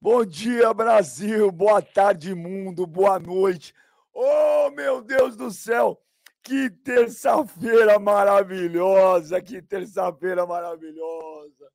[0.00, 1.50] Bom dia, Brasil.
[1.50, 2.86] Boa tarde, mundo.
[2.86, 3.74] Boa noite.
[4.14, 6.00] Oh, meu Deus do céu.
[6.40, 9.42] Que terça-feira maravilhosa.
[9.42, 11.68] Que terça-feira maravilhosa.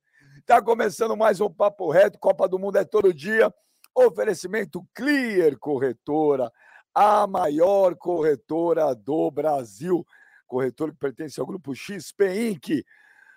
[0.46, 2.18] Tá começando mais um Papo Reto.
[2.18, 3.54] Copa do Mundo é todo dia.
[3.94, 6.50] Oferecimento Clear Corretora,
[6.94, 10.02] a maior corretora do Brasil.
[10.46, 12.86] Corretora que pertence ao grupo XP Inc.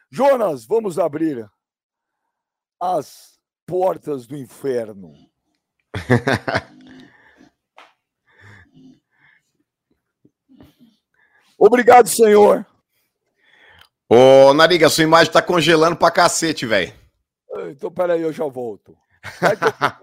[0.09, 1.45] Jonas, vamos abrir
[2.79, 3.36] as
[3.67, 5.13] portas do inferno.
[11.59, 12.65] Obrigado, senhor.
[14.09, 16.93] Ô, Nariga, sua imagem tá congelando pra cacete, velho.
[17.69, 18.95] Então, peraí, eu já volto.
[19.41, 19.97] Vai tocando,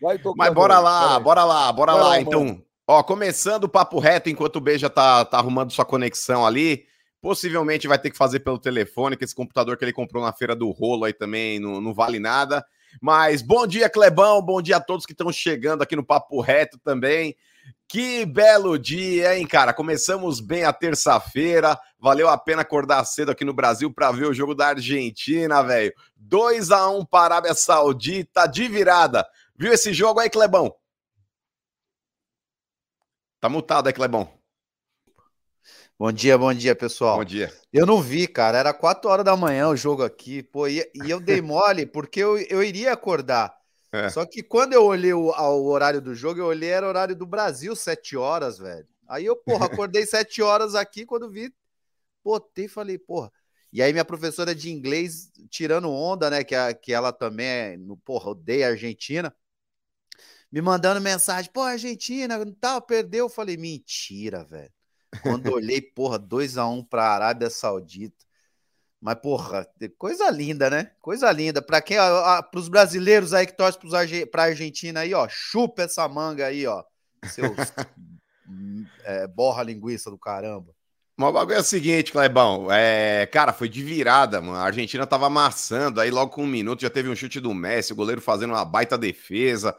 [0.00, 2.18] vai tocando Mas bora lá, bora lá, bora lá.
[2.18, 6.86] Então, ó, começando o papo reto, enquanto o Beija tá, tá arrumando sua conexão ali.
[7.20, 10.56] Possivelmente vai ter que fazer pelo telefone, que esse computador que ele comprou na feira
[10.56, 12.64] do rolo aí também não, não vale nada.
[13.00, 14.42] Mas bom dia, Clebão.
[14.42, 17.36] Bom dia a todos que estão chegando aqui no Papo Reto também.
[17.88, 19.74] Que belo dia, hein, cara?
[19.74, 21.78] Começamos bem a terça-feira.
[21.98, 25.92] Valeu a pena acordar cedo aqui no Brasil para ver o jogo da Argentina, velho.
[26.16, 29.26] 2 a 1 para a Arábia Saudita de virada.
[29.54, 30.74] Viu esse jogo aí, Clebão?
[33.40, 34.41] Tá mutado aí, Clebão.
[35.98, 37.18] Bom dia, bom dia, pessoal.
[37.18, 37.52] Bom dia.
[37.72, 38.58] Eu não vi, cara.
[38.58, 40.42] Era 4 horas da manhã o jogo aqui.
[40.42, 43.54] Pô, e, e eu dei mole porque eu, eu iria acordar.
[43.92, 44.08] É.
[44.08, 47.14] Só que quando eu olhei o, o, horário do jogo, eu olhei era o horário
[47.14, 48.88] do Brasil, 7 horas, velho.
[49.08, 51.04] Aí eu, porra, acordei 7 horas aqui.
[51.04, 51.54] Quando vi,
[52.24, 53.30] botei e falei, porra.
[53.72, 56.42] E aí minha professora de inglês tirando onda, né?
[56.42, 59.34] Que, a, que ela também é, no, porra, odeia a Argentina.
[60.50, 63.26] Me mandando mensagem, pô, Argentina, tal, perdeu.
[63.26, 64.70] Eu falei, mentira, velho.
[65.20, 68.24] Quando olhei, porra, 2x1 um para a Arábia Saudita.
[69.00, 70.92] Mas, porra, coisa linda, né?
[71.00, 71.60] Coisa linda.
[71.60, 76.06] Para quem, para os brasileiros aí que torcem para a Argentina aí, ó, chupa essa
[76.08, 76.84] manga aí, ó.
[77.26, 77.56] Seus
[79.04, 80.72] é, borra linguiça do caramba.
[81.16, 82.68] Mas o bagulho é o seguinte, Clebão.
[82.70, 84.56] É, cara, foi de virada, mano.
[84.56, 87.92] A Argentina tava amassando, aí logo com um minuto já teve um chute do Messi,
[87.92, 89.76] o goleiro fazendo uma baita defesa.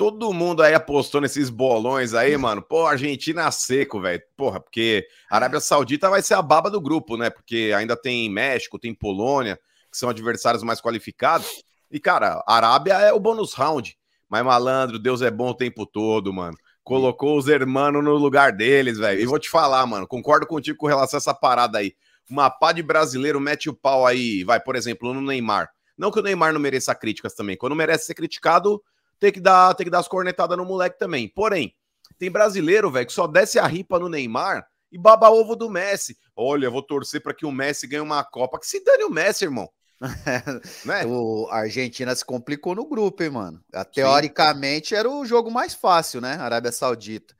[0.00, 2.62] Todo mundo aí apostou nesses bolões aí, mano.
[2.62, 4.22] Pô, Argentina seco, velho.
[4.34, 7.28] Porra, porque a Arábia Saudita vai ser a baba do grupo, né?
[7.28, 9.60] Porque ainda tem México, tem Polônia,
[9.92, 11.62] que são adversários mais qualificados.
[11.90, 13.94] E, cara, a Arábia é o bônus round.
[14.26, 16.56] Mas, malandro, Deus é bom o tempo todo, mano.
[16.82, 19.20] Colocou os hermanos no lugar deles, velho.
[19.20, 21.92] E vou te falar, mano, concordo contigo com relação a essa parada aí.
[22.26, 25.68] Uma pá de brasileiro mete o pau aí, vai, por exemplo, no Neymar.
[25.98, 27.54] Não que o Neymar não mereça críticas também.
[27.54, 28.82] Quando merece ser criticado,
[29.20, 31.28] tem que dar, tem que dar as cornetadas no moleque também.
[31.28, 31.76] Porém,
[32.18, 36.18] tem brasileiro, velho, que só desce a ripa no Neymar e baba ovo do Messi.
[36.34, 38.58] Olha, vou torcer para que o Messi ganhe uma Copa.
[38.58, 39.70] Que se dane o Messi, irmão.
[40.84, 41.04] né?
[41.04, 43.62] O a Argentina se complicou no grupo, hein, mano?
[43.92, 46.34] Teoricamente era o jogo mais fácil, né?
[46.36, 47.36] Arábia Saudita.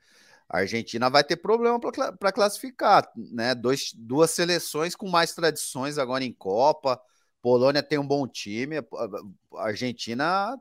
[0.47, 3.55] A Argentina vai ter problema para classificar, né?
[3.55, 7.01] Dois, duas seleções com mais tradições agora em Copa.
[7.41, 8.77] Polônia tem um bom time.
[8.77, 10.55] A Argentina,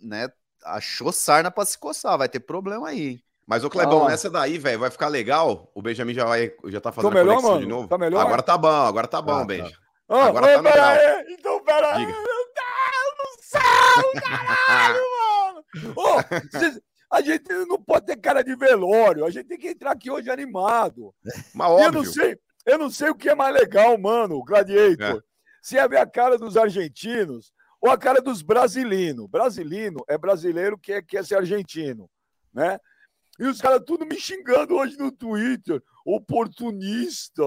[0.00, 0.28] né,
[0.64, 3.22] achou sarna pra se coçar, vai ter problema aí.
[3.46, 4.10] Mas o Clebão, ah.
[4.10, 5.70] nessa daí, velho, vai ficar legal.
[5.74, 7.60] O Benjamin já vai, já tá fazendo Tô melhor, mano?
[7.60, 7.88] de novo.
[7.88, 8.24] Tá melhor?
[8.24, 9.76] Agora tá bom, agora tá bom, ah, Benja.
[10.08, 10.88] Ah, agora tá legal.
[10.88, 15.02] Aí, então, pera aí, meu Deus do céu, caralho,
[15.44, 15.64] mano.
[15.96, 20.10] Oh, a gente não pode ter cara de velório, a gente tem que entrar aqui
[20.10, 21.14] hoje animado.
[21.54, 21.86] Mas óbvio.
[21.86, 25.18] Eu não sei, eu não sei o que é mais legal, mano, Gladiator.
[25.18, 25.20] É.
[25.60, 29.26] Se é ver a cara dos argentinos ou a cara dos brasileiros.
[29.26, 32.08] Brasilino é brasileiro que é, quer ser argentino,
[32.54, 32.78] né?
[33.40, 35.82] E os caras tudo me xingando hoje no Twitter.
[36.06, 37.42] Oportunista.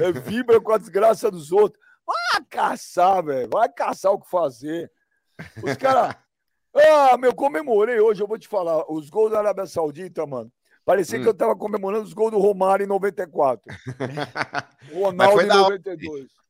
[0.00, 1.80] É, vibra com a desgraça dos outros.
[2.04, 3.48] Vai caçar, velho.
[3.52, 4.90] Vai caçar o que fazer.
[5.62, 6.16] Os caras.
[6.74, 8.90] Ah, meu, comemorei hoje, eu vou te falar.
[8.90, 10.50] Os gols da Arábia Saudita, mano.
[10.86, 11.22] Parecia hum.
[11.22, 13.70] que eu tava comemorando os gols do Romário em 94.
[14.90, 16.41] Ronaldo em 92.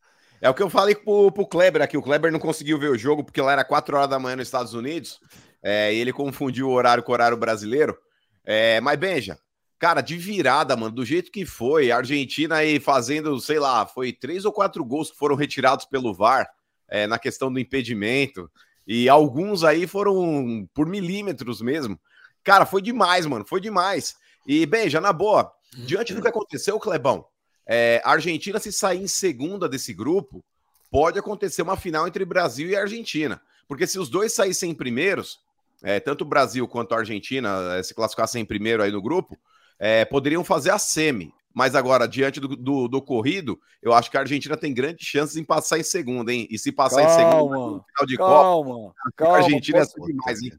[0.43, 1.97] É o que eu falei pro, pro Kleber aqui.
[1.97, 4.49] O Kleber não conseguiu ver o jogo porque lá era 4 horas da manhã nos
[4.49, 5.21] Estados Unidos.
[5.63, 7.97] É, e ele confundiu o horário com o horário brasileiro.
[8.45, 9.39] É, mas, Benja,
[9.79, 14.13] cara, de virada, mano, do jeito que foi, a Argentina aí fazendo, sei lá, foi
[14.13, 16.51] três ou quatro gols que foram retirados pelo VAR
[16.89, 18.51] é, na questão do impedimento.
[18.85, 21.97] E alguns aí foram por milímetros mesmo.
[22.43, 24.17] Cara, foi demais, mano, foi demais.
[24.45, 25.53] E, Benja, na boa,
[25.87, 27.25] diante do que aconteceu, Clebão,
[27.67, 30.45] é, a Argentina, se sair em segunda desse grupo,
[30.91, 33.41] pode acontecer uma final entre Brasil e Argentina.
[33.67, 35.41] Porque se os dois saíssem primeiros,
[35.83, 39.39] é, tanto o Brasil quanto a Argentina é, se classificassem primeiro aí no grupo,
[39.79, 41.33] é, poderiam fazer a semi.
[41.55, 45.37] Mas agora, diante do, do, do, corrido, eu acho que a Argentina tem grandes chances
[45.37, 46.47] em passar em segunda, hein?
[46.51, 50.07] E se passar calma, em segunda, no final de calma, Copa, calma, a Argentina é
[50.07, 50.53] demais, hein?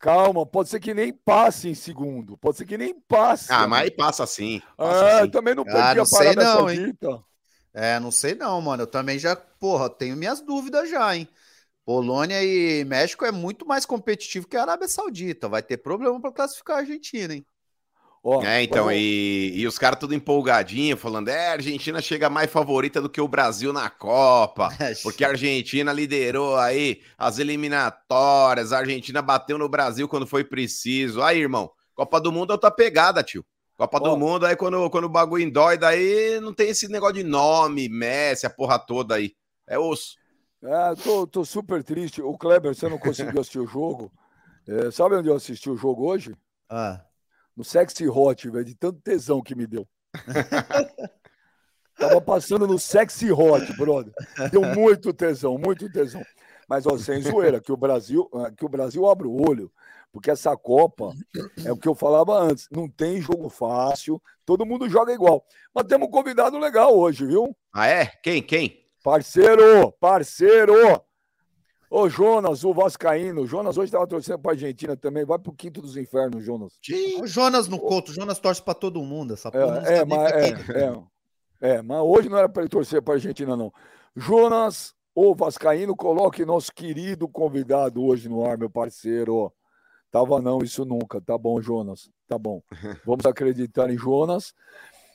[0.00, 2.34] Calma, pode ser que nem passe em segundo.
[2.38, 3.52] Pode ser que nem passe.
[3.52, 4.62] Ah, mas aí passa sim.
[4.74, 6.70] Passa ah, também não perdi ah, não a sei não.
[6.70, 6.98] Hein?
[7.74, 8.84] É, não sei não, mano.
[8.84, 11.28] Eu também já, porra, tenho minhas dúvidas já, hein?
[11.84, 15.50] Polônia e México é muito mais competitivo que a Arábia Saudita.
[15.50, 17.44] Vai ter problema para classificar a Argentina, hein?
[18.22, 22.50] Oh, é, então, e, e, os caras tudo empolgadinho, falando, é, a Argentina chega mais
[22.50, 28.74] favorita do que o Brasil na Copa, é, porque a Argentina liderou aí as eliminatórias,
[28.74, 31.22] a Argentina bateu no Brasil quando foi preciso.
[31.22, 33.42] Aí, irmão, Copa do Mundo é outra pegada, tio.
[33.74, 34.10] Copa oh.
[34.10, 37.88] do Mundo, aí quando, quando o bagulho dói, daí não tem esse negócio de nome,
[37.88, 39.32] Messi, a porra toda aí.
[39.66, 40.16] É osso.
[40.62, 42.20] É, tô, tô super triste.
[42.20, 44.12] O Kleber, você não conseguiu assistir o jogo.
[44.68, 46.36] É, sabe onde eu assisti o jogo hoje?
[46.68, 47.00] Ah
[47.60, 49.86] no Sexy Hot, velho, de tanto tesão que me deu.
[51.94, 54.14] Tava passando no Sexy Hot, brother.
[54.50, 56.22] Deu muito tesão, muito tesão.
[56.66, 59.70] Mas, ó, sem zoeira, que o Brasil, ah, que o Brasil abre o olho,
[60.10, 61.12] porque essa Copa
[61.62, 65.44] é o que eu falava antes, não tem jogo fácil, todo mundo joga igual.
[65.74, 67.54] Mas temos um convidado legal hoje, viu?
[67.74, 68.06] Ah, é?
[68.06, 68.42] Quem?
[68.42, 68.86] Quem?
[69.04, 71.02] Parceiro, parceiro!
[71.92, 73.48] Ô, Jonas, o Vascaíno.
[73.48, 75.24] Jonas hoje estava torcendo para Argentina também.
[75.24, 76.78] Vai pro quinto dos infernos, Jonas.
[77.20, 78.12] O Jonas no Couto.
[78.12, 79.34] Jonas torce para todo mundo.
[79.34, 80.48] Essa é, é, mas, é,
[80.78, 83.72] é, é, mas hoje não era para ele torcer para Argentina, não.
[84.14, 89.52] Jonas, o Vascaíno, coloque nosso querido convidado hoje no ar, meu parceiro.
[90.12, 91.20] Tava não, isso nunca.
[91.20, 92.08] Tá bom, Jonas.
[92.28, 92.62] Tá bom.
[93.04, 94.54] Vamos acreditar em Jonas.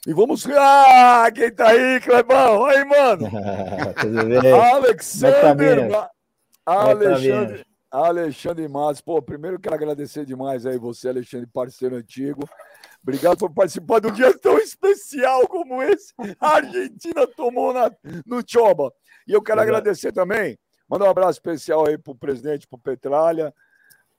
[0.06, 0.46] E vamos.
[0.46, 2.64] Ah, quem tá aí, Clebão?
[2.66, 3.28] Aí, mano.
[4.00, 4.52] Tudo bem?
[4.52, 5.90] Alexander.
[5.90, 6.10] Tá
[6.66, 12.46] Alexandre, Alexandre Matos, pô, primeiro quero agradecer demais aí você, Alexandre, parceiro antigo.
[13.02, 16.12] Obrigado por participar de um dia tão especial como esse.
[16.40, 17.90] A Argentina tomou na,
[18.26, 18.92] no Choba.
[19.28, 20.58] E eu quero agradecer também,
[20.88, 23.54] mandar um abraço especial aí pro presidente, pro Petralha,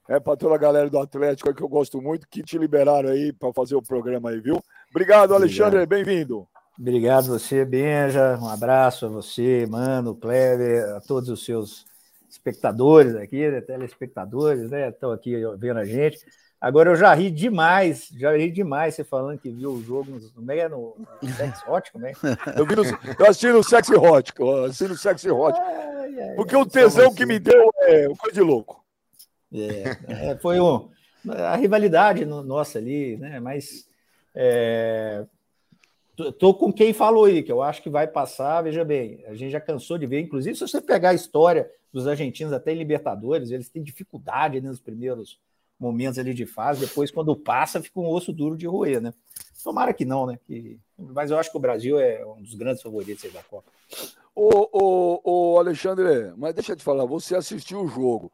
[0.09, 3.33] é, para toda a galera do Atlético que eu gosto muito, que te liberaram aí
[3.33, 4.63] para fazer o programa aí, viu?
[4.89, 6.47] Obrigado, Alexandre, bem-vindo.
[6.79, 8.38] Obrigado você, Benja.
[8.41, 11.87] Um abraço a você, mano, Kleber, a todos os seus
[12.38, 14.89] espectadores aqui, né, telespectadores, né?
[14.89, 16.19] Estão aqui vendo a gente.
[16.60, 20.19] Agora eu já ri demais, já ri demais você falando que viu o jogo no,
[20.36, 22.13] no meio no, no Sex Hot, como é?
[22.56, 23.60] Eu, vi no, eu assisti no
[24.04, 25.57] Hot, eu assisti no Sexy Hot.
[25.60, 28.83] Ai, ai, porque o tesão que me deu é coisa de louco.
[29.54, 30.90] É, é, foi um,
[31.30, 33.40] a rivalidade nossa ali, né?
[33.40, 33.88] Mas
[34.33, 35.25] é,
[36.40, 38.63] Tô com quem falou aí, que eu acho que vai passar.
[38.63, 42.07] Veja bem, a gente já cansou de ver, inclusive, se você pegar a história dos
[42.07, 45.39] argentinos até em Libertadores, eles têm dificuldade nos primeiros
[45.79, 49.13] momentos ali de fase, depois, quando passa, fica um osso duro de roer, né?
[49.63, 50.39] Tomara que não, né?
[50.45, 50.79] Que...
[50.97, 53.69] Mas eu acho que o Brasil é um dos grandes favoritos da Copa.
[54.33, 58.31] Ô, ô, ô, Alexandre, mas deixa eu te falar, você assistiu o jogo.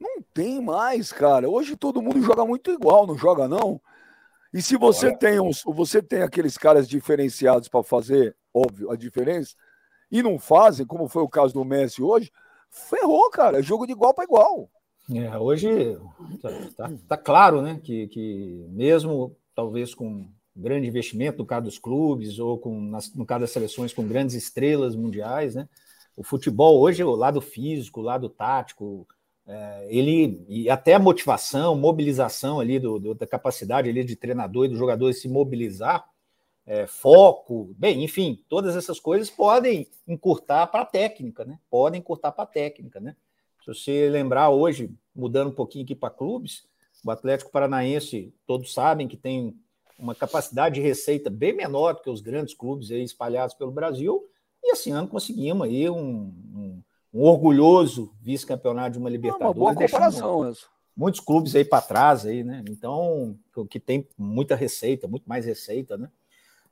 [0.00, 1.48] Não tem mais, cara.
[1.48, 3.80] Hoje todo mundo joga muito igual, não joga, não?
[4.52, 5.18] E se você Olha.
[5.18, 9.54] tem uns, você tem aqueles caras diferenciados para fazer, óbvio, a diferença,
[10.10, 12.30] e não fazem, como foi o caso do Messi hoje,
[12.72, 13.62] ferrou, cara.
[13.62, 14.68] Jogo de igual para igual.
[15.14, 15.98] É, hoje
[16.40, 21.78] tá, tá, tá, claro, né, que, que mesmo talvez com grande investimento no caso dos
[21.78, 25.68] clubes ou com nas, no caso das seleções com grandes estrelas mundiais, né,
[26.16, 29.06] o futebol hoje o lado físico, o lado tático,
[29.44, 34.66] é, ele e até a motivação, mobilização ali do, do, da capacidade ali de treinador
[34.66, 36.04] e do jogador se mobilizar,
[36.66, 41.58] é, foco, bem, enfim, todas essas coisas podem encurtar para a técnica, né?
[41.70, 43.16] Podem encurtar para a técnica, né?
[43.60, 46.64] Se você lembrar hoje, mudando um pouquinho aqui para clubes,
[47.04, 49.56] o Atlético Paranaense, todos sabem que tem
[49.98, 54.28] uma capacidade de receita bem menor do que os grandes clubes aí espalhados pelo Brasil,
[54.62, 59.56] e esse ano conseguimos aí um, um um orgulhoso vice-campeonato de uma Libertadores.
[59.56, 60.70] Uma boa comparação isso.
[60.96, 62.62] Muitos clubes aí para trás aí, né?
[62.68, 63.38] Então,
[63.68, 66.10] que tem muita receita, muito mais receita, né?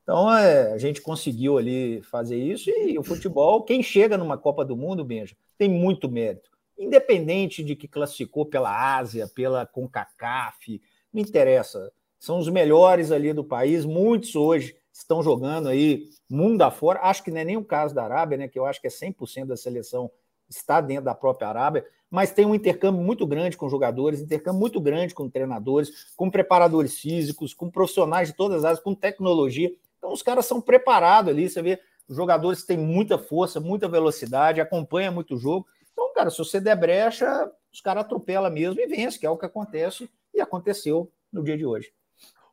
[0.03, 4.65] Então, é, a gente conseguiu ali fazer isso e o futebol, quem chega numa Copa
[4.65, 6.51] do Mundo, Benja, tem muito mérito.
[6.79, 10.81] Independente de que classificou pela Ásia, pela CONCACAF,
[11.13, 11.93] não interessa.
[12.19, 17.01] São os melhores ali do país, muitos hoje estão jogando aí mundo afora.
[17.03, 18.49] Acho que não é nem o caso da Arábia, né?
[18.49, 20.11] Que eu acho que é 100% da seleção
[20.51, 24.81] está dentro da própria Arábia, mas tem um intercâmbio muito grande com jogadores, intercâmbio muito
[24.81, 29.73] grande com treinadores, com preparadores físicos, com profissionais de todas as áreas, com tecnologia.
[30.01, 31.49] Então, os caras são preparados ali.
[31.49, 31.79] Você vê,
[32.09, 35.67] os jogadores têm muita força, muita velocidade, acompanha muito o jogo.
[35.93, 39.37] Então, cara, se você der brecha, os caras atropelam mesmo e vence, que é o
[39.37, 41.93] que acontece e aconteceu no dia de hoje.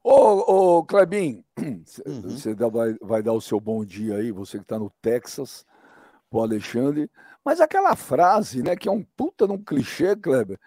[0.03, 1.43] Ô, ô Clebin,
[2.25, 2.69] você uhum.
[2.69, 5.65] vai, vai dar o seu bom dia aí, você que está no Texas,
[6.29, 7.09] o Alexandre.
[7.43, 10.59] Mas aquela frase, né, que é um puta num clichê, Kleber,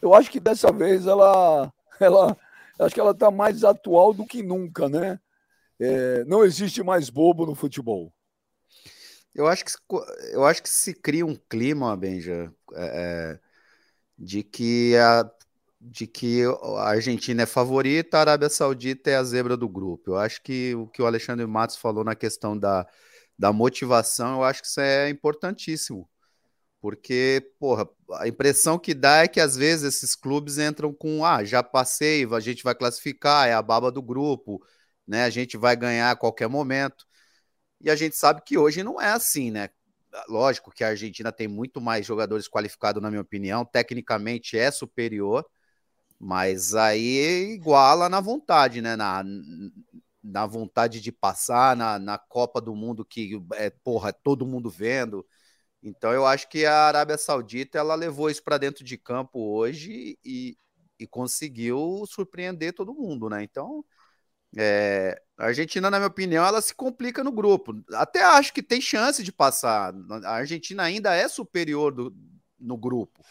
[0.00, 2.36] eu acho que dessa vez ela, ela
[2.78, 5.20] acho que ela está mais atual do que nunca, né?
[5.80, 8.12] É, não existe mais bobo no futebol.
[9.34, 9.72] Eu acho que,
[10.32, 13.40] eu acho que se cria um clima, Benja, é, é,
[14.18, 15.30] de que a
[15.80, 20.10] de que a Argentina é favorita, a Arábia Saudita é a zebra do grupo.
[20.10, 22.86] Eu acho que o que o Alexandre Matos falou na questão da,
[23.38, 26.08] da motivação, eu acho que isso é importantíssimo.
[26.80, 31.44] Porque, porra, a impressão que dá é que às vezes esses clubes entram com, ah,
[31.44, 34.62] já passei, a gente vai classificar, é a baba do grupo,
[35.08, 35.24] né?
[35.24, 37.06] A gente vai ganhar a qualquer momento.
[37.80, 39.70] E a gente sabe que hoje não é assim, né?
[40.28, 45.46] Lógico que a Argentina tem muito mais jogadores qualificados, na minha opinião, tecnicamente é superior,
[46.18, 48.96] mas aí iguala na vontade, né?
[48.96, 49.24] Na,
[50.22, 55.26] na vontade de passar, na, na Copa do Mundo que é, porra, todo mundo vendo.
[55.82, 60.18] Então eu acho que a Arábia Saudita ela levou isso para dentro de campo hoje
[60.24, 60.58] e,
[60.98, 63.42] e conseguiu surpreender todo mundo, né?
[63.42, 63.84] Então
[64.56, 67.74] é, a Argentina, na minha opinião, ela se complica no grupo.
[67.92, 69.94] Até acho que tem chance de passar.
[70.24, 72.14] A Argentina ainda é superior do,
[72.58, 73.22] no grupo,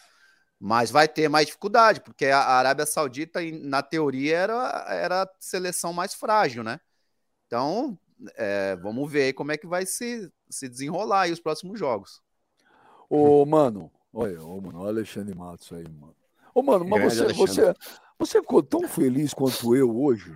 [0.59, 5.91] mas vai ter mais dificuldade, porque a Arábia Saudita, na teoria, era, era a seleção
[5.91, 6.79] mais frágil, né?
[7.45, 7.97] Então,
[8.35, 12.21] é, vamos ver como é que vai se, se desenrolar aí os próximos jogos.
[13.09, 16.15] Ô, mano, olha, ô, mano, o Alexandre Matos aí, mano.
[16.53, 17.73] Ô, mano, mas você, você,
[18.17, 20.35] você ficou tão feliz quanto eu hoje?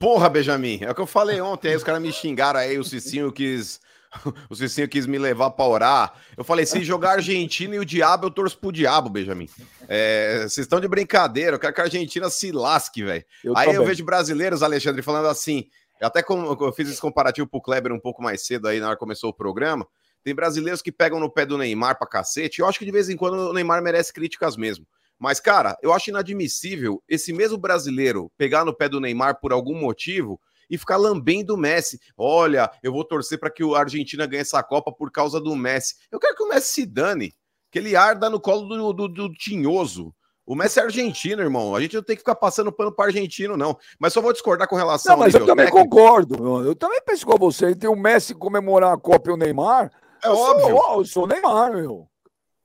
[0.00, 2.84] Porra, Benjamin, é o que eu falei ontem, aí os caras me xingaram aí, o
[2.84, 3.78] Cicinho quis.
[4.50, 6.14] O Cicinho quis me levar para orar.
[6.36, 9.48] Eu falei: se jogar Argentina e o diabo, eu torço pro diabo, Benjamin.
[9.86, 13.24] É, vocês estão de brincadeira, eu quero que a Argentina se lasque, velho.
[13.54, 13.74] Aí também.
[13.74, 15.68] eu vejo brasileiros, Alexandre, falando assim.
[16.02, 18.96] Até como eu fiz esse comparativo pro Kleber um pouco mais cedo aí, na hora
[18.96, 19.86] que começou o programa.
[20.24, 22.60] Tem brasileiros que pegam no pé do Neymar pra cacete.
[22.60, 24.86] Eu acho que de vez em quando o Neymar merece críticas mesmo.
[25.20, 29.78] Mas, cara, eu acho inadmissível esse mesmo brasileiro pegar no pé do Neymar por algum
[29.78, 32.00] motivo e ficar lambendo o Messi.
[32.16, 35.96] Olha, eu vou torcer para que a Argentina ganhe essa Copa por causa do Messi.
[36.10, 37.34] Eu quero que o Messi se dane,
[37.70, 40.14] que ele arda no colo do, do, do tinhoso.
[40.46, 41.76] O Messi é argentino, irmão.
[41.76, 43.76] A gente não tem que ficar passando pano para argentino, não.
[43.98, 45.88] Mas só vou discordar com relação não, mas eu também técnico.
[45.88, 46.64] concordo.
[46.64, 47.76] Eu também penso com você.
[47.76, 49.92] Tem o Messi comemorar a Copa e o Neymar.
[50.24, 50.76] É eu óbvio.
[50.76, 52.09] Sou, eu sou o Neymar, meu.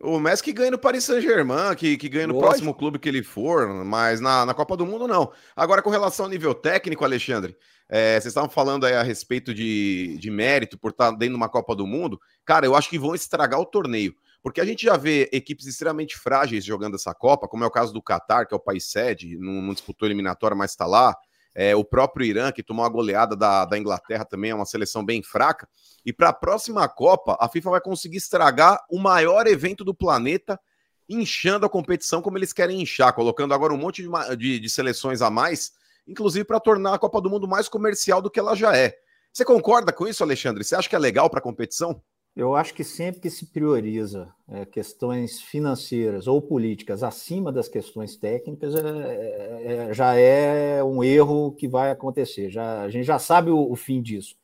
[0.02, 2.50] O Messi que ganha no Paris Saint-Germain, que, que ganha no Lógico.
[2.50, 5.32] próximo clube que ele for, mas na, na Copa do Mundo não.
[5.56, 7.56] Agora, com relação ao nível técnico, Alexandre,
[7.88, 11.48] é, vocês estavam falando aí a respeito de, de mérito por estar dentro de uma
[11.48, 12.20] Copa do Mundo.
[12.44, 14.14] Cara, eu acho que vão estragar o torneio.
[14.44, 17.92] Porque a gente já vê equipes extremamente frágeis jogando essa Copa, como é o caso
[17.94, 21.16] do Qatar, que é o país sede, não, não disputou eliminatória, mas está lá.
[21.58, 25.06] É, o próprio Irã, que tomou a goleada da, da Inglaterra, também é uma seleção
[25.06, 25.68] bem fraca.
[26.06, 30.60] E para a próxima Copa, a FIFA vai conseguir estragar o maior evento do planeta,
[31.08, 35.22] inchando a competição como eles querem inchar, colocando agora um monte de, de, de seleções
[35.22, 35.72] a mais,
[36.06, 38.94] inclusive para tornar a Copa do Mundo mais comercial do que ela já é.
[39.32, 40.64] Você concorda com isso, Alexandre?
[40.64, 42.02] Você acha que é legal para a competição?
[42.36, 48.18] Eu acho que sempre que se prioriza é, questões financeiras ou políticas acima das questões
[48.18, 52.50] técnicas, é, é, é, já é um erro que vai acontecer.
[52.50, 54.36] Já, a gente já sabe o, o, fim disso.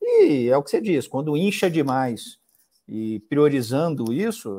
[0.00, 2.38] E é o que você diz: quando incha demais
[2.86, 4.56] e priorizando isso,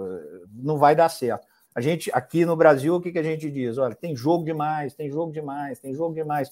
[0.53, 1.47] não vai dar certo.
[1.73, 3.77] A gente, aqui no Brasil, o que, que a gente diz?
[3.77, 6.51] Olha, tem jogo demais, tem jogo demais, tem jogo demais.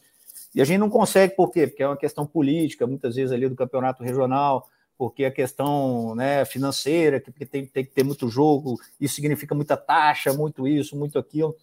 [0.55, 1.67] E a gente não consegue, por quê?
[1.67, 4.65] Porque é uma questão política, muitas vezes ali do campeonato regional
[4.99, 9.77] porque a questão né, financeira, que tem, tem que ter muito jogo, isso significa muita
[9.77, 11.55] taxa, muito isso, muito aquilo.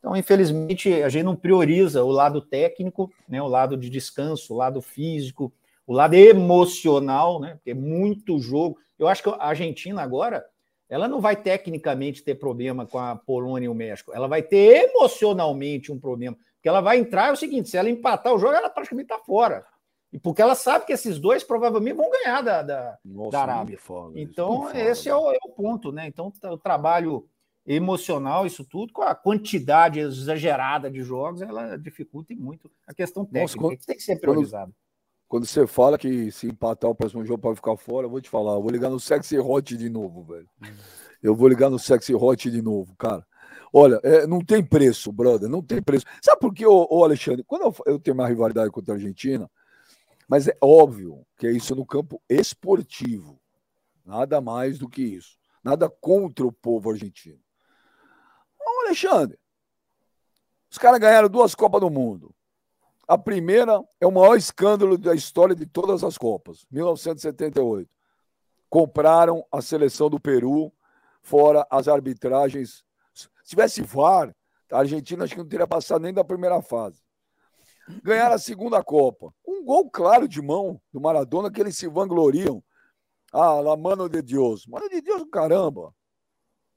[0.00, 4.56] Então, infelizmente, a gente não prioriza o lado técnico, né, o lado de descanso, o
[4.56, 5.52] lado físico,
[5.86, 8.76] o lado emocional, né, porque é muito jogo.
[8.98, 10.44] Eu acho que a Argentina agora,
[10.88, 14.90] ela não vai tecnicamente ter problema com a Polônia e o México, ela vai ter
[14.90, 18.54] emocionalmente um problema, porque ela vai entrar, é o seguinte, se ela empatar o jogo,
[18.54, 19.64] ela praticamente está fora.
[20.12, 23.78] E porque ela sabe que esses dois provavelmente vão ganhar da, da, Nossa, da Arábia.
[23.78, 26.06] Foda, então, esse é o, é o, ponto, né?
[26.06, 27.26] Então, o trabalho
[27.66, 33.42] emocional, isso tudo, com a quantidade exagerada de jogos, ela dificulta muito a questão técnica,
[33.42, 34.74] Nossa, quando, que tem que ser priorizado.
[35.28, 38.20] Quando, quando, você fala que se empatar o próximo jogo para ficar fora, eu vou
[38.20, 40.48] te falar, eu vou ligar no Sexy Hot de novo, velho.
[40.62, 40.74] Hum.
[41.22, 43.24] Eu vou ligar no Sexy Hot de novo, cara.
[43.72, 46.04] Olha, é, não tem preço, brother, não tem preço.
[46.20, 49.48] Sabe por que, ô, ô Alexandre, quando eu, eu tenho uma rivalidade contra a Argentina,
[50.32, 53.38] mas é óbvio que é isso no campo esportivo.
[54.02, 55.36] Nada mais do que isso.
[55.62, 57.38] Nada contra o povo argentino.
[58.58, 59.38] Não, Alexandre.
[60.70, 62.34] Os caras ganharam duas Copas do Mundo.
[63.06, 67.90] A primeira é o maior escândalo da história de todas as Copas, 1978.
[68.70, 70.72] Compraram a seleção do Peru,
[71.20, 72.82] fora as arbitragens.
[73.44, 74.34] tivesse VAR,
[74.70, 77.02] a Argentina acho que não teria passado nem da primeira fase.
[78.02, 79.32] Ganharam a segunda Copa.
[79.46, 82.62] Um gol claro de mão do Maradona que eles se vangloriam.
[83.32, 84.66] Ah, la mano de Deus.
[84.66, 85.94] Mano de Deus, caramba.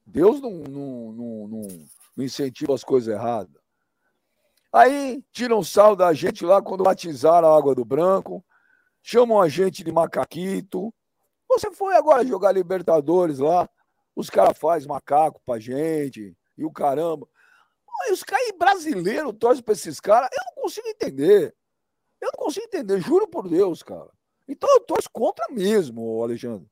[0.05, 1.67] Deus não, não, não, não,
[2.15, 3.55] não incentiva as coisas erradas.
[4.71, 8.43] Aí tiram sal da gente lá quando batizaram a água do branco,
[9.01, 10.93] chamam a gente de macaquito.
[11.49, 13.69] Você foi agora jogar Libertadores lá,
[14.15, 17.27] os caras fazem macaco pra gente, e o caramba.
[18.11, 21.55] Os caras brasileiros torcem pra esses caras, eu não consigo entender.
[22.21, 24.09] Eu não consigo entender, juro por Deus, cara.
[24.47, 26.67] Então eu torço contra mesmo, Alexandre.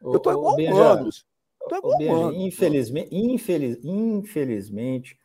[0.00, 1.26] Eu tô igual igual humanos.
[2.36, 5.18] Infelizmente, infeliz, infelizmente,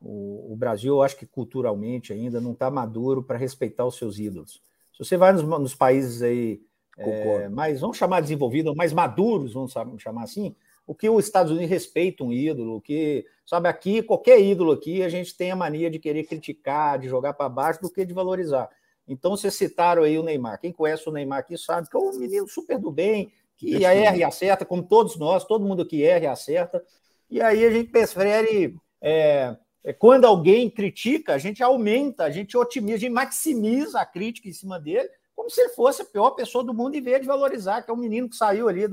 [0.00, 4.18] o, o, Brasil, eu acho que culturalmente ainda não está maduro para respeitar os seus
[4.18, 4.62] ídolos.
[4.92, 6.60] Se você vai nos, nos países aí
[6.96, 10.54] é, mais, vamos chamar desenvolvidos, mais maduros, vamos chamar assim,
[10.88, 15.02] o que os Estados Unidos respeitam um ídolo, o que, sabe, aqui, qualquer ídolo aqui,
[15.02, 18.14] a gente tem a mania de querer criticar, de jogar para baixo, do que de
[18.14, 18.70] valorizar.
[19.06, 20.58] Então, vocês citaram aí o Neymar.
[20.58, 24.16] Quem conhece o Neymar aqui sabe que é um menino super do bem, que erra
[24.16, 26.82] e acerta, como todos nós, todo mundo que erra e acerta.
[27.28, 29.54] E aí a gente prefere é,
[29.84, 34.48] é, quando alguém critica, a gente aumenta, a gente otimiza, a gente maximiza a crítica
[34.48, 37.26] em cima dele, como se ele fosse a pior pessoa do mundo, em vez de
[37.26, 38.88] valorizar, que é um menino que saiu ali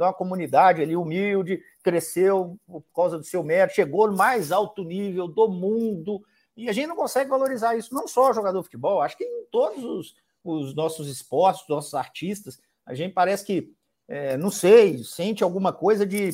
[0.00, 4.82] de uma comunidade ali humilde, cresceu por causa do seu mérito, chegou no mais alto
[4.82, 6.22] nível do mundo,
[6.56, 9.44] e a gente não consegue valorizar isso, não só jogador de futebol, acho que em
[9.50, 13.74] todos os, os nossos esportes, nossos artistas, a gente parece que,
[14.08, 16.30] é, não sei, sente alguma coisa de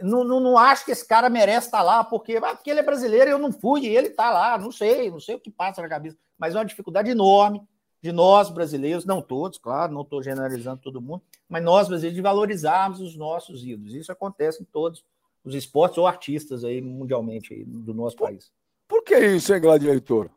[0.00, 2.82] não, não, não, acho que esse cara merece estar lá, porque, ah, porque ele é
[2.82, 5.50] brasileiro e eu não fui, e ele está lá, não sei, não sei o que
[5.50, 7.62] passa na cabeça, mas é uma dificuldade enorme
[8.02, 12.22] de nós brasileiros, não todos, claro, não estou generalizando todo mundo, mas nós brasileiros de
[12.22, 13.94] valorizarmos os nossos ídolos.
[13.94, 15.04] Isso acontece em todos
[15.44, 18.52] os esportes ou artistas aí mundialmente aí, do nosso por, país.
[18.86, 20.30] Por que isso, hein, Gladiator?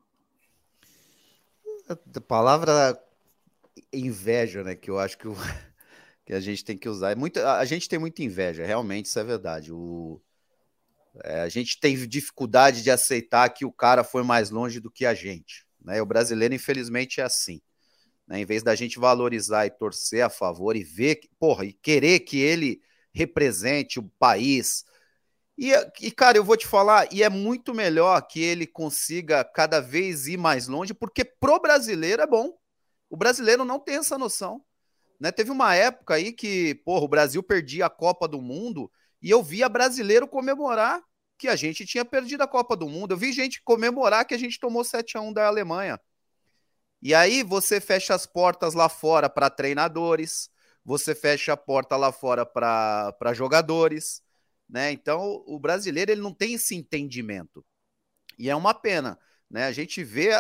[1.88, 3.02] A palavra
[3.92, 5.36] inveja, né, que eu acho que o
[6.26, 7.12] que a gente tem que usar.
[7.12, 9.74] É muito, a gente tem muita inveja, realmente, isso é verdade.
[9.74, 10.22] O,
[11.24, 15.06] é, a gente tem dificuldade de aceitar que o cara foi mais longe do que
[15.06, 15.66] a gente.
[15.82, 16.02] Né?
[16.02, 17.62] O brasileiro, infelizmente, é assim.
[18.28, 18.40] Né?
[18.42, 22.38] Em vez da gente valorizar e torcer a favor e ver, porra, e querer que
[22.38, 22.82] ele
[23.14, 24.86] represente o país.
[25.58, 29.80] E, e, cara, eu vou te falar, e é muito melhor que ele consiga cada
[29.80, 32.54] vez ir mais longe, porque pro brasileiro é bom.
[33.10, 34.64] O brasileiro não tem essa noção.
[35.20, 35.32] Né?
[35.32, 38.90] Teve uma época aí que, porra, o Brasil perdia a Copa do Mundo
[39.22, 41.02] e eu via brasileiro comemorar
[41.40, 43.14] que a gente tinha perdido a Copa do Mundo.
[43.14, 46.00] Eu vi gente comemorar que a gente tomou 7 a 1 da Alemanha.
[47.02, 50.50] E aí você fecha as portas lá fora para treinadores,
[50.84, 54.22] você fecha a porta lá fora para jogadores,
[54.68, 54.92] né?
[54.92, 57.66] Então o brasileiro ele não tem esse entendimento.
[58.38, 59.18] E é uma pena.
[59.50, 59.66] Né?
[59.66, 60.32] A gente vê,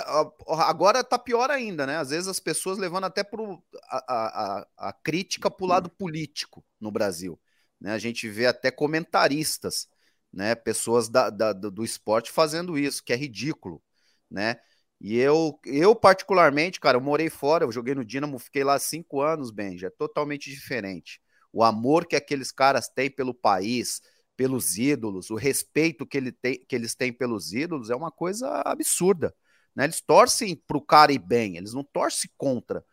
[0.48, 1.98] agora tá pior ainda, né?
[1.98, 6.64] Às vezes as pessoas levando até pro, a, a, a crítica para o lado político
[6.80, 7.40] no Brasil.
[7.80, 7.94] Né?
[7.94, 9.88] A gente vê até comentaristas,
[10.32, 10.56] né?
[10.56, 13.82] Pessoas da, da, do esporte fazendo isso, que é ridículo,
[14.30, 14.58] né?
[15.02, 19.22] E eu, eu particularmente, cara, eu morei fora, eu joguei no Dinamo, fiquei lá cinco
[19.22, 21.22] anos, Benja, é totalmente diferente.
[21.54, 24.02] O amor que aqueles caras têm pelo país,
[24.36, 28.62] pelos ídolos, o respeito que, ele tem, que eles têm pelos ídolos é uma coisa
[28.66, 29.34] absurda.
[29.76, 29.86] Né?
[29.86, 32.84] Eles torcem para o cara ir bem, eles não torcem contra.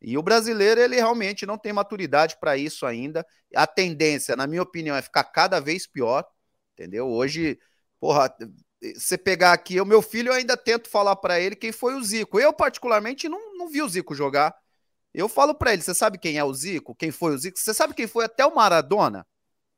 [0.00, 3.26] E o brasileiro, ele realmente não tem maturidade para isso ainda.
[3.54, 6.24] A tendência, na minha opinião, é ficar cada vez pior,
[6.80, 7.08] entendeu?
[7.08, 7.58] Hoje,
[8.00, 8.34] porra,
[8.96, 12.02] você pegar aqui, o meu filho eu ainda tento falar para ele quem foi o
[12.02, 12.40] Zico.
[12.40, 14.56] Eu, particularmente, não, não vi o Zico jogar.
[15.12, 16.94] Eu falo para ele, você sabe quem é o Zico?
[16.94, 17.58] Quem foi o Zico?
[17.58, 19.26] Você sabe quem foi até o Maradona?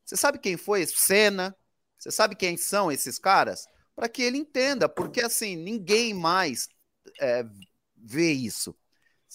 [0.04, 1.56] Você sabe quem foi Senna?
[1.98, 3.66] Você sabe quem são esses caras?
[3.96, 6.68] Para que ele entenda, porque assim, ninguém mais
[7.20, 7.44] é,
[7.96, 8.76] vê isso.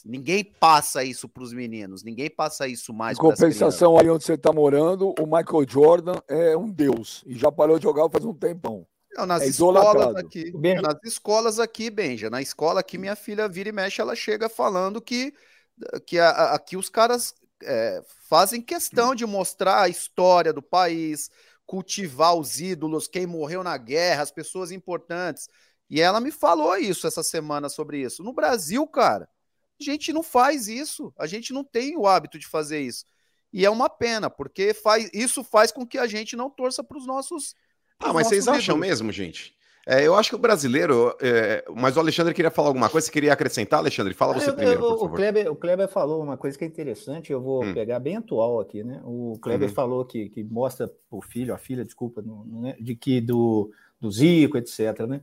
[0.05, 3.17] Ninguém passa isso para os meninos, ninguém passa isso mais.
[3.17, 7.51] Em compensação, aí onde você está morando, o Michael Jordan é um deus e já
[7.51, 8.85] parou de jogar faz um tempão.
[9.15, 13.69] Não, nas é escolas aqui, nas escolas aqui, Benja, na escola aqui, minha filha vira
[13.69, 15.33] e mexe, ela chega falando que,
[16.05, 17.33] que aqui os caras
[17.63, 21.31] é, fazem questão de mostrar a história do país,
[21.65, 25.49] cultivar os ídolos, quem morreu na guerra, as pessoas importantes.
[25.89, 28.23] E ela me falou isso essa semana sobre isso.
[28.23, 29.27] No Brasil, cara,
[29.79, 31.13] a gente não faz isso.
[31.17, 33.05] A gente não tem o hábito de fazer isso.
[33.51, 36.97] E é uma pena, porque faz, isso faz com que a gente não torça para
[36.97, 37.55] os nossos.
[37.99, 38.59] Ah, mas vocês ídolos.
[38.59, 39.55] acham mesmo, gente?
[39.89, 41.15] É, eu acho que o brasileiro.
[41.21, 43.07] É, mas o Alexandre queria falar alguma coisa.
[43.07, 44.13] Você queria acrescentar, Alexandre?
[44.13, 44.83] Fala você eu, primeiro.
[44.83, 47.31] Eu, o, Kleber, o Kleber falou uma coisa que é interessante.
[47.31, 47.73] Eu vou hum.
[47.73, 49.01] pegar bem atual aqui, né?
[49.05, 49.73] O Kleber uhum.
[49.73, 52.75] falou que, que mostra o filho, a filha, desculpa, no, no, né?
[52.81, 54.99] de que do, do Zico, etc.
[55.07, 55.21] Né?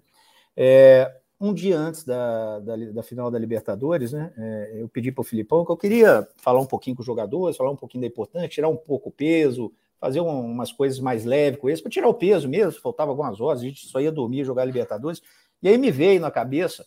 [0.56, 1.14] É,
[1.44, 5.24] um dia antes da, da, da, final da Libertadores, né, é, eu pedi para o
[5.24, 8.48] Filipão que eu queria falar um pouquinho com os jogadores, falar um pouquinho da importância,
[8.48, 12.09] tirar um pouco o peso, fazer um, umas coisas mais leves com eles, para tirar
[12.09, 15.22] o peso mesmo, faltava algumas horas, a gente só ia dormir, jogar Libertadores.
[15.62, 16.87] E aí me veio na cabeça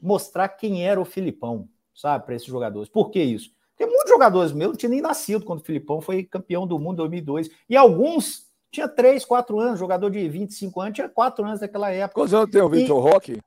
[0.00, 2.88] mostrar quem era o Filipão, sabe, para esses jogadores.
[2.88, 3.50] Por que isso?
[3.76, 6.94] Porque muitos jogadores meus não tinham nem nascido quando o Filipão foi campeão do mundo
[6.94, 7.50] em 2002.
[7.68, 12.20] E alguns tinha 3, 4 anos, jogador de 25 anos, tinha 4 anos naquela época.
[12.20, 13.40] Quantos anos tem o Vitor Roque?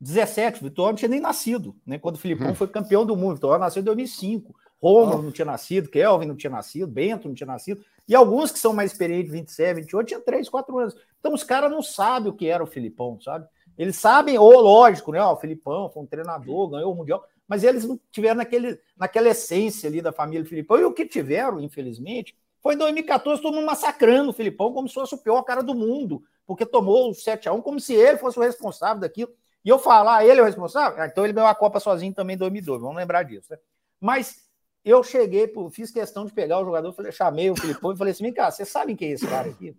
[0.00, 1.98] 17, o Vitor não tinha nem nascido, né?
[1.98, 2.54] Quando o Filipão hum.
[2.54, 4.54] foi campeão do mundo, o Vitor nasceu em 2005.
[4.80, 7.82] Romulo não tinha nascido, Kelvin não tinha nascido, Bento não tinha nascido.
[8.06, 10.94] E alguns que são mais experientes, 27, 28, tinham 3, 4 anos.
[11.18, 13.46] Então os caras não sabem o que era o Filipão, sabe?
[13.78, 15.20] Eles sabem, ou lógico, né?
[15.20, 19.28] Ó, o Filipão foi um treinador, ganhou o Mundial, mas eles não tiveram naquele, naquela
[19.28, 20.78] essência ali da família Filipão.
[20.78, 24.94] E o que tiveram, infelizmente, foi em 2014 todo mundo massacrando o Filipão como se
[24.94, 28.42] fosse o pior cara do mundo, porque tomou o 7x1 como se ele fosse o
[28.42, 29.32] responsável daquilo.
[29.64, 31.02] E eu falar, ah, ele é o responsável?
[31.02, 33.50] Ah, então ele ganhou a Copa sozinho também em 2002, vamos lembrar disso.
[33.50, 33.58] Né?
[34.00, 34.44] Mas
[34.84, 38.24] eu cheguei, fiz questão de pegar o jogador, falei, chamei o Filipão e falei assim:
[38.24, 39.74] vem cá, vocês sabem quem é esse cara aqui?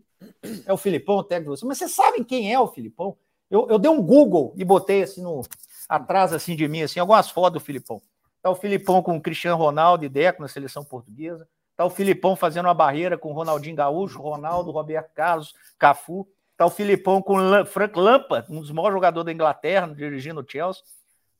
[0.65, 3.15] É o Filipão, o técnico você, mas vocês sabem quem é o Filipão?
[3.49, 5.43] Eu, eu dei um Google e botei assim no
[5.87, 8.01] atrás assim de mim, assim, algumas fotos do Filipão.
[8.41, 11.47] Tá o Filipão com o Cristiano Ronaldo e Deco na seleção portuguesa.
[11.75, 16.27] Tá o Filipão fazendo uma barreira com o Ronaldinho Gaúcho, Ronaldo, Roberto Carlos, Cafu.
[16.57, 20.45] Tá o Filipão com o Frank Lampa, um dos maiores jogadores da Inglaterra, dirigindo o
[20.49, 20.83] Chelsea.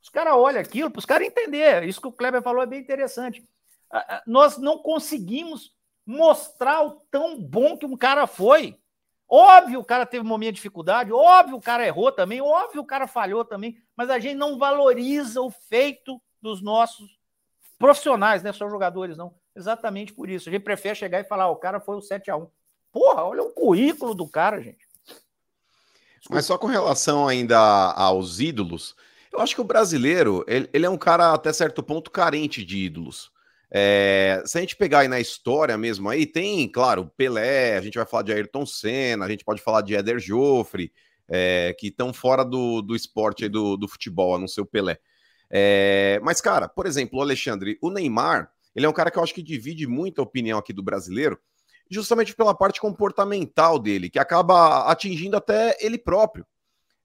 [0.02, 1.84] Os caras olham aquilo para os caras entender.
[1.84, 3.42] Isso que o Kleber falou é bem interessante.
[4.26, 5.74] Nós não conseguimos
[6.04, 8.78] mostrar o tão bom que um cara foi.
[9.28, 12.86] Óbvio o cara teve um momento de dificuldade, óbvio o cara errou também, óbvio o
[12.86, 17.18] cara falhou também, mas a gente não valoriza o feito dos nossos
[17.76, 18.52] profissionais, né?
[18.52, 19.34] Só jogadores, não.
[19.54, 20.48] Exatamente por isso.
[20.48, 22.48] A gente prefere chegar e falar, o cara foi o 7 a 1
[22.92, 24.85] Porra, olha o currículo do cara, gente.
[26.30, 28.94] Mas só com relação ainda aos ídolos,
[29.32, 32.78] eu acho que o brasileiro, ele, ele é um cara até certo ponto carente de
[32.78, 33.30] ídolos.
[33.70, 37.96] É, se a gente pegar aí na história mesmo aí, tem, claro, Pelé, a gente
[37.96, 40.92] vai falar de Ayrton Senna, a gente pode falar de Éder Joffre,
[41.28, 44.66] é, que estão fora do, do esporte aí do, do futebol, a não ser o
[44.66, 44.98] Pelé.
[45.50, 49.22] É, mas, cara, por exemplo, o Alexandre, o Neymar, ele é um cara que eu
[49.22, 51.38] acho que divide muito a opinião aqui do brasileiro,
[51.90, 56.46] justamente pela parte comportamental dele, que acaba atingindo até ele próprio.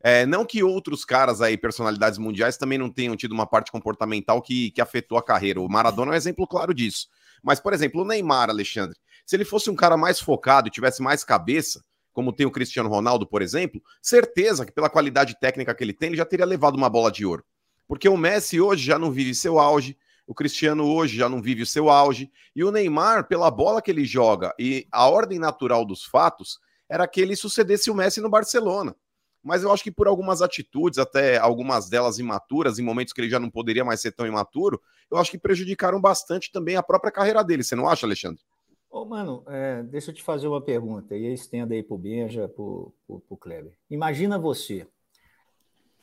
[0.03, 4.41] É, não que outros caras aí, personalidades mundiais, também não tenham tido uma parte comportamental
[4.41, 5.61] que, que afetou a carreira.
[5.61, 7.07] O Maradona é um exemplo claro disso.
[7.43, 11.01] Mas, por exemplo, o Neymar, Alexandre, se ele fosse um cara mais focado e tivesse
[11.01, 15.83] mais cabeça, como tem o Cristiano Ronaldo, por exemplo, certeza que pela qualidade técnica que
[15.83, 17.45] ele tem, ele já teria levado uma bola de ouro.
[17.87, 19.97] Porque o Messi hoje já não vive seu auge,
[20.31, 23.91] o Cristiano hoje já não vive o seu auge, e o Neymar, pela bola que
[23.91, 28.29] ele joga e a ordem natural dos fatos, era que ele sucedesse o Messi no
[28.29, 28.95] Barcelona
[29.43, 33.29] mas eu acho que por algumas atitudes, até algumas delas imaturas, em momentos que ele
[33.29, 37.11] já não poderia mais ser tão imaturo, eu acho que prejudicaram bastante também a própria
[37.11, 37.63] carreira dele.
[37.63, 38.41] Você não acha, Alexandre?
[38.89, 42.93] Ô, mano, é, deixa eu te fazer uma pergunta, e estenda aí pro Benja, pro,
[43.07, 43.73] pro, pro Kleber.
[43.89, 44.85] Imagina você,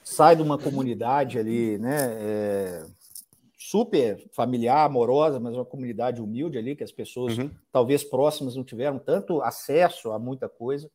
[0.02, 2.86] sai de uma comunidade ali, né, é,
[3.70, 7.50] super familiar, amorosa, mas uma comunidade humilde ali, que as pessoas, uhum.
[7.70, 10.90] talvez próximas, não tiveram tanto acesso a muita coisa.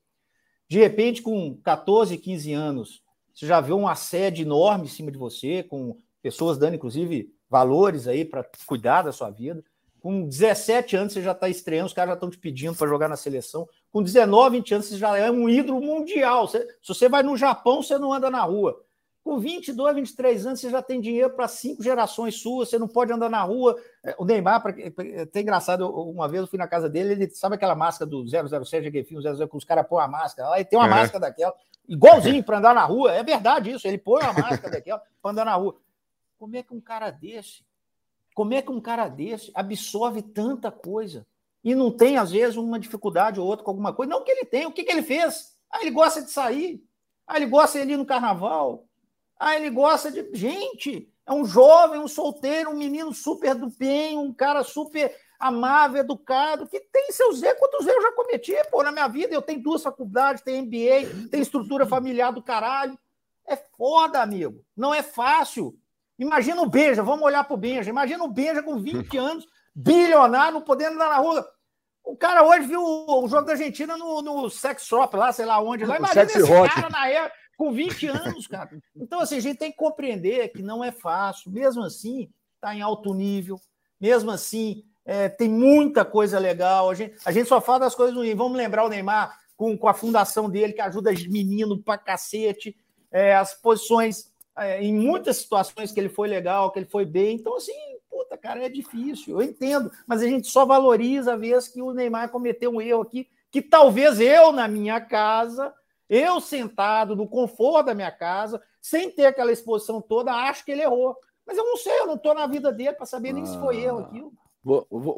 [0.68, 5.18] De repente, com 14, 15 anos, você já vê um assédio enorme em cima de
[5.18, 9.64] você, com pessoas dando, inclusive, valores aí para cuidar da sua vida.
[10.00, 13.08] Com 17 anos, você já está estreando, os caras já estão te pedindo para jogar
[13.08, 13.68] na seleção.
[13.92, 16.48] Com 19, 20 anos, você já é um ídolo mundial.
[16.48, 18.84] Você, se você vai no Japão, você não anda na rua.
[19.24, 23.14] Com 22, 23 anos, você já tem dinheiro para cinco gerações suas, você não pode
[23.14, 23.82] andar na rua.
[24.04, 27.56] É, o Neymar, é até engraçado, uma vez eu fui na casa dele, ele sabe
[27.56, 30.66] aquela máscara do 007, aquele filme 00, que os caras põem a máscara lá, e
[30.66, 30.90] tem uma é.
[30.90, 31.56] máscara daquela,
[31.88, 33.14] igualzinho para andar na rua.
[33.14, 35.78] É verdade isso, ele põe uma máscara daquela para andar na rua.
[36.38, 37.64] Como é que um cara desse,
[38.36, 41.26] como é que um cara desse absorve tanta coisa
[41.64, 44.10] e não tem, às vezes, uma dificuldade ou outra com alguma coisa?
[44.10, 45.56] Não que ele tem, o que, que ele fez?
[45.72, 46.84] Ah, ele gosta de sair,
[47.26, 48.86] ah, ele gosta de ir no carnaval,
[49.40, 50.30] ah, ele gosta de.
[50.34, 56.00] Gente, é um jovem, um solteiro, um menino super do bem, um cara super amável,
[56.00, 57.60] educado, que tem seus erros.
[57.60, 59.34] Quantos erros eu já cometi, pô, na minha vida?
[59.34, 62.98] Eu tenho duas faculdades, tenho MBA, tenho estrutura familiar do caralho.
[63.46, 64.64] É foda, amigo.
[64.76, 65.78] Não é fácil.
[66.18, 67.90] Imagina o Benja, vamos olhar pro Benja.
[67.90, 71.46] Imagina o Benja com 20 anos, bilionário, não podendo andar na rua.
[72.06, 75.62] O cara hoje viu o jogo da Argentina no, no sex shop lá, sei lá
[75.62, 75.86] onde.
[75.86, 75.98] Lá.
[75.98, 78.70] Imagina esse cara na época com 20 anos, cara.
[78.96, 81.52] Então, assim, a gente tem que compreender que não é fácil.
[81.52, 83.60] Mesmo assim, está em alto nível.
[84.00, 86.90] Mesmo assim, é, tem muita coisa legal.
[86.90, 88.36] A gente, a gente só fala das coisas ruins.
[88.36, 92.76] Vamos lembrar o Neymar com, com a fundação dele, que ajuda menino pra cacete,
[93.12, 97.36] é, as posições, é, em muitas situações que ele foi legal, que ele foi bem.
[97.36, 97.74] Então, assim,
[98.10, 101.94] puta, cara, é difícil, eu entendo, mas a gente só valoriza a vez que o
[101.94, 105.74] Neymar cometeu um erro aqui, que talvez eu, na minha casa,
[106.14, 110.84] eu sentado no conforto da minha casa, sem ter aquela exposição toda, acho que ele
[110.84, 111.18] errou.
[111.46, 113.60] Mas eu não sei, eu não estou na vida dele para saber nem ah, se
[113.60, 114.32] foi erro aquilo.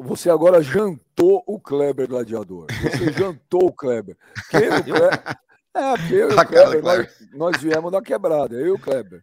[0.00, 2.66] Você agora jantou o Kleber Gladiador.
[2.82, 4.16] Você jantou o Kleber.
[4.50, 5.22] Quem o Kleber?
[5.74, 9.22] É, porque eu e o Kleber, nós, nós, viemos da quebrada, eu e o Kleber.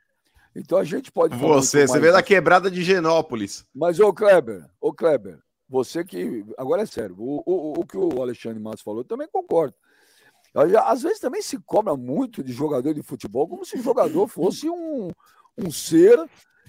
[0.55, 1.35] Então a gente pode.
[1.35, 3.65] Você, você veio da quebrada de Genópolis.
[3.73, 6.45] Mas, ô Kleber, ô Kleber, você que.
[6.55, 9.73] Agora é sério, o, o, o que o Alexandre Matos falou, eu também concordo.
[10.85, 14.69] Às vezes também se cobra muito de jogador de futebol, como se o jogador fosse
[14.69, 15.09] um,
[15.57, 16.17] um ser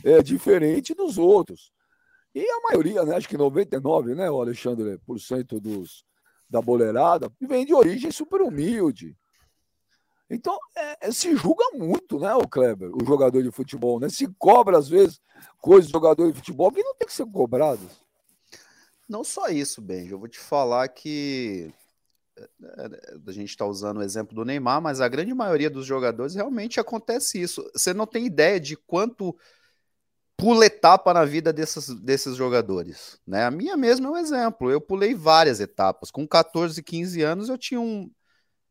[0.02, 1.72] é, diferente dos outros.
[2.34, 6.04] E a maioria, né, acho que 99, né, o Alexandre, por cento dos,
[6.48, 9.16] da boleirada, vem de origem super humilde.
[10.28, 14.08] Então, é, é, se julga muito, né, o Kleber, o jogador de futebol, né?
[14.08, 15.20] Se cobra, às vezes,
[15.60, 18.02] coisas de jogador de futebol que não tem que ser cobradas.
[19.08, 20.12] Não só isso, Benji.
[20.12, 21.72] Eu vou te falar que
[23.26, 26.80] a gente está usando o exemplo do Neymar, mas a grande maioria dos jogadores realmente
[26.80, 27.68] acontece isso.
[27.72, 29.36] Você não tem ideia de quanto
[30.36, 33.20] pula etapa na vida desses, desses jogadores.
[33.26, 33.44] Né?
[33.44, 34.70] A minha mesmo é um exemplo.
[34.70, 36.10] Eu pulei várias etapas.
[36.10, 38.10] Com 14, 15 anos, eu tinha um.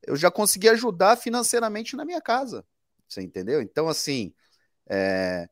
[0.06, 2.66] Eu já consegui ajudar financeiramente na minha casa.
[3.08, 3.62] Você entendeu?
[3.62, 4.34] Então, assim,
[4.90, 5.48] é...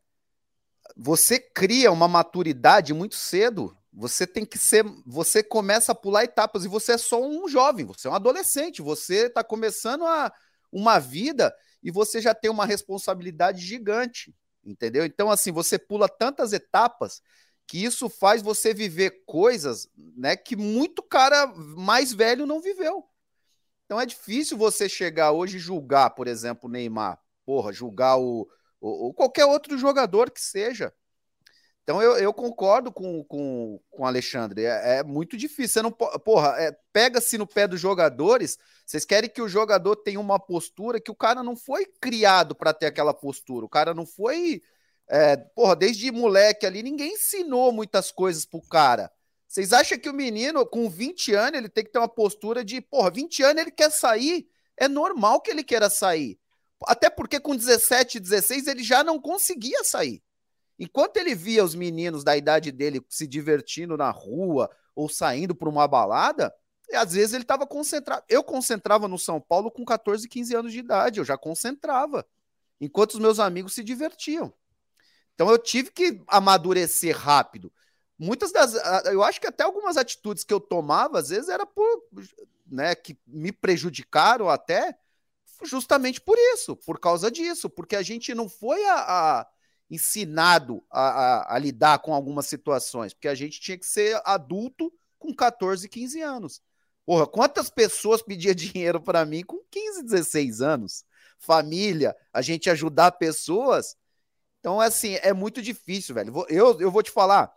[0.94, 4.84] você cria uma maturidade muito cedo você tem que ser.
[5.06, 8.80] Você começa a pular etapas e você é só um jovem, você é um adolescente,
[8.80, 10.32] você está começando a,
[10.72, 15.04] uma vida e você já tem uma responsabilidade gigante, entendeu?
[15.04, 17.20] Então, assim, você pula tantas etapas
[17.66, 23.04] que isso faz você viver coisas né, que muito cara mais velho não viveu.
[23.84, 28.48] Então é difícil você chegar hoje e julgar, por exemplo, o Neymar, porra, julgar o,
[28.80, 30.92] o, o qualquer outro jogador que seja.
[31.82, 34.64] Então eu, eu concordo com, com, com o Alexandre.
[34.64, 35.68] É, é muito difícil.
[35.68, 38.56] Você não porra, é, pega-se no pé dos jogadores.
[38.86, 42.72] Vocês querem que o jogador tenha uma postura que o cara não foi criado para
[42.72, 43.66] ter aquela postura.
[43.66, 44.62] O cara não foi.
[45.08, 49.10] É, porra, desde moleque ali, ninguém ensinou muitas coisas pro cara.
[49.48, 52.80] Vocês acham que o menino, com 20 anos, ele tem que ter uma postura de,
[52.80, 54.46] porra, 20 anos ele quer sair?
[54.78, 56.38] É normal que ele queira sair.
[56.86, 60.22] Até porque com 17, 16 ele já não conseguia sair.
[60.82, 65.68] Enquanto ele via os meninos da idade dele se divertindo na rua ou saindo para
[65.68, 66.52] uma balada,
[66.92, 68.24] às vezes ele estava concentrado.
[68.28, 72.26] Eu concentrava no São Paulo com 14, 15 anos de idade, eu já concentrava,
[72.80, 74.52] enquanto os meus amigos se divertiam.
[75.36, 77.72] Então eu tive que amadurecer rápido.
[78.18, 78.74] Muitas das.
[79.04, 81.86] Eu acho que até algumas atitudes que eu tomava, às vezes, era por.
[82.66, 84.98] Né, que me prejudicaram até
[85.62, 88.96] justamente por isso, por causa disso, porque a gente não foi a,
[89.40, 89.46] a
[89.92, 94.90] ensinado a, a, a, lidar com algumas situações, porque a gente tinha que ser adulto
[95.18, 96.62] com 14, 15 anos.
[97.04, 101.04] Porra, quantas pessoas pediam dinheiro para mim com 15, 16 anos?
[101.38, 103.94] Família, a gente ajudar pessoas.
[104.60, 106.46] Então, assim, é muito difícil, velho.
[106.48, 107.52] Eu, eu vou te falar,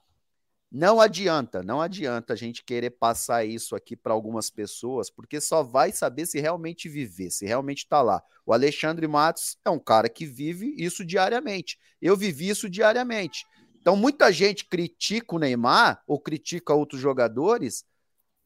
[0.72, 5.64] não adianta, não adianta a gente querer passar isso aqui para algumas pessoas, porque só
[5.64, 8.22] vai saber se realmente viver, se realmente está lá.
[8.46, 11.80] O Alexandre Matos é um cara que vive isso diariamente.
[12.02, 13.46] Eu vivi isso diariamente.
[13.80, 17.86] Então, muita gente critica o Neymar ou critica outros jogadores,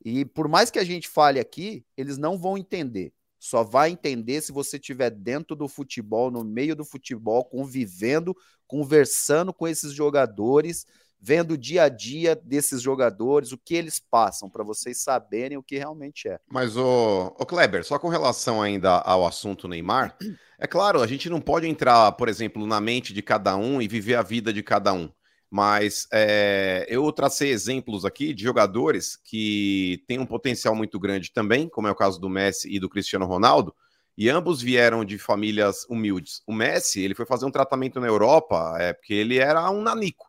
[0.03, 3.13] e por mais que a gente fale aqui, eles não vão entender.
[3.39, 8.35] Só vai entender se você estiver dentro do futebol, no meio do futebol, convivendo,
[8.67, 10.85] conversando com esses jogadores
[11.19, 15.63] vendo o dia a dia desses jogadores, o que eles passam, para vocês saberem o
[15.63, 16.39] que realmente é.
[16.49, 20.15] Mas, o, o Kleber, só com relação ainda ao assunto Neymar,
[20.57, 23.87] é claro, a gente não pode entrar, por exemplo, na mente de cada um e
[23.87, 25.09] viver a vida de cada um.
[25.51, 31.67] Mas é, eu tracei exemplos aqui de jogadores que têm um potencial muito grande também,
[31.67, 33.73] como é o caso do Messi e do Cristiano Ronaldo,
[34.15, 36.41] e ambos vieram de famílias humildes.
[36.45, 40.28] O Messi, ele foi fazer um tratamento na Europa, é, porque ele era um nanico.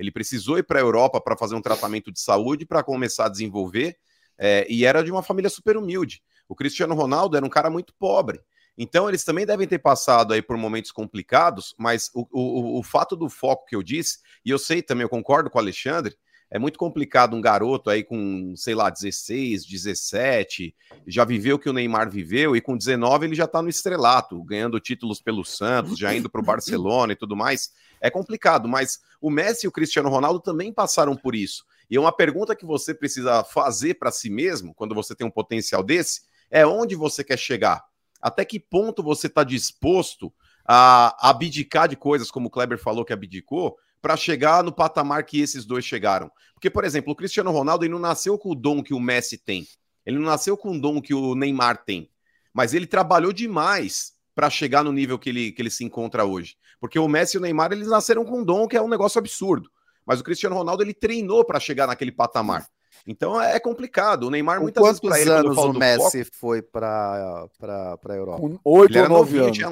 [0.00, 3.28] Ele precisou ir para a Europa para fazer um tratamento de saúde para começar a
[3.28, 3.96] desenvolver,
[4.38, 6.22] é, e era de uma família super humilde.
[6.48, 8.40] O Cristiano Ronaldo era um cara muito pobre.
[8.78, 13.14] Então, eles também devem ter passado aí por momentos complicados, mas o, o, o fato
[13.14, 16.16] do foco que eu disse, e eu sei também, eu concordo com o Alexandre,
[16.50, 20.74] é muito complicado um garoto aí com, sei lá, 16, 17,
[21.06, 24.42] já viveu o que o Neymar viveu, e com 19 ele já tá no estrelato,
[24.42, 27.70] ganhando títulos pelo Santos, já indo para o Barcelona e tudo mais.
[28.00, 31.64] É complicado, mas o Messi e o Cristiano Ronaldo também passaram por isso.
[31.90, 35.82] E uma pergunta que você precisa fazer para si mesmo, quando você tem um potencial
[35.82, 37.84] desse, é onde você quer chegar.
[38.20, 40.32] Até que ponto você está disposto
[40.64, 45.40] a abdicar de coisas, como o Kleber falou que abdicou, para chegar no patamar que
[45.40, 46.30] esses dois chegaram.
[46.54, 49.36] Porque, por exemplo, o Cristiano Ronaldo ele não nasceu com o dom que o Messi
[49.36, 49.66] tem.
[50.04, 52.10] Ele não nasceu com o dom que o Neymar tem.
[52.52, 56.56] Mas ele trabalhou demais para chegar no nível que ele, que ele se encontra hoje.
[56.80, 59.18] Porque o Messi e o Neymar eles nasceram com um dom que é um negócio
[59.18, 59.68] absurdo.
[60.06, 62.66] Mas o Cristiano Ronaldo ele treinou para chegar naquele patamar.
[63.06, 64.24] Então é complicado.
[64.24, 68.40] O Neymar muitas vezes para ele anos o Messi foco, foi para para Europa?
[68.40, 69.54] Com oito ou nove anos.
[69.54, 69.68] Tinha,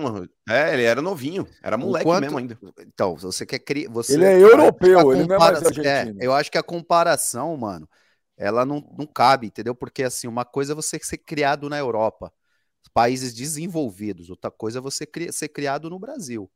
[0.46, 2.58] é, ele era novinho, era moleque Enquanto, mesmo ainda.
[2.80, 5.86] Então, você quer criar, você Ele é europeu, ele não é mais argentino.
[6.20, 7.88] É, eu acho que a comparação, mano,
[8.36, 9.74] ela não, não cabe, entendeu?
[9.74, 12.30] Porque assim, uma coisa é você ser criado na Europa,
[12.98, 16.50] países desenvolvidos, outra coisa é você ser criado no Brasil.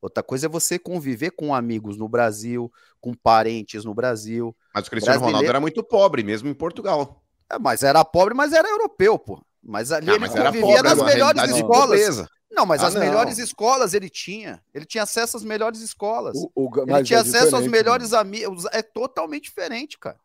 [0.00, 4.56] Outra coisa é você conviver com amigos no Brasil, com parentes no Brasil.
[4.74, 5.36] Mas o Cristiano Brasileiro...
[5.36, 7.22] Ronaldo era muito pobre, mesmo em Portugal.
[7.52, 9.44] É, mas era pobre, mas era europeu, pô.
[9.62, 12.26] Mas ali não, ele mas convivia nas melhores escolas.
[12.50, 13.02] Não, mas ah, as não.
[13.02, 14.62] melhores escolas ele tinha.
[14.72, 16.34] Ele tinha acesso às melhores escolas.
[16.34, 18.64] O, o, ele tinha é acesso aos melhores amigos.
[18.72, 20.18] É totalmente diferente, cara.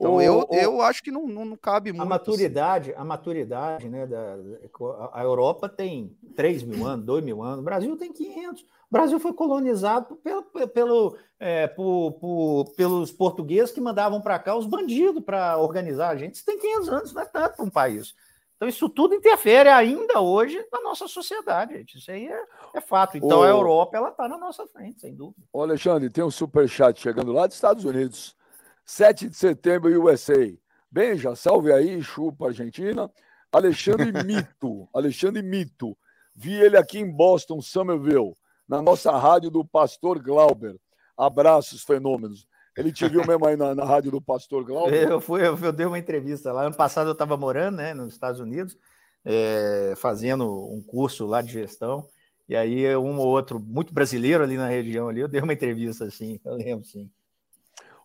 [0.00, 2.02] Então o, eu, eu acho que não, não, não cabe muito.
[2.02, 4.06] A maturidade, a maturidade, né?
[4.06, 4.36] Da,
[5.12, 8.62] a Europa tem 3 mil anos, 2 mil anos, o Brasil tem 500.
[8.62, 14.54] O Brasil foi colonizado pelo, pelo, é, por, por, pelos portugueses que mandavam para cá
[14.54, 16.36] os bandidos para organizar a gente.
[16.36, 18.14] Isso tem 500 anos, não é tanto para um país.
[18.58, 21.98] Então, isso tudo interfere ainda hoje na nossa sociedade, gente.
[21.98, 23.16] Isso aí é, é fato.
[23.16, 25.44] Então, Ô, a Europa ela está na nossa frente, sem dúvida.
[25.52, 28.36] Ô, Alexandre, tem um superchat chegando lá dos Estados Unidos.
[28.88, 30.50] 7 de setembro, USA.
[30.90, 33.10] Benja, salve aí, chupa Argentina.
[33.52, 34.88] Alexandre Mito.
[34.94, 35.96] Alexandre Mito.
[36.34, 38.34] Vi ele aqui em Boston, Somerville
[38.66, 40.74] na nossa rádio do Pastor Glauber.
[41.18, 42.46] Abraços, fenômenos.
[42.78, 45.06] Ele te viu mesmo aí na, na rádio do Pastor Glauber?
[45.06, 46.62] Eu, fui, eu, eu dei uma entrevista lá.
[46.62, 48.74] Ano passado eu estava morando né, nos Estados Unidos,
[49.22, 52.08] é, fazendo um curso lá de gestão.
[52.48, 56.06] E aí, um ou outro, muito brasileiro ali na região ali, eu dei uma entrevista
[56.06, 57.10] assim, eu lembro sim.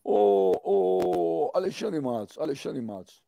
[0.03, 3.23] O, o Alexandre Matos, Alexandre Matos,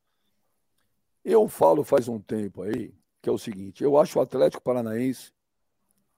[1.24, 5.36] eu falo faz um tempo aí, que é o seguinte, eu acho o Atlético Paranaense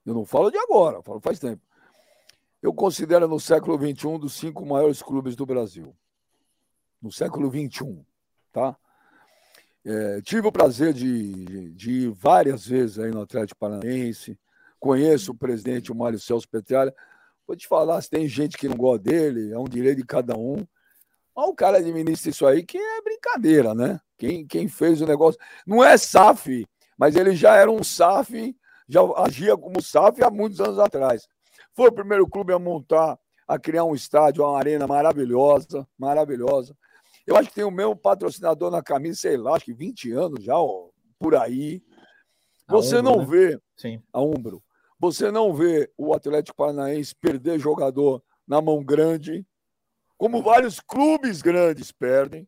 [0.08, 1.62] eu não falo de agora, falo faz tempo.
[2.62, 5.94] Eu considero no século XXI um dos cinco maiores clubes do Brasil.
[7.02, 8.06] No século XXI,
[8.54, 8.78] tá?
[9.84, 14.40] É, tive o prazer de, de, ir várias vezes aí no Atlético Paranaense.
[14.80, 16.96] Conheço o presidente, o Mário Celso Petralha.
[17.48, 20.38] Vou te falar, se tem gente que não gosta dele, é um direito de cada
[20.38, 20.58] um.
[21.36, 24.00] Mas o cara administra isso aí, que é brincadeira, né?
[24.18, 25.40] Quem, quem fez o negócio.
[25.66, 28.56] Não é SAF, mas ele já era um SAF
[28.88, 31.28] já agia como SAF há muitos anos atrás.
[31.76, 36.76] Foi o primeiro clube a montar, a criar um estádio, uma arena maravilhosa, maravilhosa.
[37.26, 40.44] Eu acho que tem o mesmo patrocinador na camisa, sei lá, acho que 20 anos
[40.44, 40.88] já, ó,
[41.20, 41.84] por aí.
[42.70, 43.26] Você Umbro, não né?
[43.26, 44.02] vê Sim.
[44.14, 44.64] a Umbro.
[45.00, 49.46] Você não vê o Atlético Paranaense perder jogador na mão grande,
[50.18, 52.48] como vários clubes grandes perdem.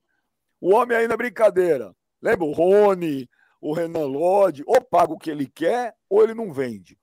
[0.60, 1.96] O homem aí na brincadeira.
[2.22, 3.30] Lembra o Rony,
[3.62, 6.98] o Renan Lodge, ou paga o que ele quer, ou ele não vende.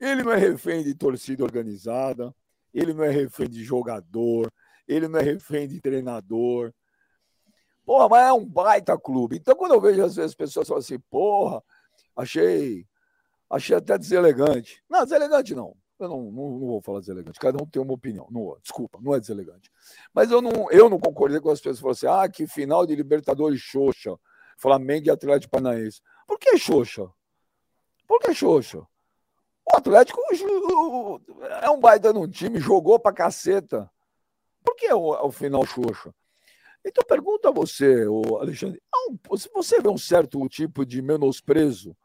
[0.00, 2.34] Ele não é refém de torcida organizada,
[2.72, 4.50] ele não é refém de jogador,
[4.88, 6.72] ele não é refém de treinador.
[7.84, 9.36] Porra, mas é um baita clube.
[9.36, 11.62] Então, quando eu vejo às vezes pessoas falam assim, porra,
[12.16, 12.86] achei,
[13.50, 14.82] achei até deselegante.
[14.88, 15.76] Não, deselegante não.
[15.98, 17.38] Eu não, não, não, vou falar deselegante.
[17.38, 18.26] Cada um tem uma opinião.
[18.30, 19.70] Não, desculpa, não é deselegante.
[20.14, 22.86] Mas eu não, eu não concordei com as pessoas que falam assim, ah, que final
[22.86, 24.16] de Libertadores xoxa.
[24.60, 26.02] Flamengo e Atlético Paranaense.
[26.26, 27.10] Por que Xoxa?
[28.06, 28.78] Por que Xoxa?
[28.78, 30.20] O Atlético
[31.62, 33.90] é um baita num time, jogou pra caceta.
[34.62, 36.14] Por que o, o final Xoxa?
[36.84, 38.04] Então pergunta a você,
[38.38, 38.82] Alexandre,
[39.36, 41.96] se você vê um certo tipo de menosprezo,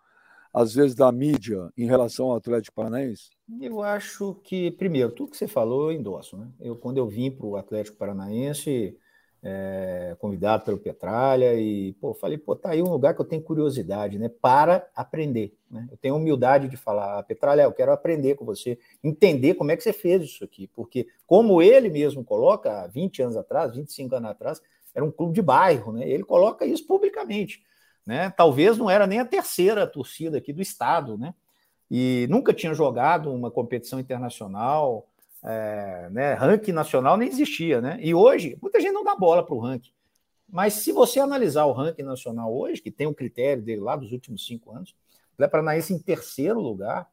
[0.56, 3.30] às vezes, da mídia em relação ao Atlético Paranaense?
[3.60, 6.38] Eu acho que, primeiro, tudo que você falou eu endosso.
[6.38, 6.48] Né?
[6.62, 8.98] Eu, quando eu vim para o Atlético Paranaense,
[9.44, 13.42] é, convidado pelo Petralha e pô, falei, pô, tá aí um lugar que eu tenho
[13.42, 15.88] curiosidade, né, para aprender, né?
[15.92, 19.84] Eu tenho humildade de falar, Petralha, eu quero aprender com você, entender como é que
[19.84, 24.32] você fez isso aqui, porque como ele mesmo coloca, há 20 anos atrás, 25 anos
[24.32, 24.62] atrás,
[24.96, 26.10] era um clube de bairro, né?
[26.10, 27.62] Ele coloca isso publicamente,
[28.06, 28.30] né?
[28.32, 31.34] Talvez não era nem a terceira torcida aqui do estado, né?
[31.90, 35.08] E nunca tinha jogado uma competição internacional,
[35.44, 37.98] é, né, ranking nacional nem existia, né?
[38.02, 39.92] E hoje, muita gente não dá bola para o ranking.
[40.50, 43.96] Mas se você analisar o ranking nacional hoje, que tem o um critério dele lá
[43.96, 44.96] dos últimos cinco anos,
[45.34, 47.10] Atlético Paranaense em terceiro lugar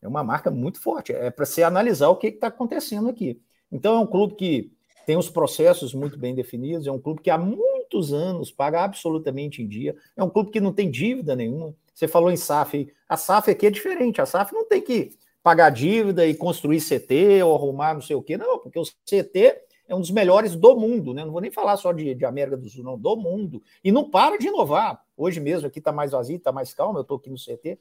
[0.00, 1.12] é uma marca muito forte.
[1.12, 3.40] É para você analisar o que está acontecendo aqui.
[3.72, 4.72] Então é um clube que
[5.06, 8.82] tem os processos muito bem definidos, é um clube que há muito muitos anos, paga
[8.82, 9.94] absolutamente em dia.
[10.16, 11.74] É um clube que não tem dívida nenhuma.
[11.94, 14.20] Você falou em SAF, a SAF aqui é diferente.
[14.20, 18.22] A SAF não tem que pagar dívida e construir CT ou arrumar não sei o
[18.22, 21.24] quê, não, porque o CT é um dos melhores do mundo, né?
[21.24, 23.62] Não vou nem falar só de, de América do Sul, não, do mundo.
[23.84, 25.02] E não para de inovar.
[25.16, 27.78] Hoje mesmo aqui está mais vazio, está mais calmo, eu estou aqui no CT,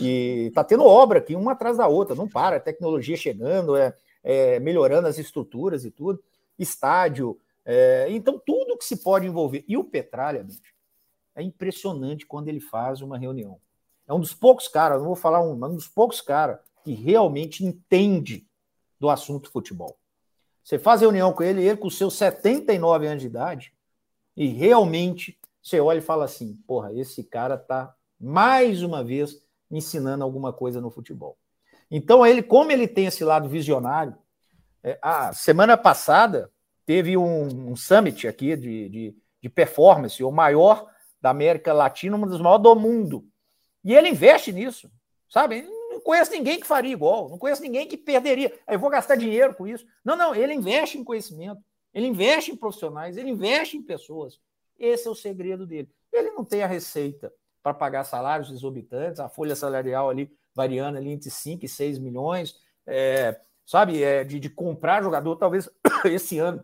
[0.00, 3.94] e está tendo obra aqui, uma atrás da outra, não para, é tecnologia chegando, é,
[4.22, 6.20] é melhorando as estruturas e tudo,
[6.58, 9.64] estádio, é, então tudo que se pode envolver.
[9.66, 10.74] E o Petralha, bicho,
[11.34, 13.60] é impressionante quando ele faz uma reunião.
[14.06, 16.92] É um dos poucos caras, não vou falar um, mas um dos poucos caras que
[16.92, 18.46] realmente entende
[19.00, 19.98] do assunto futebol.
[20.62, 23.74] Você faz reunião com ele, ele com seus 79 anos de idade,
[24.36, 30.24] e realmente você olha e fala assim: porra, esse cara tá mais uma vez ensinando
[30.24, 31.38] alguma coisa no futebol.
[31.90, 34.16] Então, ele, como ele tem esse lado visionário,
[34.82, 36.50] é, a semana passada
[36.86, 40.88] teve um, um summit aqui de, de, de, performance, o maior
[41.20, 43.26] da América Latina, um dos maiores do mundo.
[43.82, 44.90] E ele investe nisso,
[45.28, 45.62] sabe?
[45.62, 48.52] Não conheço ninguém que faria igual, não conheço ninguém que perderia.
[48.68, 49.86] Eu vou gastar dinheiro com isso.
[50.04, 51.62] Não, não, ele investe em conhecimento,
[51.92, 54.40] ele investe em profissionais, ele investe em pessoas.
[54.78, 55.88] Esse é o segredo dele.
[56.12, 57.32] Ele não tem a receita
[57.62, 62.54] para pagar salários exorbitantes, a folha salarial ali variando ali entre 5 e 6 milhões,
[62.86, 65.68] é, sabe, é, de, de comprar jogador, talvez
[66.04, 66.62] esse ano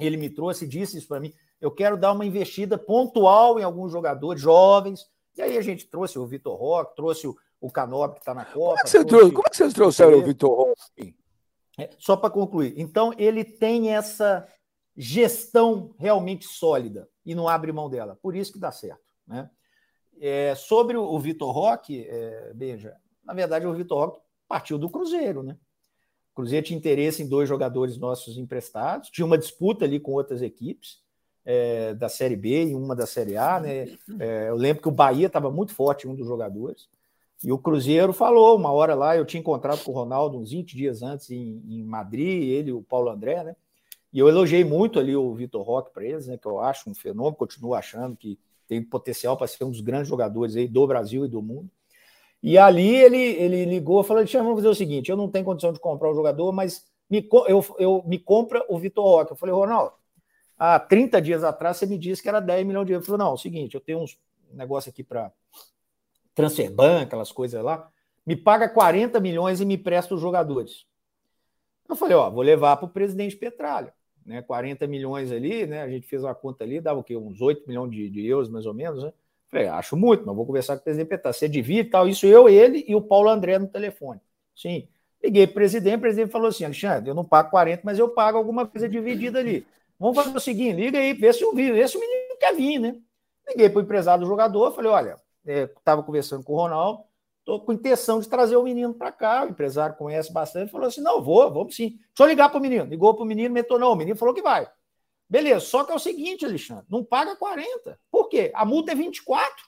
[0.00, 3.92] ele me trouxe, disse isso para mim, eu quero dar uma investida pontual em alguns
[3.92, 8.20] jogadores jovens, e aí a gente trouxe o Vitor Roque, trouxe o, o Canob que
[8.20, 8.58] está na Copa.
[8.58, 11.14] Como é que, você trouxe, como é que vocês trouxeram o Vitor Roque?
[11.78, 14.46] É, só para concluir, então ele tem essa
[14.96, 19.50] gestão realmente sólida e não abre mão dela, por isso que dá certo, né?
[20.22, 22.94] É, sobre o, Vitor Roque, é, Beija,
[23.24, 25.56] na verdade o Vitor Roque partiu do Cruzeiro, né?
[26.40, 30.98] Cruzeiro tinha interesse em dois jogadores nossos emprestados, tinha uma disputa ali com outras equipes
[31.44, 33.88] é, da Série B e uma da Série A, né?
[34.18, 36.88] É, eu lembro que o Bahia estava muito forte, um dos jogadores,
[37.42, 40.76] e o Cruzeiro falou uma hora lá, eu tinha encontrado com o Ronaldo uns 20
[40.76, 43.56] dias antes em, em Madrid, ele e o Paulo André, né?
[44.12, 46.36] E eu elogiei muito ali o Vitor Roque para eles, né?
[46.36, 50.08] Que eu acho um fenômeno, continuo achando que tem potencial para ser um dos grandes
[50.08, 51.70] jogadores aí do Brasil e do mundo.
[52.42, 55.72] E ali ele, ele ligou e falou: vamos fazer o seguinte: eu não tenho condição
[55.72, 59.32] de comprar o jogador, mas me, eu, eu, me compra o Vitor Roque.
[59.32, 59.92] Eu falei, Ronaldo,
[60.58, 63.06] há 30 dias atrás você me disse que era 10 milhões de euros.
[63.06, 64.18] Ele falou: não, é o seguinte, eu tenho uns
[64.52, 65.30] negócio aqui para
[66.34, 67.88] Transferban, aquelas coisas lá,
[68.26, 70.84] me paga 40 milhões e me presta os jogadores.
[71.88, 75.82] Eu falei, ó, vou levar para o presidente Petralha né, 40 milhões ali, né?
[75.82, 77.16] A gente fez uma conta ali, dava o quê?
[77.16, 79.12] Uns 8 milhões de, de euros, mais ou menos, né?
[79.50, 81.32] Falei, acho muito, mas vou conversar com o presidente Petar.
[81.32, 84.20] Você divide e tal, isso eu, ele e o Paulo André no telefone.
[84.54, 84.88] Sim.
[85.22, 88.08] Liguei para o presidente, o presidente falou assim: Alexandre, eu não pago 40, mas eu
[88.08, 89.66] pago alguma coisa dividida ali.
[89.98, 92.78] Vamos fazer o seguinte: liga aí, vê se eu vi, se o menino quer vir,
[92.78, 92.96] né?
[93.48, 97.02] Liguei para o empresário do jogador, falei: olha, estava é, conversando com o Ronaldo,
[97.40, 99.44] estou com intenção de trazer o menino para cá.
[99.44, 101.88] O empresário conhece bastante, falou assim: não, vou, vamos sim.
[101.90, 102.84] Deixa eu ligar para o menino.
[102.84, 103.92] Ligou para o menino, metou, não.
[103.92, 104.66] O menino falou que vai.
[105.30, 108.00] Beleza, só que é o seguinte, Alexandre: não paga 40.
[108.10, 108.50] Por quê?
[108.52, 109.64] A multa é 24.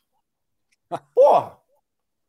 [1.14, 1.56] Porra!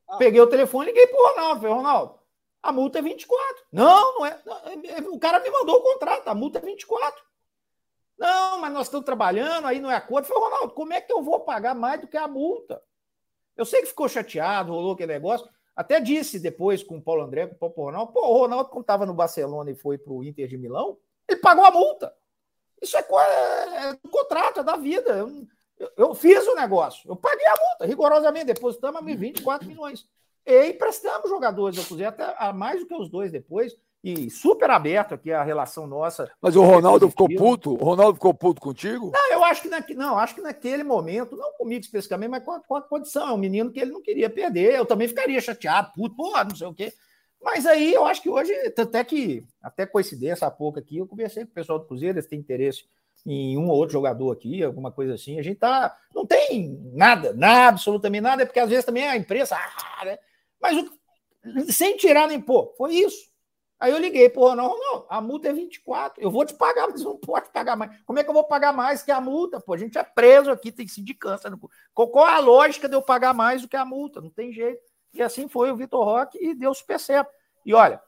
[0.07, 0.17] Ah.
[0.17, 1.61] Peguei o telefone e liguei para o Ronaldo.
[1.61, 2.19] Falei, Ronaldo,
[2.61, 3.65] a multa é 24.
[3.71, 4.39] Não, não é.
[4.65, 7.23] é, é o cara me mandou o contrato, a multa é 24.
[8.19, 10.25] Não, mas nós estamos trabalhando, aí não é acordo.
[10.25, 12.83] Eu falei, Ronaldo, como é que eu vou pagar mais do que a multa?
[13.57, 15.49] Eu sei que ficou chateado, rolou aquele negócio.
[15.75, 18.83] Até disse depois com o Paulo André, com o Paulo Ronaldo, pô, o Ronaldo, quando
[18.83, 22.15] estava no Barcelona e foi para o Inter de Milão, ele pagou a multa.
[22.83, 25.11] Isso é, é, é contrato, é da vida.
[25.11, 25.47] Eu,
[25.79, 30.05] eu, eu, fiz o negócio, eu paguei a multa, rigorosamente, depositamos 24 milhões.
[30.45, 33.73] E emprestamos jogadores, eu pusei até a mais do que os dois depois
[34.03, 36.29] e super aberto aqui a relação nossa.
[36.41, 37.71] Mas o Ronaldo ficou puto?
[37.71, 39.11] O Ronaldo ficou puto contigo?
[39.13, 42.51] Não, eu acho que na, não, acho que naquele momento, não comigo especificamente, mas com
[42.51, 43.29] a, com a, condição.
[43.29, 44.75] É um menino que ele não queria perder.
[44.75, 46.91] Eu também ficaria chateado, puto, porra, não sei o quê.
[47.43, 51.43] Mas aí eu acho que hoje, até que, até coincidência há pouco aqui, eu conversei
[51.43, 52.85] com o pessoal do Cruzeiro, eles têm interesse
[53.25, 55.37] em um ou outro jogador aqui, alguma coisa assim.
[55.37, 55.95] A gente tá.
[56.15, 59.57] Não tem nada, nada, absolutamente nada, é porque às vezes também a imprensa.
[59.57, 60.17] Ah, né?
[60.59, 63.31] Mas o, sem tirar nem pôr, foi isso.
[63.79, 66.87] Aí eu liguei para o Ronaldo, não, a multa é 24, eu vou te pagar,
[66.87, 67.91] mas não pode pagar mais.
[68.05, 69.59] Como é que eu vou pagar mais que a multa?
[69.59, 71.51] Pô, a gente é preso aqui, tem sindicância.
[71.93, 74.21] Qual a lógica de eu pagar mais do que a multa?
[74.21, 74.92] Não tem jeito.
[75.13, 77.31] E assim foi o Vitor Roque e deu super certo.
[77.65, 78.01] E olha,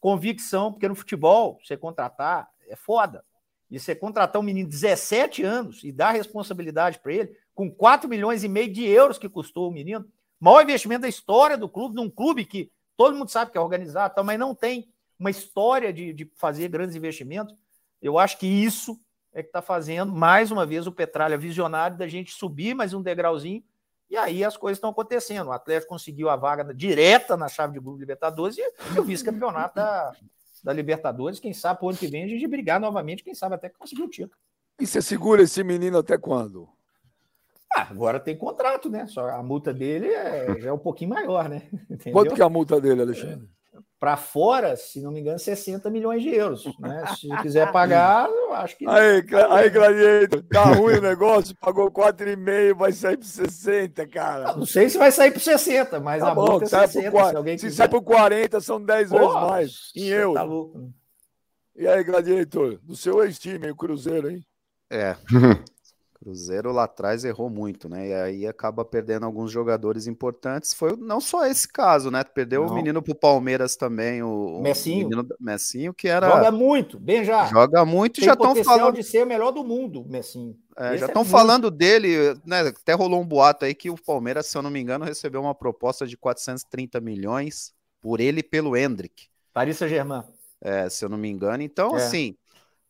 [0.00, 3.24] convicção, porque no futebol, você contratar é foda.
[3.70, 8.08] E você contratar um menino de 17 anos e dar responsabilidade para ele, com 4
[8.08, 10.06] milhões e meio de euros que custou o menino,
[10.38, 14.22] maior investimento da história do clube, num clube que todo mundo sabe que é organizado,
[14.24, 17.54] mas não tem uma história de, de fazer grandes investimentos,
[18.00, 19.00] eu acho que isso
[19.32, 23.00] é que está fazendo, mais uma vez, o Petralha visionário da gente subir mais um
[23.00, 23.62] degrauzinho,
[24.12, 25.46] e aí as coisas estão acontecendo.
[25.46, 30.14] O Atlético conseguiu a vaga direta na chave de grupo Libertadores e o vice-campeonato da,
[30.62, 31.40] da Libertadores.
[31.40, 34.10] Quem sabe, pro ano que vem, a gente brigar novamente, quem sabe até conseguir o
[34.10, 34.38] título.
[34.78, 36.68] E você segura esse menino até quando?
[37.74, 39.06] Ah, agora tem contrato, né?
[39.06, 41.62] Só a multa dele é, é um pouquinho maior, né?
[41.88, 42.12] Entendeu?
[42.12, 43.48] Quanto que é a multa dele, Alexandre?
[43.98, 46.64] Para fora, se não me engano, 60 milhões de euros.
[46.78, 47.04] Né?
[47.16, 48.88] Se quiser pagar, eu acho que.
[48.88, 54.44] Aí, aí Gladiator, tá ruim o negócio, pagou 4,5, vai sair por 60, cara.
[54.48, 57.10] Não, não sei se vai sair por 60, mas tá a bom, multa é 60.
[57.10, 60.34] Por, se, alguém se sai por 40, são 10 Pô, vezes mais em euros.
[60.34, 60.92] Tá louco.
[61.76, 64.44] E aí, Gladiator, do seu ex-time, o Cruzeiro, hein?
[64.90, 65.16] É.
[66.22, 68.06] Cruzeiro lá atrás errou muito, né?
[68.06, 70.72] E aí acaba perdendo alguns jogadores importantes.
[70.72, 72.22] Foi não só esse caso, né?
[72.22, 72.70] Perdeu não.
[72.70, 75.08] o menino pro Palmeiras também, o Messinho.
[75.08, 76.30] O Messinho, que era.
[76.30, 77.46] Joga muito, bem já.
[77.46, 78.94] Joga muito e já estão falando.
[78.94, 80.56] de ser o melhor do mundo, Messinho.
[80.78, 81.76] É, já estão é falando muito...
[81.76, 82.60] dele, né?
[82.68, 85.56] Até rolou um boato aí que o Palmeiras, se eu não me engano, recebeu uma
[85.56, 89.26] proposta de 430 milhões por ele e pelo Hendrick.
[89.52, 90.22] Paris Saint-Germain.
[90.60, 91.64] É, se eu não me engano.
[91.64, 92.04] Então, é.
[92.04, 92.36] assim,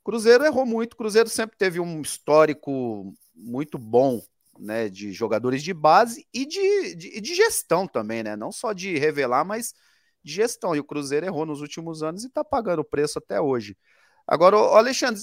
[0.05, 0.97] Cruzeiro errou muito.
[0.97, 4.22] Cruzeiro sempre teve um histórico muito bom
[4.59, 8.36] né, de jogadores de base e de, de, de, gestão também, né?
[8.36, 9.74] Não só de revelar, mas
[10.22, 10.76] de gestão.
[10.76, 13.76] E o Cruzeiro errou nos últimos anos e está pagando o preço até hoje.
[14.26, 15.20] Agora, Alexandre,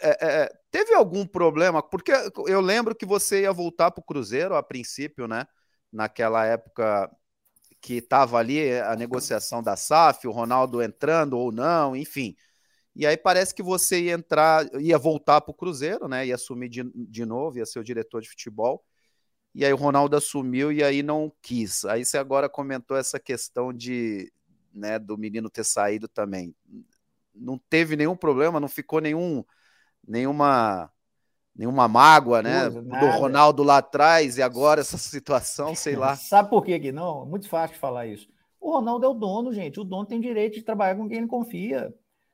[0.00, 1.82] é, é, teve algum problema?
[1.82, 2.12] Porque
[2.46, 5.46] eu lembro que você ia voltar para o Cruzeiro a princípio, né?
[5.92, 7.10] Naquela época
[7.80, 12.36] que estava ali a negociação da SAF, o Ronaldo entrando ou não, enfim.
[12.94, 16.26] E aí parece que você ia entrar, ia voltar para o Cruzeiro, né?
[16.26, 18.84] Ia assumir de, de novo, ia ser o diretor de futebol.
[19.54, 21.84] E aí o Ronaldo assumiu e aí não quis.
[21.84, 24.32] Aí você agora comentou essa questão de,
[24.72, 26.54] né, do menino ter saído também.
[27.34, 29.44] Não teve nenhum problema, não ficou nenhum,
[30.06, 30.90] nenhuma,
[31.54, 32.70] nenhuma mágoa, né?
[32.70, 36.14] do Ronaldo lá atrás e agora essa situação, sei lá.
[36.16, 37.26] Sabe por que não?
[37.26, 38.28] Muito fácil falar isso.
[38.60, 39.80] O Ronaldo é o dono, gente.
[39.80, 41.92] O dono tem direito de trabalhar com quem ele confia.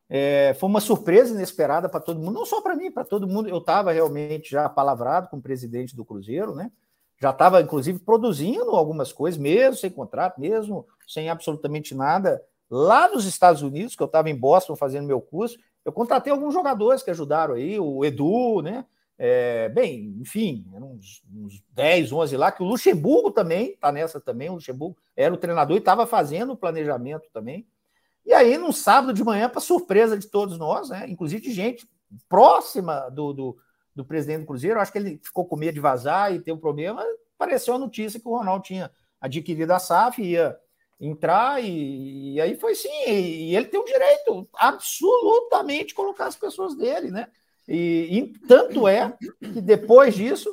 [0.09, 3.49] É, foi uma surpresa inesperada para todo mundo, não só para mim, para todo mundo.
[3.49, 6.71] Eu estava realmente já palavrado com o presidente do Cruzeiro, né?
[7.19, 12.43] Já estava, inclusive, produzindo algumas coisas, mesmo sem contrato, mesmo sem absolutamente nada.
[12.71, 16.53] Lá nos Estados Unidos, que eu estava em Boston fazendo meu curso, eu contratei alguns
[16.53, 18.85] jogadores que ajudaram aí, o Edu, né?
[19.19, 24.21] É, bem, enfim, eram uns, uns 10, 11 lá, que o Luxemburgo também está nessa
[24.21, 24.51] também.
[24.51, 27.67] O Luxemburgo era o treinador e estava fazendo o planejamento também.
[28.27, 31.89] E aí, num sábado de manhã, para surpresa de todos nós, né, inclusive de gente
[32.29, 33.59] próxima do, do,
[33.95, 36.59] do, presidente do Cruzeiro, acho que ele ficou com medo de vazar e ter um
[36.59, 37.05] problema,
[37.37, 40.59] apareceu a notícia que o Ronaldo tinha adquirido a SAF, ia
[41.01, 46.37] entrar, e, e aí foi sim, e, e, ele tem o direito absolutamente colocar as
[46.37, 47.29] pessoas dele, né?
[47.69, 50.53] E, e tanto é que depois disso,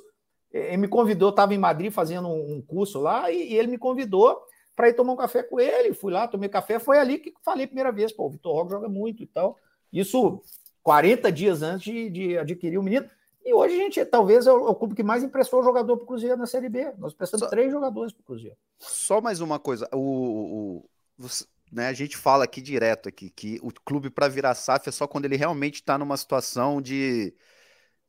[0.52, 3.78] ele me convidou, estava em Madrid fazendo um, um curso lá, e, e ele me
[3.80, 4.40] convidou
[4.76, 5.94] para ir tomar um café com ele.
[5.94, 6.80] Fui lá, tomei café.
[6.80, 9.58] Foi ali que falei a primeira vez: pô, o Vitor Roque joga muito e tal.
[9.92, 10.42] Isso
[10.82, 13.10] 40 dias antes de, de adquirir o menino.
[13.46, 16.04] E hoje a gente talvez é o, é o clube que mais emprestou jogador para
[16.04, 16.94] o Cruzeiro na Série B.
[16.98, 18.58] Nós prestamos só, três jogadores para o Cruzeiro.
[18.80, 20.78] Só mais uma coisa: o, o,
[21.20, 21.26] o
[21.72, 25.08] né, a gente fala aqui direto aqui que o clube para virar SAF é só
[25.08, 27.34] quando ele realmente está numa situação de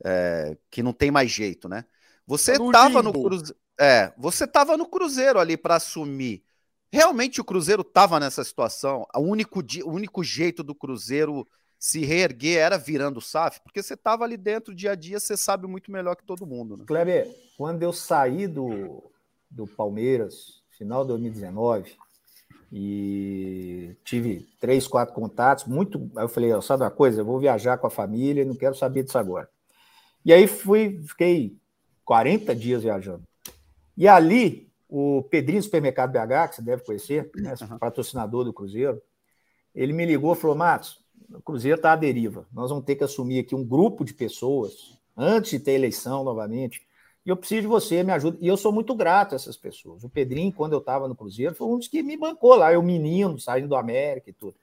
[0.05, 1.85] é, que não tem mais jeito, né?
[2.27, 3.57] Você estava no Cruzeiro.
[3.79, 6.45] É, você estava no Cruzeiro ali para assumir
[6.95, 9.05] Realmente o Cruzeiro estava nessa situação.
[9.17, 11.45] O único, o único jeito do Cruzeiro
[11.77, 15.37] se reerguer era virando o SAF, porque você estava ali dentro dia a dia, você
[15.37, 16.77] sabe muito melhor que todo mundo.
[16.77, 16.85] Né?
[16.87, 19.03] Kleber, quando eu saí do,
[19.51, 21.97] do Palmeiras, final de 2019,
[22.73, 26.09] e tive três, quatro contatos, muito.
[26.17, 27.23] Aí eu falei, oh, sabe uma coisa?
[27.23, 29.49] Eu vou viajar com a família, não quero saber disso agora.
[30.25, 31.57] E aí fui, fiquei
[32.05, 33.25] 40 dias viajando.
[33.97, 34.64] E ali
[34.97, 39.03] o Pedrinho Supermercado BH, que você deve conhecer, né, patrocinador do Cruzeiro,
[39.75, 42.47] ele me ligou e falou: Matos, o Cruzeiro está à deriva.
[42.53, 46.87] Nós vamos ter que assumir aqui um grupo de pessoas antes de ter eleição novamente.
[47.27, 48.39] E eu preciso de você, me ajuda.
[48.41, 50.05] E eu sou muito grato a essas pessoas.
[50.05, 52.83] O Pedrinho, quando eu estava no Cruzeiro, foi um dos que me bancou lá, eu
[52.83, 54.55] menino, saindo do América e tudo.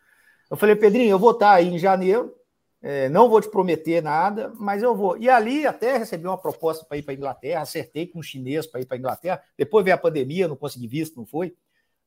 [0.49, 2.33] Eu falei, Pedrinho, eu vou estar tá aí em janeiro,
[2.81, 5.15] é, não vou te prometer nada, mas eu vou.
[5.17, 8.65] E ali até recebi uma proposta para ir para a Inglaterra, acertei com um chinês
[8.65, 9.43] para ir para a Inglaterra.
[9.55, 11.55] Depois veio a pandemia, não consegui visto, não foi.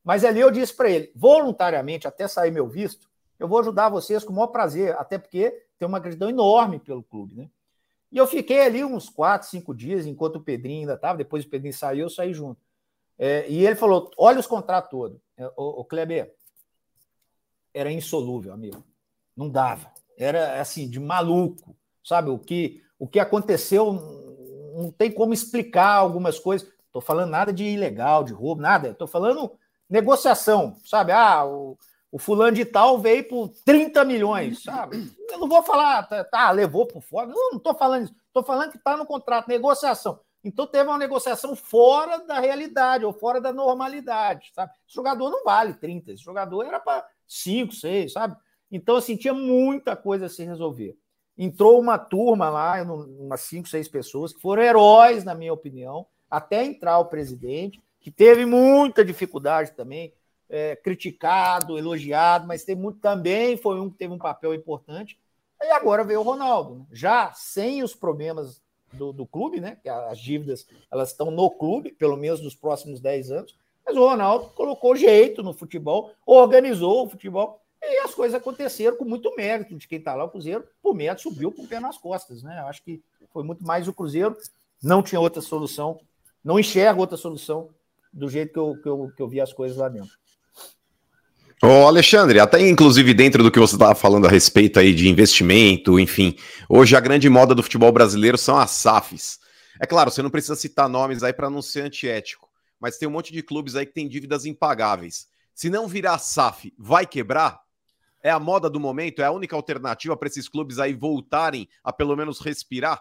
[0.03, 3.09] Mas ali eu disse para ele, voluntariamente, até sair meu visto,
[3.39, 7.01] eu vou ajudar vocês com o maior prazer, até porque tem uma gratidão enorme pelo
[7.01, 7.49] clube, né?
[8.11, 11.49] E eu fiquei ali uns quatro, cinco dias, enquanto o Pedrinho ainda estava, depois o
[11.49, 12.61] Pedrinho saiu, eu saí junto.
[13.17, 15.19] É, e ele falou: olha os contratos todos.
[15.35, 16.33] É, o, o Kleber,
[17.73, 18.83] era insolúvel, amigo.
[19.35, 22.29] Não dava era assim, de maluco, sabe?
[22.29, 23.93] O que o que aconteceu,
[24.75, 26.67] não tem como explicar algumas coisas.
[26.85, 28.89] Estou falando nada de ilegal, de roubo, nada.
[28.89, 29.51] Estou falando
[29.89, 31.11] negociação, sabe?
[31.11, 31.77] Ah, o,
[32.11, 35.11] o fulano de tal veio por 30 milhões, sabe?
[35.29, 37.27] Eu não vou falar, tá, tá levou por fora.
[37.27, 38.15] Não, estou falando isso.
[38.27, 40.19] Estou falando que está no contrato, negociação.
[40.43, 44.71] Então teve uma negociação fora da realidade ou fora da normalidade, sabe?
[44.87, 48.37] Esse jogador não vale 30, esse jogador era para 5, 6, sabe?
[48.71, 50.97] Então, assim, tinha muita coisa a se resolver.
[51.37, 56.63] Entrou uma turma lá, umas 5, 6 pessoas, que foram heróis, na minha opinião, até
[56.63, 60.13] entrar o presidente, que teve muita dificuldade também,
[60.49, 65.19] é, criticado, elogiado, mas tem muito, também foi um que teve um papel importante.
[65.61, 66.85] E agora veio o Ronaldo, né?
[66.91, 68.61] já sem os problemas
[68.93, 69.77] do, do, clube, né?
[70.09, 73.57] As dívidas elas estão no clube, pelo menos nos próximos 10 anos.
[73.85, 79.05] Mas o Ronaldo colocou jeito no futebol, organizou o futebol e as coisas aconteceram com
[79.05, 80.25] muito mérito de quem está lá.
[80.25, 82.59] O Cruzeiro, por mérito, subiu com o pé nas costas, né?
[82.67, 84.35] Acho que foi muito mais o Cruzeiro,
[84.81, 85.99] não tinha outra solução,
[86.43, 87.69] não enxerga outra solução
[88.13, 90.11] do jeito que eu, que eu, que eu vi as coisas lá dentro.
[91.63, 95.99] Ô Alexandre, até inclusive dentro do que você estava falando a respeito aí de investimento,
[95.99, 96.37] enfim,
[96.69, 99.39] hoje a grande moda do futebol brasileiro são as SAFs.
[99.81, 102.47] É claro, você não precisa citar nomes aí para não ser antiético,
[102.79, 105.27] mas tem um monte de clubes aí que tem dívidas impagáveis.
[105.53, 107.64] Se não virar SAF, vai quebrar?
[108.25, 109.21] É a moda do momento?
[109.21, 112.99] É a única alternativa para esses clubes aí voltarem a pelo menos respirar?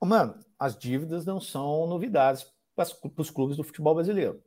[0.00, 2.46] Mano, as dívidas não são novidades
[2.76, 2.86] para
[3.16, 4.40] os clubes do futebol brasileiro.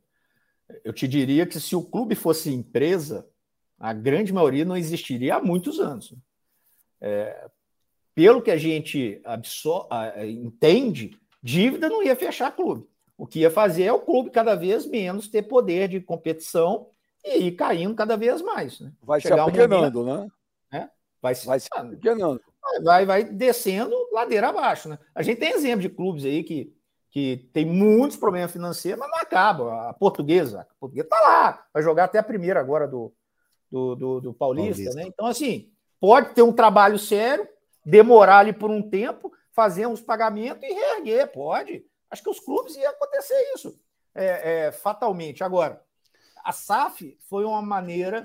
[0.81, 3.27] Eu te diria que se o clube fosse empresa,
[3.77, 6.15] a grande maioria não existiria há muitos anos.
[7.01, 7.49] É,
[8.15, 9.21] pelo que a gente
[10.25, 12.87] entende, dívida não ia fechar clube.
[13.17, 16.87] O que ia fazer é o clube cada vez menos ter poder de competição
[17.27, 18.79] e ir caindo cada vez mais.
[18.79, 18.91] Né?
[19.01, 20.27] Vai Chegar se apequenando, um né?
[20.71, 20.89] É?
[21.21, 22.41] Vai, se, vai se apequenando.
[22.83, 24.89] Vai, vai descendo ladeira abaixo.
[24.89, 24.99] Né?
[25.15, 26.73] A gente tem exemplo de clubes aí que
[27.09, 29.89] que tem muitos problemas financeiros, mas não acaba.
[29.89, 33.11] A portuguesa, a portuguesa está lá, vai jogar até a primeira agora do,
[33.71, 35.07] do, do, do Paulista, Paulista, né?
[35.07, 37.47] Então, assim, pode ter um trabalho sério,
[37.83, 41.83] demorar ali por um tempo, fazer uns pagamentos e reerguer, pode.
[42.11, 43.79] Acho que os clubes ia acontecer isso
[44.13, 45.43] é, é, fatalmente.
[45.43, 45.81] Agora,
[46.47, 48.23] a SAF foi uma maneira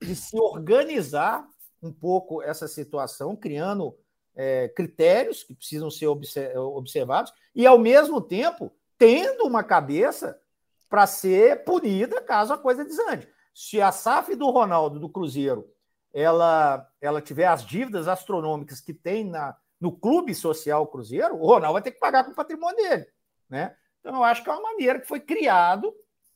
[0.00, 1.44] de se organizar
[1.82, 3.98] um pouco essa situação, criando
[4.32, 10.40] é, critérios que precisam ser observados e, ao mesmo tempo, tendo uma cabeça
[10.88, 13.28] para ser punida caso a coisa desande.
[13.52, 15.68] Se a SAF do Ronaldo, do Cruzeiro,
[16.12, 21.72] ela, ela tiver as dívidas astronômicas que tem na, no clube social Cruzeiro, o Ronaldo
[21.72, 23.06] vai ter que pagar com o patrimônio dele.
[23.50, 23.74] Né?
[23.98, 25.92] Então, eu acho que é uma maneira que foi criado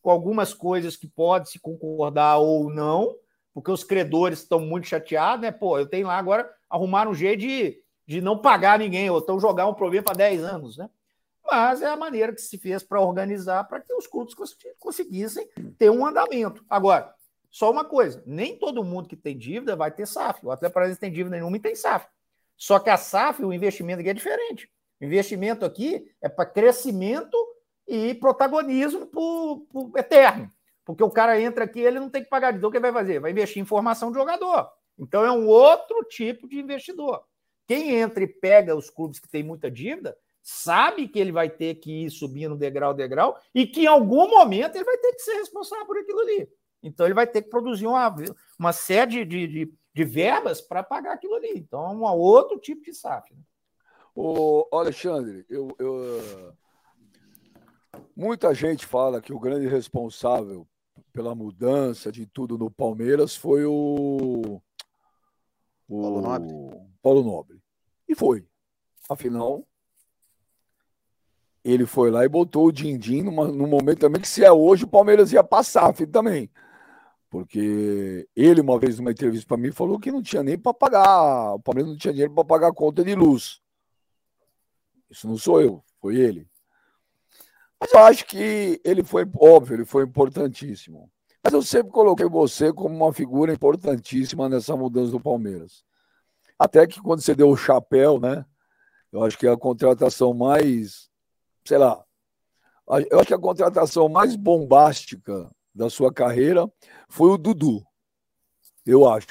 [0.08, 3.14] com algumas coisas que pode se concordar ou não,
[3.52, 5.52] porque os credores estão muito chateados, né?
[5.52, 9.38] Pô, eu tenho lá agora arrumar um jeito de de não pagar ninguém, ou então
[9.38, 10.88] jogar um problema para 10 anos, né?
[11.44, 14.34] Mas é a maneira que se fez para organizar para que os clubes
[14.78, 15.46] conseguissem
[15.76, 16.64] ter um andamento.
[16.70, 17.12] Agora,
[17.50, 20.40] só uma coisa: nem todo mundo que tem dívida vai ter SAF.
[20.42, 22.06] O Atlético Paranaense tem dívida nenhuma e tem SAF.
[22.56, 24.70] Só que a SAF, o investimento aqui é diferente.
[24.98, 27.36] O investimento aqui é para crescimento
[27.88, 29.66] e protagonismo por,
[29.96, 30.52] eterno.
[30.84, 32.54] Porque o cara entra aqui, ele não tem que pagar.
[32.54, 33.18] Então, o que vai fazer?
[33.18, 34.70] Vai investir em formação de jogador.
[34.98, 37.22] Então, é um outro tipo de investidor.
[37.66, 41.74] Quem entra e pega os clubes que têm muita dívida, sabe que ele vai ter
[41.74, 45.34] que ir subindo degrau degrau e que em algum momento ele vai ter que ser
[45.34, 46.48] responsável por aquilo ali.
[46.82, 48.14] Então ele vai ter que produzir uma,
[48.58, 51.52] uma série de, de, de verbas para pagar aquilo ali.
[51.56, 53.34] Então é um outro tipo de SAF.
[53.34, 53.40] Né?
[54.14, 56.54] Ô, Alexandre, eu, eu,
[58.16, 60.66] muita gente fala que o grande responsável
[61.12, 64.60] pela mudança de tudo no Palmeiras foi o
[65.88, 66.54] o Paulo Nobre.
[67.02, 67.62] Paulo Nobre.
[68.06, 68.46] E foi.
[69.08, 69.66] Afinal,
[71.64, 74.84] ele foi lá e botou o Dindim numa, num momento também que se é hoje
[74.84, 76.50] o Palmeiras ia passar filho, também.
[77.30, 81.54] Porque ele, uma vez numa entrevista para mim, falou que não tinha nem para pagar,
[81.54, 83.60] o Palmeiras não tinha dinheiro para pagar a conta de luz.
[85.10, 86.47] Isso não sou eu, foi ele.
[87.80, 91.10] Mas eu acho que ele foi, óbvio, ele foi importantíssimo.
[91.42, 95.84] Mas eu sempre coloquei você como uma figura importantíssima nessa mudança do Palmeiras.
[96.58, 98.44] Até que quando você deu o chapéu, né?
[99.12, 101.08] Eu acho que é a contratação mais,
[101.64, 102.04] sei lá,
[103.10, 106.70] eu acho que a contratação mais bombástica da sua carreira
[107.08, 107.82] foi o Dudu.
[108.84, 109.28] Eu acho.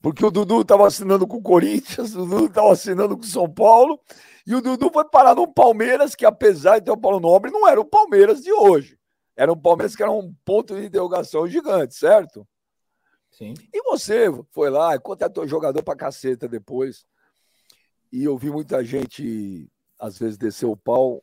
[0.00, 3.48] Porque o Dudu estava assinando com o Corinthians, o Dudu estava assinando com o São
[3.48, 4.00] Paulo,
[4.46, 7.68] e o Dudu foi parar no Palmeiras, que apesar de ter o Paulo Nobre, não
[7.68, 8.98] era o Palmeiras de hoje.
[9.36, 12.46] Era um Palmeiras que era um ponto de interrogação gigante, certo?
[13.30, 13.54] Sim.
[13.72, 17.04] E você foi lá, contratou jogador pra caceta depois.
[18.12, 19.70] E eu vi muita gente
[20.00, 21.22] às vezes, descer o pau,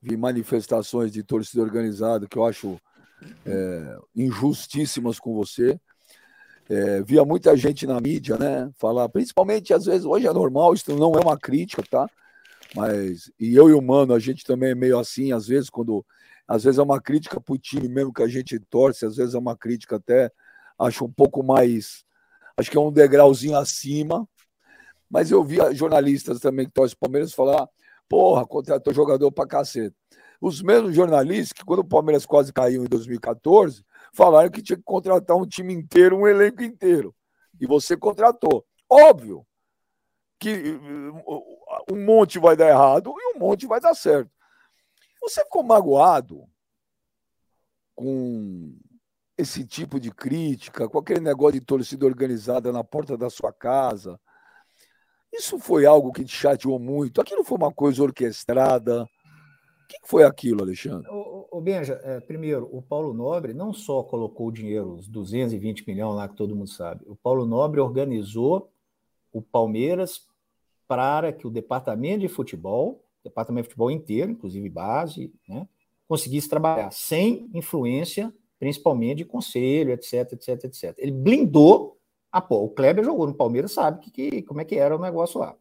[0.00, 2.80] vi manifestações de torcida organizada que eu acho
[3.44, 5.78] é, injustíssimas com você.
[6.68, 8.70] É, via muita gente na mídia, né?
[8.76, 12.08] Falar, principalmente às vezes, hoje é normal, isso não é uma crítica, tá?
[12.74, 16.04] Mas, e eu e o Mano, a gente também é meio assim, às vezes, quando.
[16.46, 19.34] Às vezes é uma crítica para o time mesmo que a gente torce, às vezes
[19.34, 20.30] é uma crítica até,
[20.78, 22.04] acho um pouco mais.
[22.56, 24.28] Acho que é um degrauzinho acima.
[25.10, 27.68] Mas eu via jornalistas também que torcem Palmeiras falar:
[28.08, 29.94] porra, contratou jogador para cacete.
[30.40, 33.84] Os mesmos jornalistas que, quando o Palmeiras quase caiu em 2014,
[34.14, 37.14] falaram que tinha que contratar um time inteiro, um elenco inteiro.
[37.60, 38.64] E você contratou.
[38.88, 39.46] Óbvio
[40.38, 40.78] que
[41.90, 44.30] um monte vai dar errado e um monte vai dar certo.
[45.22, 46.44] Você ficou magoado
[47.94, 48.76] com
[49.38, 54.20] esse tipo de crítica, com aquele negócio de torcida organizada na porta da sua casa?
[55.32, 57.20] Isso foi algo que te chateou muito?
[57.20, 59.08] Aquilo foi uma coisa orquestrada?
[59.84, 61.06] O que foi aquilo, Alexandre?
[61.10, 65.86] O, o Benja, é, primeiro, o Paulo Nobre não só colocou o dinheiro, os 220
[65.86, 68.70] milhões lá que todo mundo sabe, o Paulo Nobre organizou
[69.32, 70.22] o Palmeiras
[70.88, 75.68] para que o departamento de futebol, departamento de futebol inteiro, inclusive base, né,
[76.08, 80.94] conseguisse trabalhar sem influência, principalmente de conselho, etc, etc, etc.
[80.98, 81.98] Ele blindou
[82.32, 82.64] a pô.
[82.64, 85.54] O Kleber jogou no Palmeiras, sabe que, que, como é que era o negócio lá.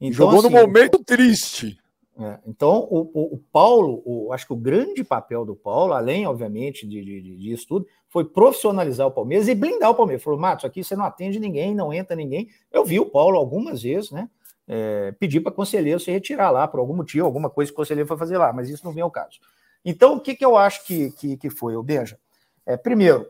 [0.00, 1.79] Então, jogou assim, no momento triste.
[2.20, 6.26] É, então, o, o, o Paulo, o, acho que o grande papel do Paulo, além,
[6.26, 10.22] obviamente, de, de, disso tudo, foi profissionalizar o Palmeiras e blindar o Palmeiras.
[10.22, 12.50] Falou, Matos, aqui você não atende ninguém, não entra ninguém.
[12.70, 14.28] Eu vi o Paulo algumas vezes, né?
[14.68, 18.06] É, pedir para conselheiro se retirar lá por algum motivo, alguma coisa que o conselheiro
[18.06, 19.40] foi fazer lá, mas isso não vem ao caso.
[19.82, 22.18] Então, o que, que eu acho que, que, que foi, o Benja?
[22.66, 23.26] É, primeiro,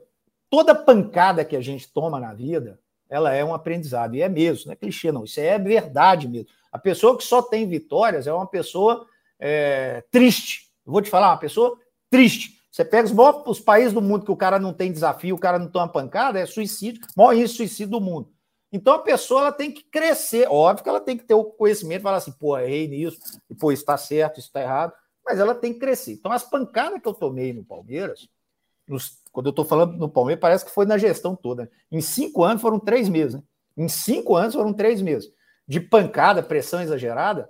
[0.50, 2.80] toda pancada que a gente toma na vida,
[3.10, 6.48] ela é um aprendizado, e é mesmo, não é clichê, não, isso é verdade mesmo.
[6.70, 9.04] A pessoa que só tem vitórias é uma pessoa
[9.38, 10.70] é, triste.
[10.86, 11.76] Eu vou te falar, uma pessoa
[12.08, 12.60] triste.
[12.70, 15.38] Você pega os, maiores, os países do mundo que o cara não tem desafio, o
[15.38, 18.32] cara não toma pancada, é suicídio, maior índice de suicídio do mundo.
[18.72, 20.46] Então a pessoa ela tem que crescer.
[20.48, 23.18] Óbvio que ela tem que ter o conhecimento, falar assim, pô, errei nisso,
[23.50, 24.92] e pô, isso está certo, isso está errado,
[25.24, 26.12] mas ela tem que crescer.
[26.12, 28.28] Então as pancadas que eu tomei no Palmeiras,
[28.86, 31.70] nos, quando eu estou falando no Palmeiras, parece que foi na gestão toda.
[31.90, 33.34] Em cinco anos foram três meses.
[33.34, 33.42] Né?
[33.76, 35.32] Em cinco anos foram três meses
[35.70, 37.48] de pancada, pressão exagerada,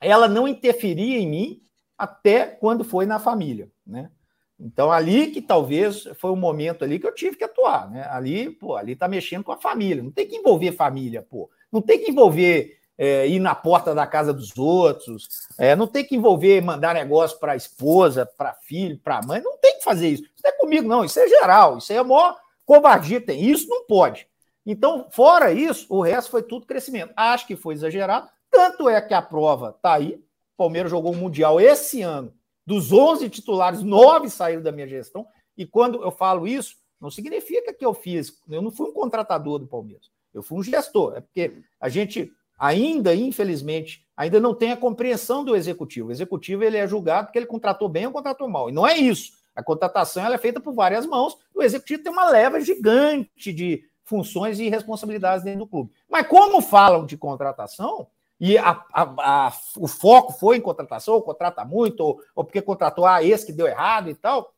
[0.00, 1.62] ela não interferia em mim
[1.98, 4.12] até quando foi na família, né?
[4.60, 8.06] Então ali que talvez foi o momento ali que eu tive que atuar, né?
[8.10, 11.82] Ali, pô, ali tá mexendo com a família, não tem que envolver família, pô, não
[11.82, 16.16] tem que envolver é, ir na porta da casa dos outros, é, não tem que
[16.16, 20.22] envolver mandar negócio para a esposa, para filho, para mãe, não tem que fazer isso.
[20.22, 23.86] Isso não é comigo, não, isso é geral, isso é maior covardia, tem isso não
[23.86, 24.26] pode.
[24.64, 27.12] Então, fora isso, o resto foi tudo crescimento.
[27.16, 28.28] Acho que foi exagerado.
[28.50, 30.14] Tanto é que a prova está aí.
[30.14, 32.32] O Palmeiras jogou o Mundial esse ano.
[32.64, 35.26] Dos 11 titulares, nove saíram da minha gestão.
[35.56, 38.38] E quando eu falo isso, não significa que eu fiz.
[38.48, 40.10] Eu não fui um contratador do Palmeiras.
[40.32, 41.14] Eu fui um gestor.
[41.16, 46.08] É porque a gente ainda, infelizmente, ainda não tem a compreensão do executivo.
[46.08, 48.68] O executivo ele é julgado porque ele contratou bem ou contratou mal.
[48.68, 49.32] E não é isso.
[49.54, 51.36] A contratação ela é feita por várias mãos.
[51.54, 55.90] O executivo tem uma leva gigante de funções e responsabilidades dentro do clube.
[56.08, 58.06] Mas como falam de contratação,
[58.40, 62.60] e a, a, a, o foco foi em contratação, ou contrata muito, ou, ou porque
[62.60, 64.52] contratou ah, esse que deu errado e tal,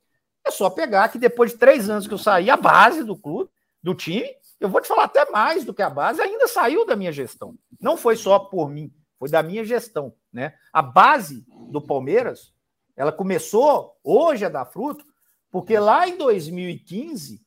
[0.45, 3.51] é só pegar que depois de três anos que eu saí, a base do clube,
[3.83, 4.27] do time,
[4.59, 7.55] eu vou te falar até mais do que a base, ainda saiu da minha gestão.
[7.85, 10.15] Não foi só por mim, foi da minha gestão.
[10.33, 10.55] Né?
[10.73, 12.55] A base do Palmeiras,
[12.97, 15.05] ela começou hoje a dar fruto,
[15.51, 17.45] porque lá em 2015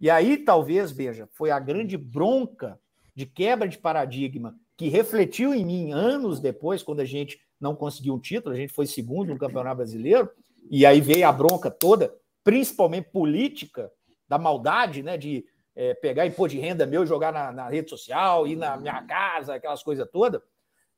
[0.00, 2.78] e aí, talvez, veja, foi a grande bronca
[3.14, 8.14] de quebra de paradigma que refletiu em mim anos depois, quando a gente não conseguiu
[8.14, 10.30] um título, a gente foi segundo no Campeonato Brasileiro,
[10.70, 12.14] e aí veio a bronca toda,
[12.44, 13.90] principalmente política,
[14.28, 15.44] da maldade, né, de
[15.78, 19.54] é, pegar imposto de renda meu jogar na, na, rede social, ir na minha casa,
[19.54, 20.42] aquelas coisas todas.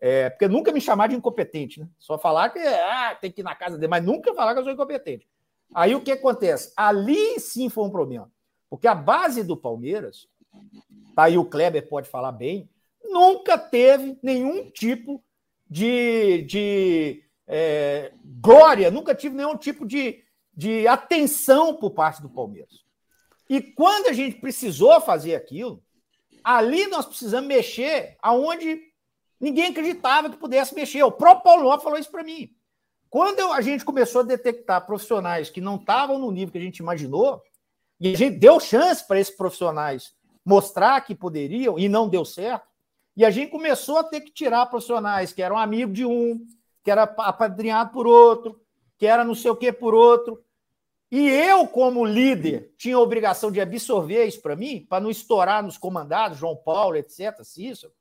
[0.00, 1.88] É, porque nunca me chamar de incompetente, né?
[1.98, 4.64] Só falar que ah, tem que ir na casa dele, mas nunca falar que eu
[4.64, 5.28] sou incompetente.
[5.74, 6.72] Aí o que acontece?
[6.74, 8.32] Ali sim foi um problema.
[8.70, 10.26] Porque a base do Palmeiras,
[11.14, 12.66] tá aí o Kleber pode falar bem,
[13.04, 15.22] nunca teve nenhum tipo
[15.68, 20.24] de, de é, glória, nunca tive nenhum tipo de,
[20.54, 22.79] de atenção por parte do Palmeiras.
[23.50, 25.82] E quando a gente precisou fazer aquilo,
[26.44, 28.80] ali nós precisamos mexer aonde
[29.40, 31.02] ninguém acreditava que pudesse mexer.
[31.02, 32.54] O próprio Paulo falou isso para mim.
[33.08, 36.78] Quando a gente começou a detectar profissionais que não estavam no nível que a gente
[36.78, 37.42] imaginou,
[37.98, 40.14] e a gente deu chance para esses profissionais
[40.46, 42.68] mostrar que poderiam e não deu certo.
[43.16, 46.46] E a gente começou a ter que tirar profissionais que eram amigos de um,
[46.84, 48.60] que era apadrinhado por outro,
[48.96, 50.40] que era não sei o que por outro.
[51.10, 55.62] E eu, como líder, tinha a obrigação de absorver isso para mim, para não estourar
[55.62, 57.92] nos comandados, João Paulo, etc., Cícero.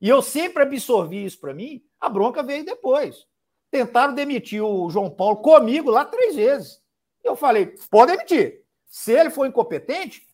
[0.00, 3.26] E eu sempre absorvi isso para mim, a bronca veio depois.
[3.70, 6.80] Tentaram demitir o João Paulo comigo lá três vezes.
[7.22, 8.62] Eu falei: pode demitir.
[8.86, 10.26] Se ele for incompetente,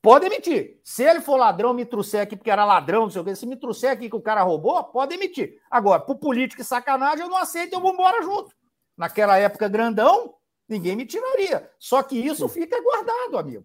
[0.00, 0.80] pode demitir.
[0.82, 3.36] Se ele for ladrão, me trouxer aqui porque era ladrão, não sei o quê.
[3.36, 5.60] Se me trouxer aqui que o cara roubou, pode demitir.
[5.70, 8.54] Agora, por político e sacanagem, eu não aceito, eu vou embora junto.
[8.96, 10.34] Naquela época grandão,
[10.72, 11.70] ninguém me tiraria.
[11.78, 13.64] Só que isso fica guardado, amigo.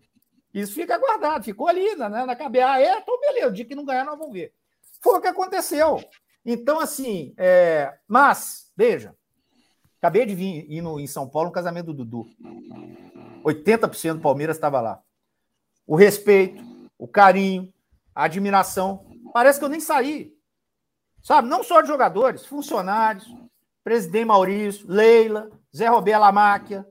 [0.53, 2.71] Isso fica guardado, ficou ali na, na cabeça.
[2.71, 2.99] Ah, é?
[2.99, 3.47] Então, beleza.
[3.47, 4.53] O dia que não ganhar, nós vamos ver.
[5.01, 6.03] Foi o que aconteceu.
[6.45, 7.97] Então, assim, é...
[8.07, 9.15] mas, veja,
[9.97, 12.27] acabei de vir ir no, em São Paulo no casamento do Dudu.
[13.43, 15.01] 80% do Palmeiras estava lá.
[15.85, 16.63] O respeito,
[16.97, 17.71] o carinho,
[18.13, 19.05] a admiração.
[19.33, 20.33] Parece que eu nem saí.
[21.21, 21.47] Sabe?
[21.47, 23.27] Não só de jogadores, funcionários,
[23.83, 26.87] presidente Maurício, Leila, Zé Roberto Lamáquia,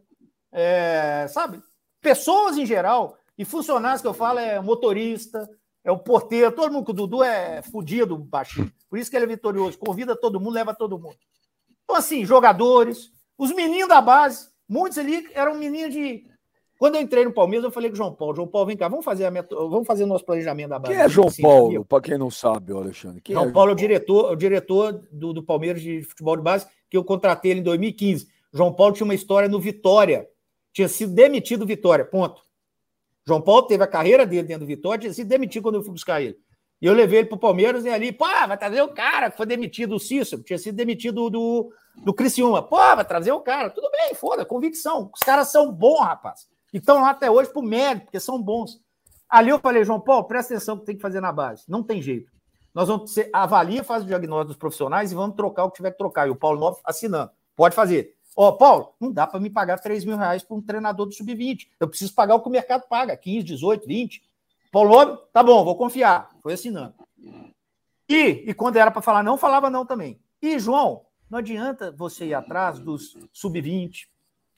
[0.56, 1.62] é, sabe?
[2.00, 3.18] Pessoas em geral.
[3.36, 5.46] E funcionários que eu falo é motorista,
[5.84, 8.72] é o porteiro, todo mundo, que o Dudu é fudido, baixinho.
[8.88, 9.78] Por isso que ele é vitorioso.
[9.78, 11.16] Convida todo mundo, leva todo mundo.
[11.84, 16.24] Então, assim, jogadores, os meninos da base, muitos ali eram meninos de.
[16.78, 18.88] Quando eu entrei no Palmeiras, eu falei com o João Paulo: João Paulo, vem cá,
[18.88, 19.48] vamos fazer, a met...
[19.54, 20.94] vamos fazer o nosso planejamento da base.
[20.94, 23.20] Quem é João assim, Paulo, para quem não sabe, Alexandre?
[23.20, 26.42] Quem João é Paulo é o diretor, o diretor do, do Palmeiras de futebol de
[26.42, 28.26] base, que eu contratei ele em 2015.
[28.52, 30.26] João Paulo tinha uma história no Vitória.
[30.76, 32.42] Tinha sido demitido Vitória, ponto.
[33.26, 35.92] João Paulo teve a carreira dele dentro do Vitória, tinha sido demitido quando eu fui
[35.92, 36.36] buscar ele.
[36.82, 39.38] E eu levei ele para o Palmeiras e ali, pô, vai trazer o cara que
[39.38, 41.72] foi demitido, o Cícero, tinha sido demitido do,
[42.04, 42.62] do Criciúma.
[42.62, 43.70] Pô, vai trazer o cara.
[43.70, 45.10] Tudo bem, foda, convicção.
[45.14, 46.46] Os caras são bons, rapaz.
[46.74, 48.78] E estão lá até hoje por mérito, porque são bons.
[49.30, 51.64] Ali eu falei, João Paulo, presta atenção que tem que fazer na base.
[51.66, 52.30] Não tem jeito.
[52.74, 55.92] Nós vamos ser, avalia, faz o diagnóstico dos profissionais e vamos trocar o que tiver
[55.92, 56.28] que trocar.
[56.28, 57.30] E o Paulo Novo assinando.
[57.56, 58.15] Pode fazer.
[58.38, 61.14] Ó, oh, Paulo, não dá para me pagar 3 mil reais para um treinador do
[61.14, 61.68] sub-20.
[61.80, 64.22] Eu preciso pagar o que o mercado paga, 15, 18, 20.
[64.70, 66.28] Paulo tá bom, vou confiar.
[66.42, 66.94] Foi assinando.
[68.06, 70.20] E, e quando era para falar não, falava não também.
[70.42, 74.06] E, João, não adianta você ir atrás dos sub-20,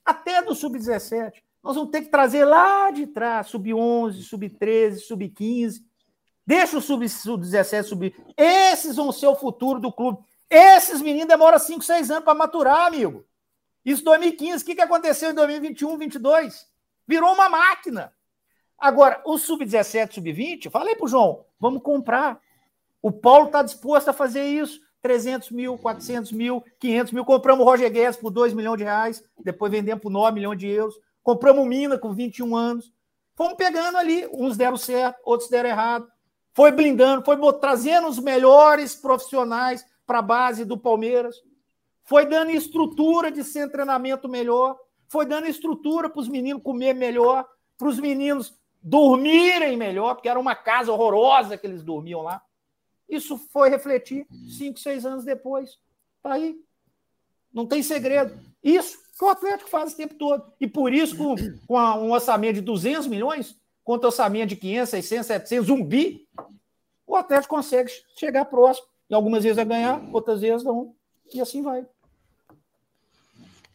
[0.05, 1.35] até do sub-17.
[1.63, 5.83] Nós vamos ter que trazer lá de trás, sub-11, sub-13, sub-15.
[6.45, 8.17] Deixa o sub-17 subir.
[8.37, 10.19] Esses vão ser o futuro do clube.
[10.51, 13.28] Esses meninos demoram 5, 6 anos para maturar, amigo.
[13.89, 14.63] Isso 2015.
[14.63, 16.67] O que, que aconteceu em 2021, 2022?
[17.07, 18.13] Virou uma máquina.
[18.79, 22.39] Agora, o sub-17, sub-20, falei para o João, vamos comprar.
[23.01, 24.79] O Paulo está disposto a fazer isso.
[25.01, 27.25] 300 mil, 400 mil, 500 mil.
[27.25, 30.67] Compramos o Roger Guedes por 2 milhões de reais, depois vendemos por 9 milhões de
[30.67, 30.95] euros.
[31.23, 32.93] Compramos o Mina com 21 anos.
[33.35, 36.07] Fomos pegando ali, uns deram certo, outros deram errado.
[36.53, 41.37] Foi blindando, foi trazendo os melhores profissionais para a base do Palmeiras
[42.09, 44.79] foi dando estrutura de ser treinamento melhor,
[45.09, 47.47] foi dando estrutura para os meninos comer melhor,
[47.77, 52.43] para os meninos dormirem melhor, porque era uma casa horrorosa que eles dormiam lá.
[53.07, 55.79] Isso foi refletir cinco, seis anos depois.
[56.17, 56.59] Está aí.
[57.53, 58.41] Não tem segredo.
[58.65, 60.51] Isso que o Atlético faz o tempo todo.
[60.59, 61.35] E por isso, com,
[61.67, 63.55] com um orçamento de 200 milhões,
[63.85, 66.27] contra orçamento de 500, 600, 700, um bi,
[67.07, 68.87] o Atlético consegue chegar próximo.
[69.11, 70.95] E algumas vezes vai ganhar, outras vezes não.
[71.35, 71.87] E assim vai.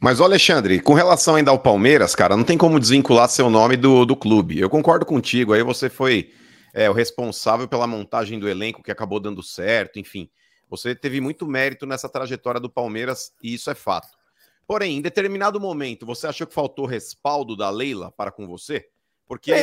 [0.04, 4.06] Mas, Alexandre, com relação ainda ao Palmeiras, cara, não tem como desvincular seu nome do,
[4.06, 4.60] do clube.
[4.60, 6.34] Eu concordo contigo, aí você foi
[6.74, 10.30] é, o responsável pela montagem do elenco que acabou dando certo, enfim.
[10.70, 14.10] Você teve muito mérito nessa trajetória do Palmeiras e isso é fato.
[14.68, 18.86] Porém, em determinado momento, você achou que faltou respaldo da Leila para com você?
[19.26, 19.54] Porque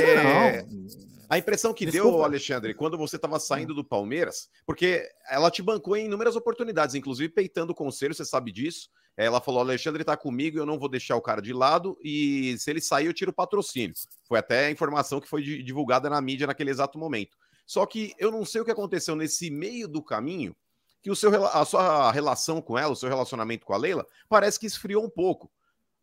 [1.29, 2.17] a impressão que Desculpa.
[2.17, 6.95] deu, Alexandre, quando você estava saindo do Palmeiras, porque ela te bancou em inúmeras oportunidades,
[6.95, 8.89] inclusive peitando o conselho, você sabe disso.
[9.23, 12.71] Ela falou: Alexandre está comigo, eu não vou deixar o cara de lado e se
[12.71, 13.95] ele sair, eu tiro o patrocínio.
[14.25, 17.37] Foi até a informação que foi divulgada na mídia naquele exato momento.
[17.67, 20.57] Só que eu não sei o que aconteceu nesse meio do caminho,
[21.03, 24.59] que o seu, a sua relação com ela, o seu relacionamento com a Leila, parece
[24.59, 25.51] que esfriou um pouco.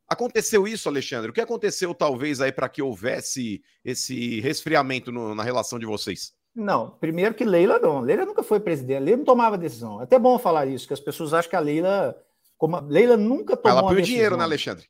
[0.07, 1.31] Aconteceu isso, Alexandre?
[1.31, 6.33] O que aconteceu, talvez, aí para que houvesse esse resfriamento no, na relação de vocês?
[6.55, 7.99] Não, primeiro que Leila não.
[7.99, 9.99] Leila nunca foi presidente, Leila não tomava decisão.
[9.99, 12.15] É até bom falar isso, que as pessoas acham que a Leila
[12.57, 13.79] como a Leila nunca tomou.
[13.79, 14.87] Ela põe o dinheiro, né, Alexandre?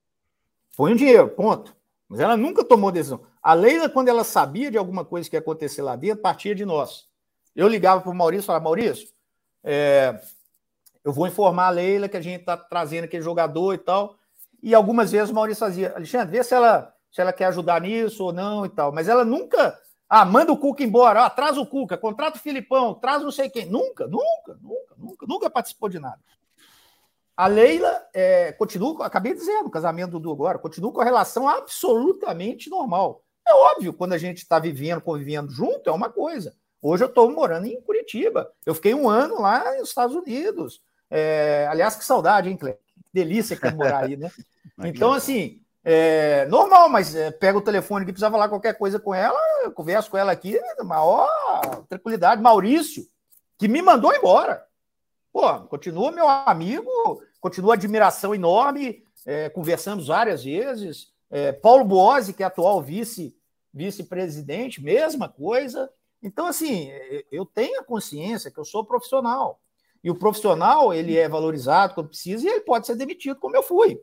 [0.76, 1.76] Põe o dinheiro, ponto.
[2.07, 3.22] Mas ela nunca tomou decisão.
[3.41, 6.65] A Leila, quando ela sabia de alguma coisa que ia acontecer lá dentro, partia de
[6.65, 7.07] nós.
[7.55, 9.09] Eu ligava para o Maurício e falava: Maurício,
[9.63, 10.20] é,
[11.03, 14.15] eu vou informar a Leila que a gente está trazendo aquele jogador e tal.
[14.61, 18.24] E algumas vezes o Maurício fazia: Alexandre, vê se ela, se ela quer ajudar nisso
[18.24, 18.91] ou não e tal.
[18.93, 19.78] Mas ela nunca.
[20.09, 23.49] Ah, manda o Cuca embora, ah, traz o Cuca, contrata o Filipão, traz não sei
[23.49, 23.65] quem.
[23.65, 26.20] Nunca, nunca, nunca, nunca, nunca participou de nada.
[27.38, 31.48] A Leila é, continua, acabei dizendo, o casamento do Dudu agora, continua com a relação
[31.48, 33.24] absolutamente normal.
[33.48, 36.56] É óbvio, quando a gente está vivendo, convivendo junto, é uma coisa.
[36.82, 38.52] Hoje eu estou morando em Curitiba.
[38.66, 40.82] Eu fiquei um ano lá nos Estados Unidos.
[41.12, 42.80] É, aliás, que saudade, hein, Cleber?
[42.96, 44.32] Que delícia que é morar aí, né?
[44.84, 49.12] Então, assim, é normal, mas é, pega o telefone que precisa falar qualquer coisa com
[49.12, 51.28] ela, eu converso com ela aqui, maior
[51.90, 52.44] tranquilidade.
[52.44, 53.04] Maurício,
[53.58, 54.66] que me mandou embora.
[55.38, 56.90] Pô, continua meu amigo,
[57.40, 61.14] continua admiração enorme, é, conversamos várias vezes.
[61.30, 63.38] É, Paulo Boazzi, que é atual vice
[63.72, 65.92] vice-presidente, mesma coisa.
[66.24, 66.90] Então, assim,
[67.32, 69.62] eu tenho a consciência que eu sou profissional.
[70.04, 73.62] E o profissional, ele é valorizado quando precisa e ele pode ser demitido, como eu
[73.62, 74.02] fui.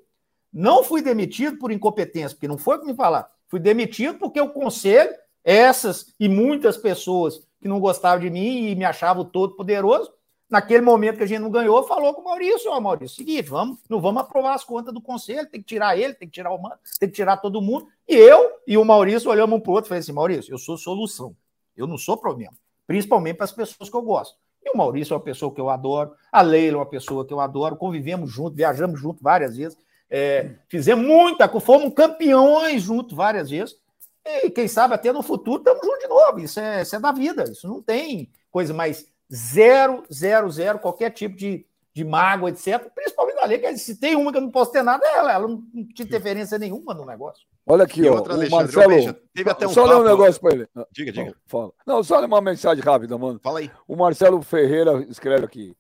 [0.53, 3.28] Não fui demitido por incompetência, porque não foi o que me falar.
[3.49, 5.12] Fui demitido porque o conselho,
[5.43, 10.14] essas e muitas pessoas que não gostavam de mim e me achavam todo poderoso,
[10.55, 13.78] naquele momento que a gente não ganhou, falou com o Maurício, ó, Maurício, seguinte, vamos,
[13.90, 16.62] não vamos aprovar as contas do conselho, tem que tirar ele, tem que tirar o
[16.62, 17.88] Mano, tem que tirar todo mundo.
[18.09, 20.59] E eu e o Maurício olhamos um para o outro e falei assim, Maurício, eu
[20.59, 21.36] sou solução,
[21.76, 22.55] eu não sou problema,
[22.86, 24.36] principalmente para as pessoas que eu gosto.
[24.64, 27.34] E o Maurício é uma pessoa que eu adoro, a Leila é uma pessoa que
[27.34, 29.76] eu adoro, convivemos juntos, viajamos juntos várias vezes,
[30.09, 33.76] é, fizemos muita fomos campeões juntos várias vezes.
[34.24, 36.40] E quem sabe até no futuro estamos juntos de novo.
[36.40, 37.44] Isso é, isso é da vida.
[37.44, 42.91] Isso não tem coisa mais zero, zero, zero, qualquer tipo de, de mágoa, etc.
[42.95, 45.32] Principalmente na lei, que se tem uma que eu não posso ter nada, é ela.
[45.32, 45.62] Ela não
[45.95, 47.47] tinha interferência nenhuma no negócio.
[47.66, 49.14] Olha aqui, ó, o Marcelo.
[49.32, 50.68] teve até um só ler um negócio para ele.
[50.93, 51.24] Diga, diga.
[51.26, 51.72] Não, fala.
[51.87, 53.41] Não, só uma mensagem rápida, mano.
[53.43, 53.70] Fala aí.
[53.89, 55.76] O Marcelo Ferreira escreve aqui.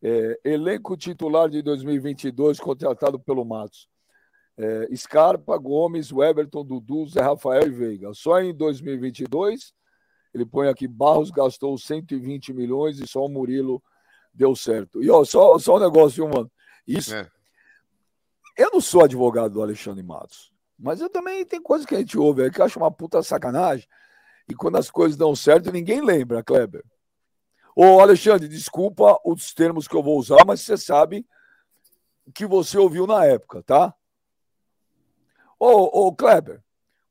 [0.00, 3.88] É, elenco titular de 2022 contratado pelo Matos.
[4.56, 8.14] É, Scarpa, Gomes, Weberton, Dudu, Zé Rafael e Veiga.
[8.14, 9.72] Só em 2022,
[10.32, 13.82] ele põe aqui, Barros gastou 120 milhões e só o Murilo
[14.32, 15.02] deu certo.
[15.02, 16.50] E ó, só, só um negócio, viu, mano?
[16.86, 17.14] Isso.
[17.14, 17.28] É.
[18.56, 22.18] Eu não sou advogado do Alexandre Matos, mas eu também tem coisas que a gente
[22.18, 23.88] ouve aí que eu acho uma puta sacanagem.
[24.48, 26.84] E quando as coisas dão certo, ninguém lembra, Kleber.
[27.76, 31.24] Ô, Alexandre, desculpa os termos que eu vou usar, mas você sabe
[32.34, 33.94] que você ouviu na época, tá?
[35.58, 36.62] Ô, ô Kleber,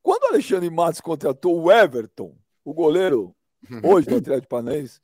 [0.02, 2.36] quando o Alexandre Matos contratou o Everton,
[2.70, 3.34] o goleiro
[3.82, 5.00] hoje do Atlético Paranaense,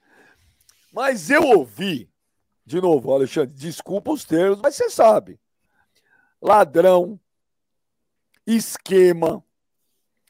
[0.92, 2.10] mas eu ouvi,
[2.64, 5.40] de novo, Alexandre, desculpa os termos, mas você sabe.
[6.40, 7.18] Ladrão,
[8.46, 9.42] esquema,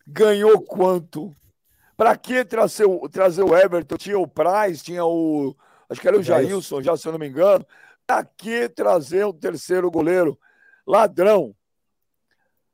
[0.06, 1.34] ganhou quanto,
[1.96, 3.96] para que trazer, trazer o Everton?
[3.96, 5.56] Tinha o Price, tinha o.
[5.88, 7.66] Acho que era o Jailson, já se eu não me engano.
[8.06, 10.38] Para que trazer o terceiro goleiro?
[10.86, 11.54] Ladrão.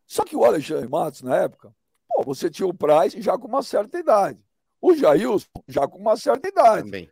[0.07, 1.75] Só que o Alexandre Matos, na época,
[2.09, 4.43] pô, você tinha o Price já com uma certa idade.
[4.81, 6.85] O Jailson já com uma certa idade.
[6.85, 7.11] Também.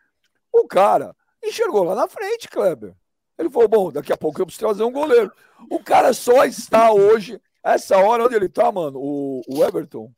[0.52, 1.14] O cara
[1.44, 2.94] enxergou lá na frente, Kleber.
[3.38, 5.32] Ele falou: bom, daqui a pouco eu preciso trazer um goleiro.
[5.70, 10.12] O cara só está hoje, essa hora onde ele está, mano, o, o Everton.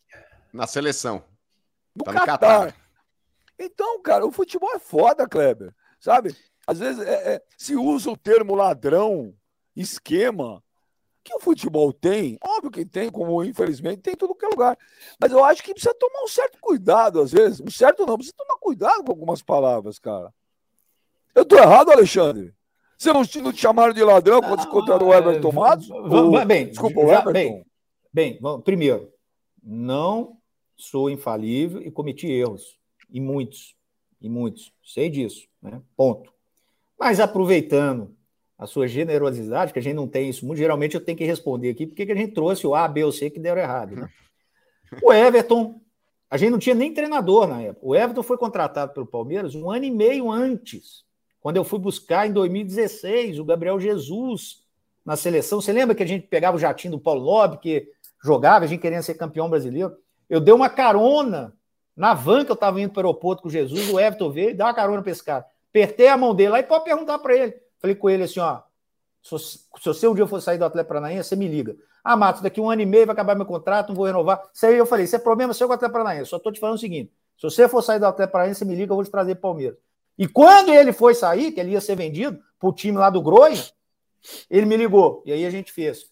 [0.53, 1.23] Na seleção
[1.95, 2.75] do tá Catar.
[3.59, 5.75] Então, cara, o futebol é foda, Kleber.
[5.99, 6.35] Sabe?
[6.67, 9.35] Às vezes é, é, se usa o termo ladrão,
[9.77, 10.63] esquema,
[11.23, 14.79] que o futebol tem, óbvio que tem, como infelizmente tem em todo que é lugar.
[15.21, 17.61] Mas eu acho que precisa tomar um certo cuidado, às vezes.
[17.61, 20.33] Um certo não, precisa tomar cuidado com algumas palavras, cara.
[21.35, 22.55] Eu tô errado, Alexandre?
[22.99, 25.89] Você não, te chamaram de ladrão quando contratou o Everton Matos?
[25.89, 27.33] Vamos, bem, desculpa, o Everton.
[27.33, 27.67] Bem,
[28.13, 29.11] bem vamos, primeiro,
[29.63, 30.37] não
[30.77, 32.79] sou infalível e cometi erros.
[33.09, 33.75] E muitos.
[34.21, 34.73] E muitos.
[34.85, 35.49] Sei disso.
[35.63, 35.81] Né?
[35.97, 36.33] Ponto.
[36.99, 38.15] Mas aproveitando
[38.61, 41.71] a sua generosidade, que a gente não tem isso muito, geralmente eu tenho que responder
[41.71, 43.97] aqui porque que a gente trouxe o A, B ou C que deram errado.
[43.97, 44.09] Né?
[45.03, 45.81] O Everton,
[46.29, 47.87] a gente não tinha nem treinador na época.
[47.87, 51.05] O Everton foi contratado pelo Palmeiras um ano e meio antes,
[51.41, 54.65] quando eu fui buscar em 2016 o Gabriel Jesus
[55.07, 55.61] na seleção.
[55.61, 57.89] Você lembra que a gente pegava o jatinho do Paulo Nobre, que
[58.23, 59.97] jogava, a gente queria ser campeão brasileiro?
[60.29, 61.55] Eu dei uma carona
[61.97, 64.55] na van que eu estava indo para o aeroporto com Jesus, o Everton veio e
[64.55, 65.47] dá uma carona para esse cara.
[65.71, 67.70] Apertei a mão dele lá e pode perguntar para ele.
[67.81, 68.61] Falei com ele assim: ó,
[69.23, 71.77] se, você um dia for sair do Atlético Paranaense, você me liga.
[72.05, 74.43] Ah, Matos, daqui um ano e meio vai acabar meu contrato, não vou renovar.
[74.53, 76.31] Isso aí eu falei: isso é problema seu com o Atlético Paranaense.
[76.31, 78.75] Só estou te falando o seguinte: se você for sair do Atlético Paranaense, você me
[78.75, 79.79] liga, eu vou te trazer para Palmeiras.
[80.19, 83.23] E quando ele foi sair, que ele ia ser vendido para o time lá do
[83.23, 83.55] Groi,
[84.51, 85.23] ele me ligou.
[85.25, 86.05] E aí a gente fez.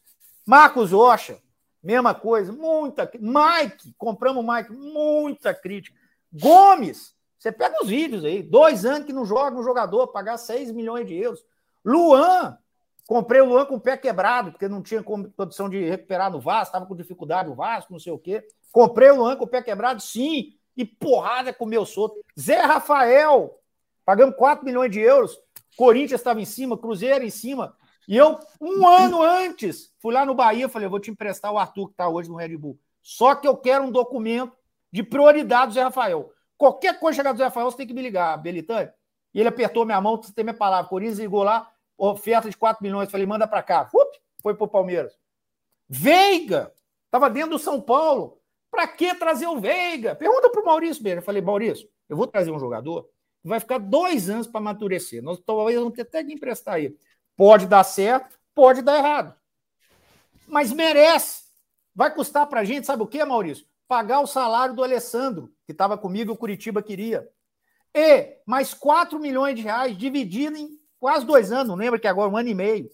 [0.46, 1.38] Marcos Rocha,
[1.82, 3.10] Mesma coisa, muita.
[3.14, 5.96] Mike, compramos o Mike, muita crítica.
[6.32, 10.72] Gomes, você pega os vídeos aí, dois anos que não joga um jogador, pagar 6
[10.72, 11.44] milhões de euros.
[11.88, 12.58] Luan,
[13.06, 16.66] comprei o Luan com o pé quebrado, porque não tinha condição de recuperar no Vasco,
[16.66, 18.46] estava com dificuldade no Vasco, não sei o quê.
[18.70, 22.22] Comprei o Luan com o pé quebrado, sim, e porrada com o meu solto.
[22.38, 23.58] Zé Rafael,
[24.04, 25.40] pagamos 4 milhões de euros.
[25.78, 27.74] Corinthians estava em cima, Cruzeiro em cima.
[28.06, 31.86] E eu, um ano antes, fui lá no Bahia, falei, vou te emprestar o Arthur
[31.86, 32.78] que está hoje no Red Bull.
[33.02, 34.52] Só que eu quero um documento
[34.92, 36.30] de prioridade do Zé Rafael.
[36.58, 38.90] Qualquer coisa chegar do Zé Rafael, você tem que me ligar, Belitani.
[39.32, 40.88] E ele apertou minha mão, você tem minha palavra.
[40.88, 43.10] Corinthians ligou lá, oferta de 4 milhões.
[43.10, 43.88] Falei, manda para cá.
[43.92, 45.12] Up, foi pro Palmeiras.
[45.88, 46.72] Veiga,
[47.06, 48.38] estava dentro do São Paulo.
[48.70, 50.14] Para que trazer o Veiga?
[50.14, 51.20] Pergunta para o Maurício Beira.
[51.20, 53.08] Eu falei, Maurício, eu vou trazer um jogador
[53.42, 55.22] que vai ficar dois anos para amadurecer.
[55.22, 56.96] Nós talvez vamos ter até que emprestar aí.
[57.36, 59.34] Pode dar certo, pode dar errado.
[60.46, 61.48] Mas merece.
[61.94, 63.66] Vai custar para a gente, sabe o que, Maurício?
[63.88, 67.28] Pagar o salário do Alessandro, que estava comigo e o Curitiba queria.
[67.94, 72.30] E mais 4 milhões de reais dividido em quase dois anos, não lembra que agora
[72.30, 72.90] um ano e meio.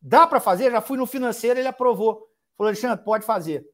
[0.00, 0.70] Dá para fazer?
[0.70, 2.28] Já fui no financeiro, ele aprovou.
[2.56, 3.64] Falou, Alexandre, pode fazer.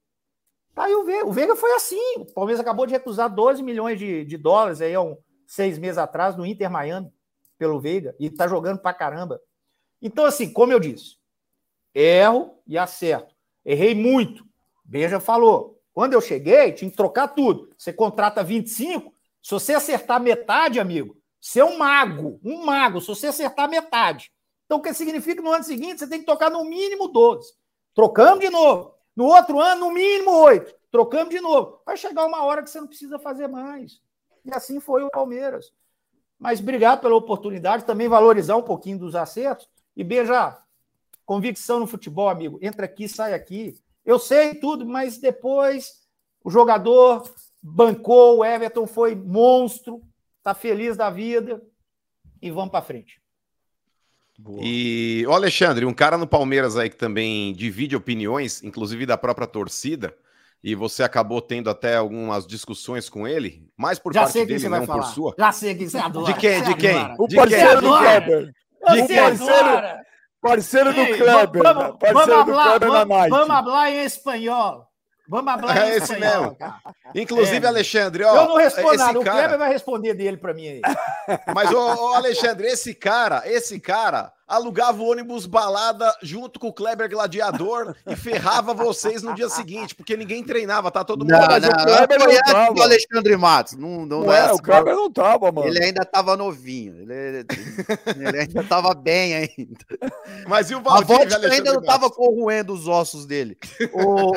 [0.75, 1.27] Tá aí o Veiga.
[1.27, 2.17] O Veiga foi assim.
[2.19, 5.17] O Palmeiras acabou de recusar 12 milhões de, de dólares aí há um,
[5.47, 7.11] seis meses atrás no Inter Miami
[7.59, 9.41] pelo Veiga e tá jogando pra caramba.
[10.01, 11.17] Então, assim, como eu disse,
[11.95, 13.35] erro e acerto.
[13.65, 14.47] Errei muito.
[14.85, 15.81] Beija falou.
[15.93, 17.71] Quando eu cheguei, tinha que trocar tudo.
[17.77, 19.13] Você contrata 25,
[19.43, 24.33] se você acertar metade, amigo, você é um mago, um mago, se você acertar metade.
[24.67, 27.53] Então, o que significa que no ano seguinte você tem que tocar no mínimo 12.
[27.95, 28.95] Trocamos de novo.
[29.17, 30.75] No outro ano, no mínimo 8.
[30.91, 31.81] Trocamos de novo.
[31.87, 34.01] Vai chegar uma hora que você não precisa fazer mais.
[34.45, 35.73] E assim foi o Palmeiras.
[36.39, 39.69] Mas obrigado pela oportunidade, também valorizar um pouquinho dos acertos.
[39.97, 40.59] E beija,
[41.25, 42.59] convicção no futebol, amigo.
[42.63, 43.75] Entra aqui, sai aqui.
[44.05, 46.07] Eu sei tudo, mas depois
[46.45, 47.29] o jogador
[47.61, 50.01] bancou, o Everton foi monstro,
[50.49, 51.63] tá feliz da vida
[52.41, 53.21] e vamos para frente.
[54.39, 54.61] Boa.
[54.63, 59.47] E o Alexandre, um cara no Palmeiras aí que também divide opiniões, inclusive da própria
[59.47, 60.17] torcida,
[60.63, 64.87] e você acabou tendo até algumas discussões com ele, mais por Já parte dele, não
[64.87, 65.35] por sua.
[65.37, 66.33] Já sei que você adora.
[66.33, 66.63] De quem?
[66.63, 67.15] De quem?
[67.19, 68.45] O parceiro do Kleber.
[68.47, 69.17] De quem?
[69.17, 69.83] Parceiro,
[70.41, 71.63] parceiro do Kleber.
[71.63, 73.31] Vamos, parceiro do Kleber na night.
[73.31, 74.88] Vamos falar em espanhol.
[75.29, 76.57] Vamos falar é esse mesmo.
[77.15, 77.69] Inclusive, é.
[77.69, 78.35] Alexandre, ó.
[78.35, 79.19] Eu não respondo nada, cara...
[79.19, 80.81] o Kleber vai responder dele para mim aí.
[81.55, 86.73] Mas, ô, ô, Alexandre, esse cara, esse cara alugava o ônibus balada junto com o
[86.73, 91.33] Kleber Gladiador e ferrava vocês no dia seguinte, porque ninguém treinava, tá todo mundo.
[91.33, 92.73] Não, mas não, o Kleber não tava.
[92.73, 93.77] O Alexandre Matos.
[93.77, 95.69] Não, não, não é, é o Kleber não tava, mano.
[95.69, 96.95] Ele ainda tava novinho.
[97.03, 97.45] Ele,
[98.17, 99.85] ele ainda tava bem ainda.
[100.47, 103.59] Mas e o Valdir, A vodka ainda não tava corroendo os ossos dele.
[103.93, 104.33] O...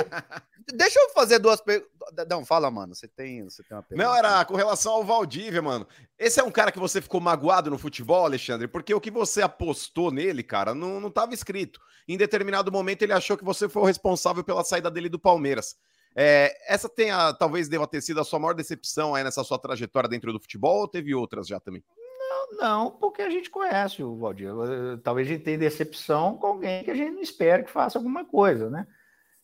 [0.74, 1.92] Deixa eu fazer duas perguntas.
[2.30, 2.94] Não, fala, mano.
[2.94, 4.08] Você tem, você tem uma pergunta.
[4.08, 5.88] Não, era com relação ao Valdívia, mano.
[6.18, 8.68] Esse é um cara que você ficou magoado no futebol, Alexandre?
[8.68, 11.80] Porque o que você apostou nele, cara, não, não tava escrito.
[12.08, 15.76] Em determinado momento, ele achou que você foi o responsável pela saída dele do Palmeiras.
[16.16, 19.58] É, essa tem a, talvez deva ter sido a sua maior decepção aí nessa sua
[19.58, 21.84] trajetória dentro do futebol ou teve outras já também?
[22.20, 24.52] Não, não, porque a gente conhece o Valdir.
[25.04, 28.26] Talvez a gente tenha decepção com alguém que a gente não espera que faça alguma
[28.26, 28.86] coisa, né?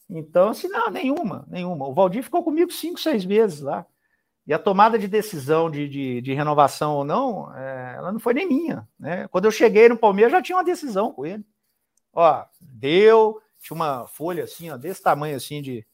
[0.09, 1.87] Então, assim, não, nenhuma, nenhuma.
[1.87, 3.85] O Valdir ficou comigo cinco, seis meses lá.
[4.45, 8.33] E a tomada de decisão de, de, de renovação ou não, é, ela não foi
[8.33, 8.87] nem minha.
[8.97, 9.27] Né?
[9.27, 11.43] Quando eu cheguei no Palmeiras, já tinha uma decisão com ele.
[12.13, 15.85] Ó, deu, tinha uma folha assim, ó, desse tamanho assim de,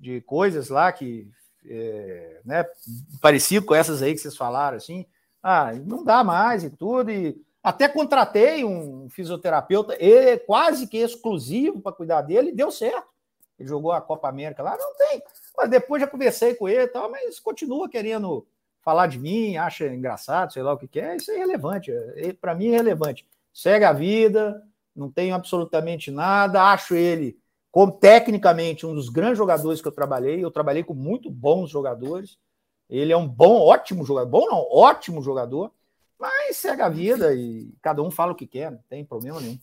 [0.00, 1.30] de coisas lá que
[1.66, 2.64] é, né,
[3.20, 5.06] parecido com essas aí que vocês falaram, assim.
[5.42, 7.10] Ah, não dá mais e tudo.
[7.10, 13.11] E até contratei um fisioterapeuta, ele quase que exclusivo para cuidar dele, e deu certo.
[13.62, 15.22] Ele jogou a Copa América lá, não tem.
[15.56, 18.44] Mas depois já conversei com ele e tal, mas continua querendo
[18.80, 21.16] falar de mim, acha engraçado, sei lá o que, que é.
[21.16, 21.92] Isso é irrelevante.
[21.92, 23.26] É, Para mim é irrelevante.
[23.54, 24.62] Segue a vida,
[24.94, 26.72] não tenho absolutamente nada.
[26.72, 27.38] Acho ele,
[27.70, 30.42] como tecnicamente, um dos grandes jogadores que eu trabalhei.
[30.42, 32.36] Eu trabalhei com muito bons jogadores.
[32.90, 34.28] Ele é um bom, ótimo jogador.
[34.28, 35.70] Bom, não, ótimo jogador.
[36.18, 39.58] Mas segue a vida e cada um fala o que quer, não tem problema nenhum.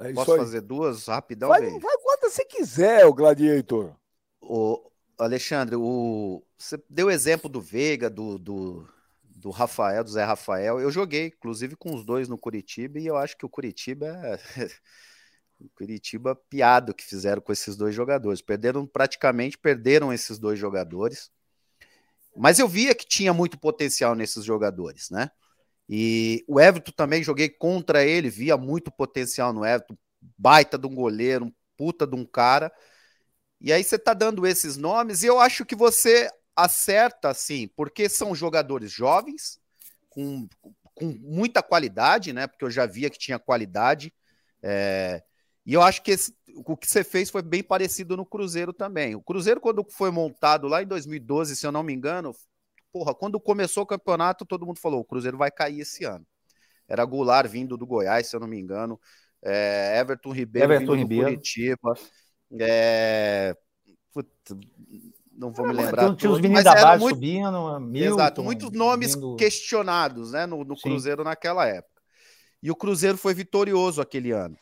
[0.00, 1.48] É Posso fazer duas rapidão?
[1.48, 3.94] Vai, vai quanto você quiser, o Gladiator.
[4.40, 4.88] O
[5.18, 8.88] Alexandre, o, você deu exemplo do Veiga, do, do,
[9.24, 10.78] do Rafael, do Zé Rafael.
[10.78, 14.38] Eu joguei, inclusive, com os dois no Curitiba, e eu acho que o Curitiba é.
[15.60, 18.40] o Curitiba piado que fizeram com esses dois jogadores.
[18.40, 21.30] Perderam, praticamente perderam esses dois jogadores.
[22.36, 25.28] Mas eu via que tinha muito potencial nesses jogadores, né?
[25.88, 29.96] E o Everton também joguei contra ele, via muito potencial no Everton,
[30.36, 32.70] baita de um goleiro, um puta de um cara.
[33.60, 38.08] E aí você tá dando esses nomes e eu acho que você acerta assim, porque
[38.08, 39.60] são jogadores jovens,
[40.10, 40.48] com,
[40.94, 42.46] com muita qualidade, né?
[42.46, 44.12] Porque eu já via que tinha qualidade.
[44.62, 45.22] É,
[45.64, 49.14] e eu acho que esse, o que você fez foi bem parecido no Cruzeiro também.
[49.14, 52.34] O Cruzeiro, quando foi montado lá em 2012, se eu não me engano,
[52.92, 56.26] porra, quando começou o campeonato, todo mundo falou: o Cruzeiro vai cair esse ano.
[56.88, 58.98] Era Goulart vindo do Goiás, se eu não me engano.
[59.42, 61.24] É, Everton Ribeiro Everton vindo Ribeiro.
[61.24, 61.94] do Curitiba.
[62.58, 63.54] É,
[64.12, 64.58] puta,
[65.30, 66.16] não vou me lembrar.
[66.16, 67.80] Tinha os meninos da base muito- subindo.
[67.80, 70.74] Milton, Exato, muitos nomes vindo- questionados né, no, no.
[70.76, 72.00] Cruzeiro naquela época.
[72.62, 74.56] E o Cruzeiro foi vitorioso aquele ano.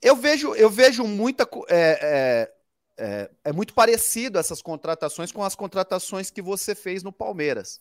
[0.00, 1.46] Eu vejo, eu vejo muita.
[1.68, 2.52] É, é,
[2.98, 7.80] é, é muito parecido essas contratações com as contratações que você fez no Palmeiras.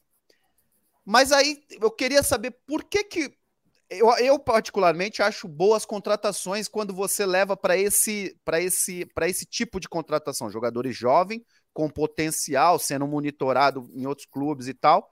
[1.06, 3.34] Mas aí eu queria saber por que que.
[3.90, 9.46] Eu, eu particularmente acho boas contratações quando você leva para esse, para esse, para esse
[9.46, 10.50] tipo de contratação.
[10.50, 11.42] Jogadores jovens,
[11.74, 15.12] com potencial, sendo monitorado em outros clubes e tal.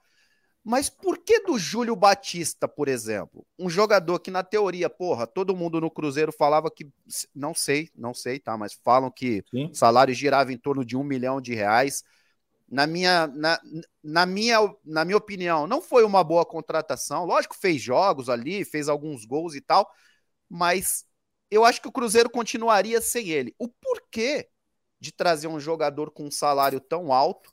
[0.62, 3.46] Mas por que do Júlio Batista, por exemplo?
[3.58, 6.86] Um jogador que, na teoria, porra, todo mundo no Cruzeiro falava que.
[7.34, 8.56] Não sei, não sei, tá?
[8.58, 9.70] Mas falam que Sim.
[9.72, 12.04] o salário girava em torno de um milhão de reais.
[12.68, 13.58] Na minha, na,
[14.04, 17.24] na, minha, na minha opinião, não foi uma boa contratação.
[17.24, 19.90] Lógico, fez jogos ali, fez alguns gols e tal,
[20.48, 21.04] mas
[21.50, 23.54] eu acho que o Cruzeiro continuaria sem ele.
[23.58, 24.48] O porquê
[25.00, 27.52] de trazer um jogador com um salário tão alto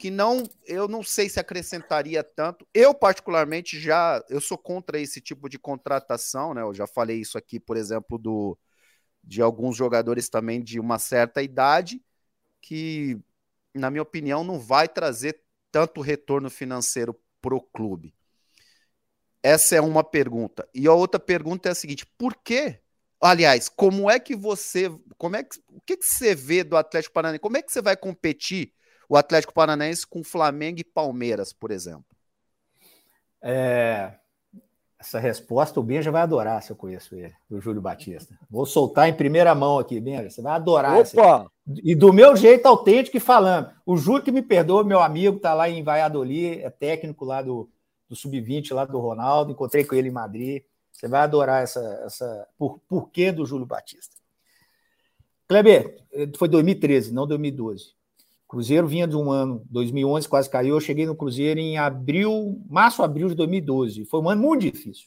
[0.00, 2.66] que não, eu não sei se acrescentaria tanto.
[2.72, 6.62] Eu particularmente já, eu sou contra esse tipo de contratação, né?
[6.62, 8.58] Eu já falei isso aqui, por exemplo, do
[9.22, 12.02] de alguns jogadores também de uma certa idade
[12.62, 13.20] que,
[13.74, 18.14] na minha opinião, não vai trazer tanto retorno financeiro para o clube.
[19.42, 20.66] Essa é uma pergunta.
[20.74, 22.80] E a outra pergunta é a seguinte: por quê?
[23.20, 27.12] Aliás, como é que você, como é que, o que, que você vê do Atlético
[27.12, 27.40] Paranaense?
[27.40, 28.72] Como é que você vai competir
[29.10, 32.04] o Atlético Paranaense com Flamengo e Palmeiras, por exemplo?
[33.42, 34.12] É,
[35.00, 38.38] essa resposta o Benja vai adorar se eu conheço ele, o Júlio Batista.
[38.48, 40.30] Vou soltar em primeira mão aqui, Benja.
[40.30, 40.96] Você vai adorar.
[41.00, 41.50] Opa!
[41.82, 43.72] E do meu jeito autêntico e falando.
[43.84, 47.68] O Júlio que me perdoa, meu amigo, tá lá em Valladolid, é técnico lá do,
[48.08, 49.50] do Sub-20, lá do Ronaldo.
[49.50, 50.62] Encontrei com ele em Madrid.
[50.92, 54.14] Você vai adorar essa, essa por, porquê do Júlio Batista.
[55.48, 55.96] Kleber,
[56.36, 57.98] foi 2013, não 2012.
[58.50, 60.74] Cruzeiro vinha de um ano, 2011 quase caiu.
[60.74, 64.06] Eu cheguei no Cruzeiro em abril, março, abril de 2012.
[64.06, 65.06] Foi um ano muito difícil.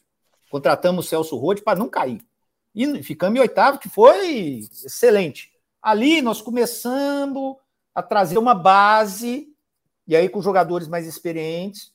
[0.50, 2.26] Contratamos o Celso Rode para não cair.
[2.74, 5.52] E ficamos em oitavo, que foi excelente.
[5.82, 7.58] Ali nós começamos
[7.94, 9.50] a trazer uma base,
[10.08, 11.92] e aí com jogadores mais experientes,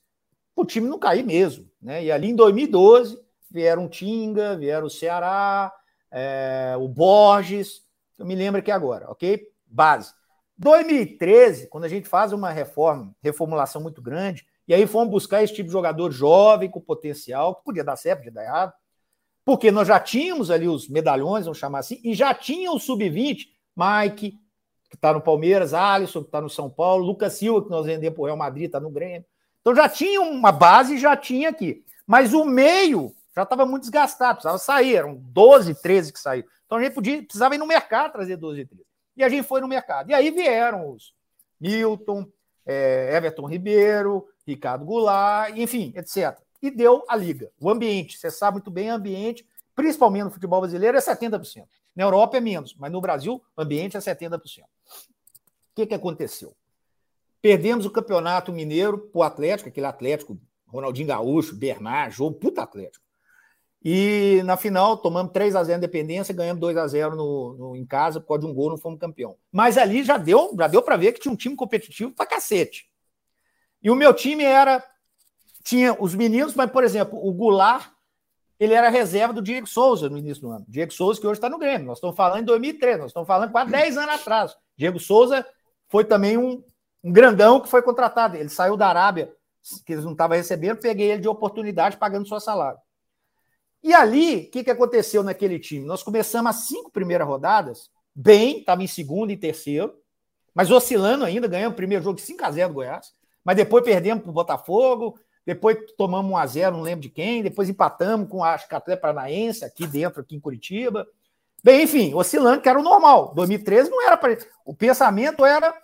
[0.55, 1.67] para o time não cair mesmo.
[1.81, 2.05] Né?
[2.05, 3.19] E ali em 2012
[3.51, 5.73] vieram o Tinga, vieram o Ceará,
[6.11, 7.81] é, o Borges,
[8.19, 9.49] eu me lembro aqui agora, ok?
[9.67, 10.18] Base.
[10.59, 15.55] 2013, quando a gente faz uma reforma, reformulação muito grande, e aí fomos buscar esse
[15.55, 18.73] tipo de jogador jovem, com potencial, que podia dar certo, podia dar errado,
[19.45, 23.47] porque nós já tínhamos ali os medalhões, vamos chamar assim, e já tinha o sub-20,
[23.75, 24.39] Mike,
[24.91, 28.15] que está no Palmeiras, Alisson, que está no São Paulo, Lucas Silva, que nós vendemos
[28.15, 29.25] para o Real Madrid, está no Grêmio.
[29.61, 31.85] Então já tinha uma base, já tinha aqui.
[32.07, 36.49] Mas o meio já estava muito desgastado, precisava sair, eram 12, 13 que saíram.
[36.67, 38.88] Então a gente podia, precisava ir no mercado trazer 12 e 13.
[39.19, 40.11] E a gente foi no mercado.
[40.11, 41.13] E aí vieram os
[41.61, 42.25] Milton,
[42.65, 46.39] é, Everton Ribeiro, Ricardo Goulart, enfim, etc.
[46.63, 47.51] E deu a liga.
[47.61, 51.67] O ambiente, você sabe muito bem, o ambiente, principalmente no futebol brasileiro, é 70%.
[51.97, 54.63] Na Europa é menos, mas no Brasil o ambiente é 70%.
[54.63, 54.67] O
[55.75, 56.55] que, que aconteceu?
[57.43, 60.39] Perdemos o campeonato mineiro para o Atlético, aquele Atlético,
[60.69, 63.05] Ronaldinho Gaúcho, Bernard, jogo, puta Atlético.
[63.85, 67.87] E na final tomamos 3 a 0 Independência, ganhamos 2 a 0 no, no, em
[67.87, 69.37] casa, por causa de um gol, não fomos campeão.
[69.53, 72.89] Mas ali já deu, já deu para ver que tinha um time competitivo pra cacete.
[73.83, 74.83] E o meu time era
[75.63, 77.91] tinha os meninos, mas por exemplo, o Goulart,
[78.59, 80.65] ele era reserva do Diego Souza no início do ano.
[80.67, 81.87] Diego Souza que hoje está no Grêmio.
[81.87, 84.57] Nós estamos falando em 2003, nós estamos falando quase 10 anos atrás.
[84.77, 85.47] Diego Souza
[85.89, 86.65] foi também um,
[87.05, 88.37] um grandão que foi contratado.
[88.37, 89.33] Ele saiu da Arábia,
[89.87, 92.79] que eles não estavam recebendo, peguei ele de oportunidade pagando seu salário.
[93.83, 95.87] E ali, o que, que aconteceu naquele time?
[95.87, 99.95] Nós começamos as cinco primeiras rodadas, bem, estava em segundo e terceiro,
[100.55, 103.13] mas oscilando ainda, ganhamos o primeiro jogo de 5 a 0 do Goiás,
[103.45, 107.43] mas depois perdemos para o Botafogo, depois tomamos 1 a 0 não lembro de quem,
[107.43, 111.07] depois empatamos com a Atlético Paranaense, aqui dentro, aqui em Curitiba.
[111.63, 113.33] Bem, enfim, oscilando, que era o normal.
[113.35, 114.37] 2013 não era para.
[114.65, 115.75] O pensamento era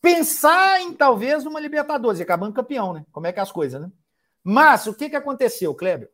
[0.00, 3.04] pensar em talvez uma Libertadores, e acabando campeão, né?
[3.12, 3.90] Como é que é as coisas, né?
[4.42, 6.10] Mas o que, que aconteceu, Kleber?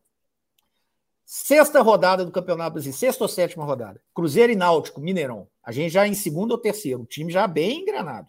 [1.25, 4.01] Sexta rodada do Campeonato Brasileiro, sexta ou sétima rodada.
[4.15, 5.49] Cruzeiro e Náutico, Mineirão.
[5.63, 8.29] A gente já em segundo ou terceiro, o time já bem engranado.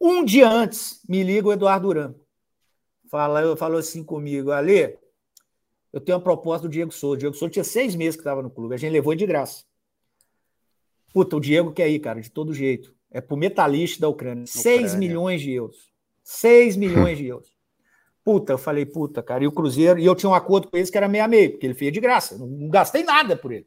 [0.00, 2.14] Um dia antes, me liga o Eduardo Duran.
[3.08, 4.98] Fala, falou assim comigo, Ale,
[5.92, 7.14] eu tenho uma proposta do Diego Souza.
[7.14, 9.64] O Diego Souza tinha seis meses que estava no clube, a gente levou de graça.
[11.12, 12.92] Puta, o Diego quer ir, cara, de todo jeito.
[13.10, 14.46] É pro metalista da Ucrânia.
[14.46, 15.92] 6 milhões de euros.
[16.24, 17.51] 6 milhões de euros.
[18.24, 20.90] Puta, eu falei, puta, cara, e o Cruzeiro, e eu tinha um acordo com eles
[20.90, 23.66] que era meia-meia, porque ele fez de graça, não, gastei nada por ele.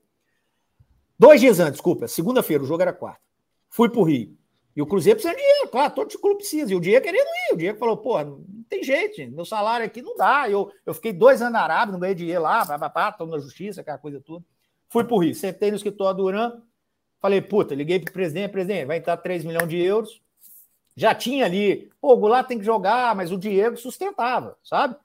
[1.20, 3.22] Dois dias antes, desculpa, segunda-feira, o jogo era quarta.
[3.70, 4.38] Fui pro Rio.
[4.76, 6.72] E o Cruzeiro precisa de dinheiro, claro, todo clube precisa.
[6.72, 7.54] E o Diego querendo ir.
[7.54, 9.34] O Diego falou, pô, não tem jeito, gente.
[9.34, 10.50] meu salário aqui não dá.
[10.50, 13.80] Eu, eu fiquei dois anos na Arábia, não ganhei dinheiro lá, papapá, tô na justiça,
[13.80, 14.44] aquela coisa toda.
[14.90, 16.62] Fui pro Rio, sentei no escritório do Duran,
[17.22, 20.22] falei, puta, liguei pro presidente, presidente, vai entrar 3 milhões de euros.
[20.96, 24.96] Já tinha ali, pô, o Goulart tem que jogar, mas o Diego sustentava, sabe?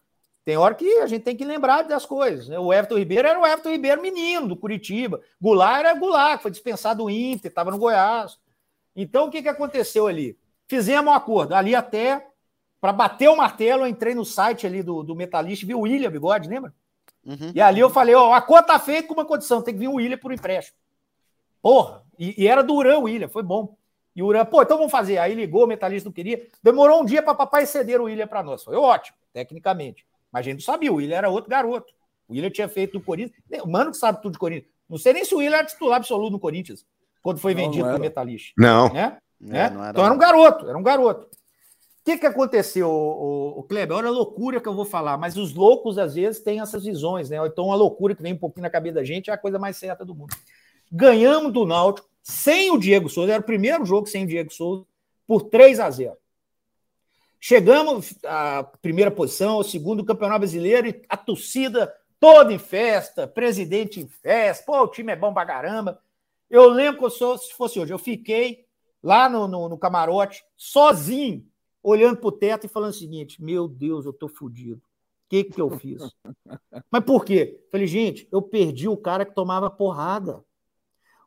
[0.45, 2.49] Tem hora que a gente tem que lembrar das coisas.
[2.49, 2.59] Né?
[2.59, 5.21] O Everton Ribeiro era o Everton Ribeiro menino, do Curitiba.
[5.41, 8.39] Goulart era Goulart, que foi dispensado do Inter, estava no Goiás.
[8.97, 10.39] Então, o que, que aconteceu ali?
[10.67, 11.55] Fizemos um acordo.
[11.55, 12.27] Ali até,
[12.81, 16.11] para bater o martelo, eu entrei no site ali do, do Metalista, vi o William
[16.11, 16.75] Bigode, lembra?
[17.25, 17.53] Uhum.
[17.55, 19.89] E ali eu falei, ó, a conta tá feita com uma condição, tem que vir
[19.89, 20.77] o William por empréstimo.
[21.61, 23.77] Porra, e, e era do Urã o William, foi bom.
[24.15, 25.19] E o Urã, pô, então vamos fazer.
[25.19, 26.47] Aí ligou, o Metalista não queria.
[26.62, 28.65] Demorou um dia para papai ceder o William para nós.
[28.65, 30.07] Foi ótimo, tecnicamente.
[30.32, 31.93] Mas a gente não sabia, o William era outro garoto.
[32.28, 33.43] O William tinha feito no Corinthians.
[33.62, 34.70] O mano que sabe tudo de Corinthians.
[34.89, 36.85] Não sei nem se o William era titular absoluto no Corinthians
[37.23, 38.53] quando foi não, vendido para o Metalist.
[38.57, 38.93] Não.
[38.93, 39.16] Né?
[39.41, 39.70] É, né?
[39.70, 41.27] Não era então era um garoto, era um garoto.
[41.27, 43.97] O que, que aconteceu, o, o, Kleber?
[43.97, 47.28] Olha a loucura que eu vou falar, mas os loucos às vezes têm essas visões,
[47.28, 47.37] né?
[47.47, 49.77] Então uma loucura que vem um pouquinho na cabeça da gente é a coisa mais
[49.77, 50.35] certa do mundo.
[50.91, 54.85] Ganhamos do Náutico sem o Diego Souza, era o primeiro jogo sem o Diego Souza,
[55.27, 56.17] por 3 a 0.
[57.39, 63.99] Chegamos à primeira posição, ao segundo campeonato brasileiro, e a torcida toda em festa, presidente
[63.99, 65.99] em festa, pô, o time é bom pra caramba.
[66.51, 68.67] Eu lembro que eu sou, se fosse hoje, eu fiquei
[69.03, 71.47] lá no, no, no camarote, sozinho,
[71.83, 74.77] olhando para o teto e falando o seguinte: Meu Deus, eu tô fodido.
[74.77, 76.03] O que, que eu fiz?
[76.91, 77.65] Mas por quê?
[77.71, 80.45] Falei, gente, eu perdi o cara que tomava porrada.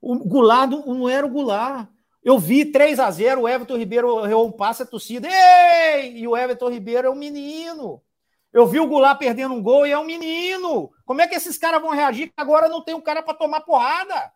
[0.06, 1.88] O Goulart não era o Goulart.
[2.22, 5.30] Eu vi 3 a 0 o Everton Ribeiro errou um passe, a torcida.
[5.32, 6.18] Ei!
[6.18, 8.04] E o Everton Ribeiro é um menino.
[8.52, 10.92] Eu vi o Goulart perdendo um gol e é um menino.
[11.06, 13.62] Como é que esses caras vão reagir que agora não tem um cara para tomar
[13.62, 14.34] porrada?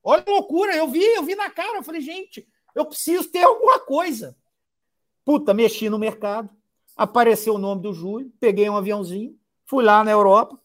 [0.00, 3.42] Olha a loucura, eu vi, eu vi na cara, eu falei, gente, eu preciso ter
[3.42, 4.36] alguma coisa.
[5.24, 6.48] Puta, mexi no mercado,
[6.96, 9.36] apareceu o nome do Júlio, peguei um aviãozinho,
[9.66, 10.56] fui lá na Europa.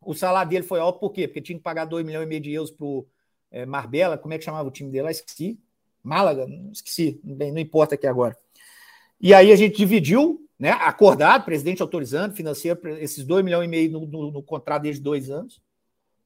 [0.00, 1.26] O salário dele foi alto, por quê?
[1.26, 3.08] Porque tinha que pagar 2 milhões e meio de euros pro
[3.50, 5.10] é, Marbella, como é que chamava o time dele lá?
[5.10, 5.58] Esqueci.
[6.02, 8.36] Málaga, esqueci, não, não importa aqui agora.
[9.20, 10.70] E aí a gente dividiu, né?
[10.70, 15.30] Acordado, presidente autorizando, financeiro, esses 2 milhões e meio no, no, no contrato desde dois
[15.30, 15.60] anos.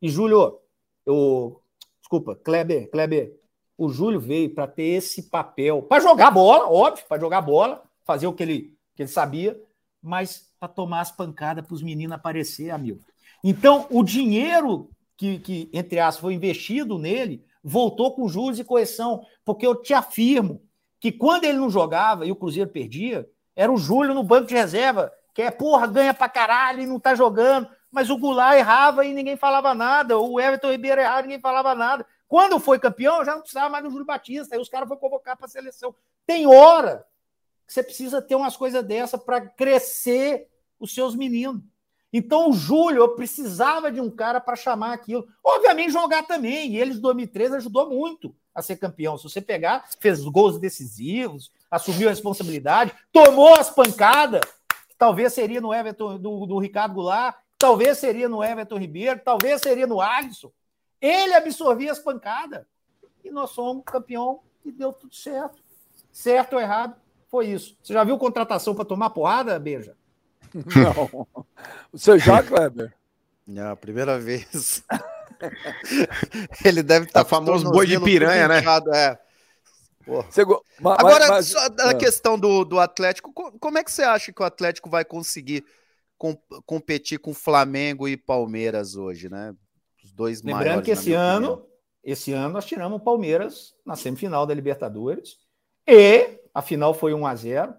[0.00, 0.58] E Júlio,
[1.04, 1.60] eu
[2.04, 3.34] Desculpa, Kleber, Kleber,
[3.78, 8.26] o Júlio veio para ter esse papel, para jogar bola, óbvio, para jogar bola, fazer
[8.26, 9.58] o que ele, que ele sabia,
[10.02, 13.00] mas para tomar as pancadas para os meninos aparecer, amigo.
[13.42, 19.24] Então, o dinheiro que, que, entre aspas, foi investido nele, voltou com juros e correção,
[19.44, 20.62] porque eu te afirmo
[21.00, 24.54] que quando ele não jogava e o Cruzeiro perdia, era o Júlio no banco de
[24.54, 29.04] reserva, que é, porra, ganha pra caralho e não tá jogando, mas o Goulart errava
[29.04, 32.06] e ninguém falava nada, o Everton Ribeiro errava e ninguém falava nada.
[32.26, 35.36] Quando foi campeão, já não precisava mais do Júlio Batista, aí os caras foram convocar
[35.36, 35.94] para a seleção.
[36.26, 37.06] Tem hora
[37.66, 40.48] que você precisa ter umas coisas dessa para crescer
[40.80, 41.62] os seus meninos.
[42.16, 45.26] Então o Júlio precisava de um cara para chamar aquilo.
[45.42, 49.18] Obviamente jogar também, e ele de 2013 ajudou muito a ser campeão.
[49.18, 54.42] Se você pegar, fez gols decisivos, assumiu a responsabilidade, tomou as pancadas,
[54.88, 59.60] que talvez seria no Everton do, do Ricardo Goulart, talvez seria no Everton Ribeiro, talvez
[59.60, 60.52] seria no Alisson.
[61.00, 62.64] Ele absorvia as pancadas.
[63.24, 65.60] E nós somos campeão e deu tudo certo.
[66.12, 66.94] Certo ou errado,
[67.26, 67.76] foi isso.
[67.82, 69.96] Você já viu contratação para tomar porrada, Beija?
[70.76, 71.26] Não.
[71.92, 72.94] Você já, Kleber?
[73.46, 74.82] Não, primeira vez.
[76.64, 77.24] Ele deve estar.
[77.24, 78.62] Tá famoso boi de piranha, né?
[78.94, 79.18] É.
[80.84, 81.78] Agora, mas, mas...
[81.80, 81.94] a é.
[81.94, 85.64] questão do, do Atlético, como é que você acha que o Atlético vai conseguir
[86.16, 89.54] com, competir com Flamengo e Palmeiras hoje, né?
[90.02, 90.84] Os dois Lembrando maiores.
[90.84, 91.68] que esse ano, opinião.
[92.04, 95.38] esse ano nós tiramos o Palmeiras na semifinal da Libertadores
[95.86, 97.74] e a final foi 1 a 0.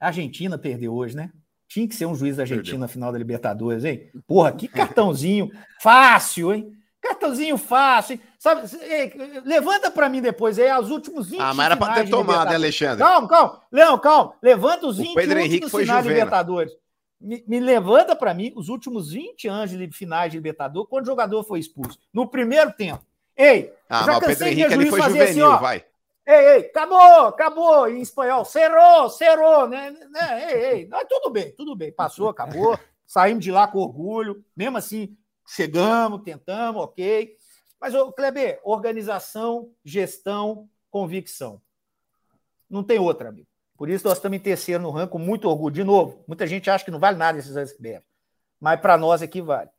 [0.00, 1.30] A Argentina perdeu hoje, né?
[1.68, 4.10] Tinha que ser um juiz da Argentina na final da Libertadores, hein?
[4.26, 5.50] Porra, que cartãozinho
[5.80, 6.72] fácil, hein?
[7.00, 8.20] Cartãozinho fácil, hein?
[8.38, 9.12] Sabe, ei,
[9.44, 12.54] levanta para mim depois aí os últimos 20 Ah, mas era para ter tomado, né,
[12.54, 12.98] Alexandre?
[12.98, 13.62] Calma, calma.
[13.70, 14.34] Leão, calma.
[14.42, 16.72] Levanta os 20 últimos finais de Libertadores
[17.20, 21.06] me, me levanta para mim os últimos 20 anos de finais de Libertadores, quando o
[21.06, 21.98] jogador foi expulso.
[22.12, 23.04] No primeiro tempo.
[23.36, 25.84] Ei, ah, já cansei de Henrique, foi fazer assim, juvenil, assim, ó, vai.
[26.30, 31.52] Ei, ei, acabou, acabou, em espanhol, cerrou, cerrou, né, né, ei, ei, não, tudo bem,
[31.52, 37.34] tudo bem, passou, acabou, saímos de lá com orgulho, mesmo assim, chegamos, tentamos, ok,
[37.80, 41.62] mas, ô, Kleber, organização, gestão, convicção,
[42.68, 45.74] não tem outra, amigo, Por isso nós estamos em terceiro no ranking, com muito orgulho.
[45.74, 48.04] De novo, muita gente acha que não vale nada esses SBF,
[48.60, 49.70] mas para nós aqui vale.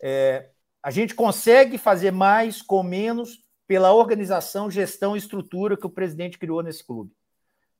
[0.00, 0.48] É,
[0.82, 6.38] a gente consegue fazer mais com menos pela organização, gestão e estrutura que o presidente
[6.38, 7.12] criou nesse clube.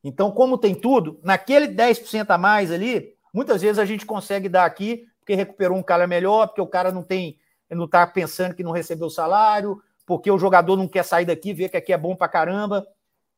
[0.04, 4.64] Então, como tem tudo, naquele 10% a mais ali, muitas vezes a gente consegue dar
[4.64, 7.38] aqui, porque recuperou um cara melhor, porque o cara não tem,
[7.70, 11.68] não está pensando que não recebeu salário, porque o jogador não quer sair daqui, ver
[11.68, 12.86] que aqui é bom pra caramba.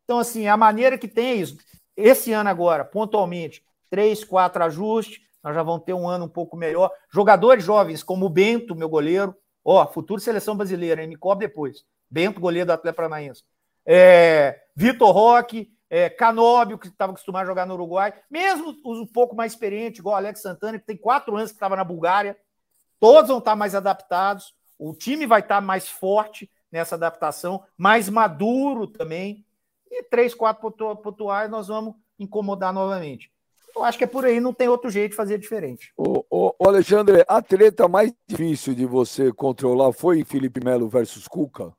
[0.04, 1.56] Então, assim, a maneira que tem isso,
[1.96, 6.56] esse ano agora, pontualmente, três, quatro ajustes, nós já vamos ter um ano um pouco
[6.56, 6.90] melhor.
[7.12, 11.08] Jogadores jovens, como o Bento, meu goleiro, ó, futuro seleção brasileira, hein?
[11.08, 11.84] me cobre depois.
[12.10, 13.42] Bento, goleiro do Atlético Paranaense.
[13.86, 19.06] É, Vitor Roque, é, Canóbio, que estava acostumado a jogar no Uruguai, mesmo os um
[19.06, 22.36] pouco mais experientes, igual Alex Santana, que tem quatro anos que estava na Bulgária,
[22.98, 28.86] todos vão estar mais adaptados, o time vai estar mais forte nessa adaptação, mais maduro
[28.86, 29.46] também,
[29.90, 33.30] e três, quatro pontuais nós vamos incomodar novamente.
[33.76, 35.92] Eu acho que é por aí, não tem outro jeito de fazer diferente.
[35.96, 41.72] O, o Alexandre, a treta mais difícil de você controlar foi Felipe Melo versus Cuca?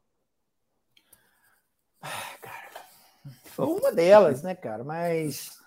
[2.05, 2.85] Ah, cara,
[3.45, 4.83] foi uma delas, né, cara?
[4.83, 5.57] Mas.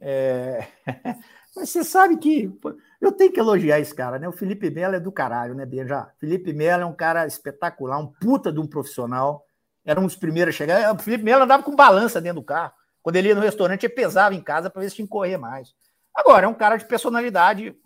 [0.00, 0.66] É...
[1.54, 2.50] Mas você sabe que
[2.98, 4.26] eu tenho que elogiar esse cara, né?
[4.26, 6.10] O Felipe Melo é do caralho, né, Benja?
[6.18, 9.44] Felipe Melo é um cara espetacular, um puta de um profissional.
[9.84, 10.94] Era um dos primeiros a chegar.
[10.94, 12.72] O Felipe Melo andava com balança dentro do carro.
[13.02, 15.36] Quando ele ia no restaurante, ele pesava em casa para ver se tinha que correr
[15.36, 15.74] mais.
[16.14, 17.76] Agora, é um cara de personalidade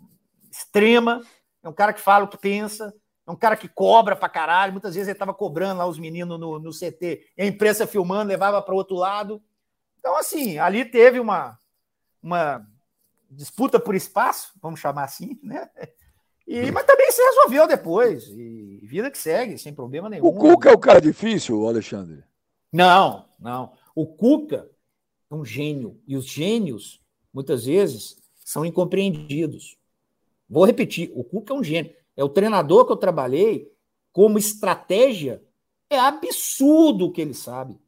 [0.49, 1.21] extrema,
[1.61, 2.93] é um cara que fala o que pensa,
[3.27, 4.71] é um cara que cobra pra caralho.
[4.71, 8.29] Muitas vezes ele estava cobrando lá os meninos no, no CT, e a imprensa filmando,
[8.29, 9.43] levava para o outro lado.
[9.99, 11.59] Então, assim, ali teve uma,
[12.23, 12.65] uma
[13.29, 15.69] disputa por espaço, vamos chamar assim, né?
[16.47, 18.29] E, mas também se resolveu depois.
[18.29, 20.25] E vida que segue, sem problema nenhum.
[20.25, 22.23] O Cuca é o cara difícil, Alexandre?
[22.71, 23.73] Não, não.
[23.93, 24.69] O Cuca
[25.29, 26.01] é um gênio.
[26.07, 27.01] E os gênios,
[27.33, 29.77] muitas vezes, são incompreendidos.
[30.49, 31.93] Vou repetir: o Cuca é um gênio.
[32.17, 33.71] É o treinador que eu trabalhei
[34.11, 35.43] como estratégia.
[35.89, 37.79] É absurdo o que ele sabe.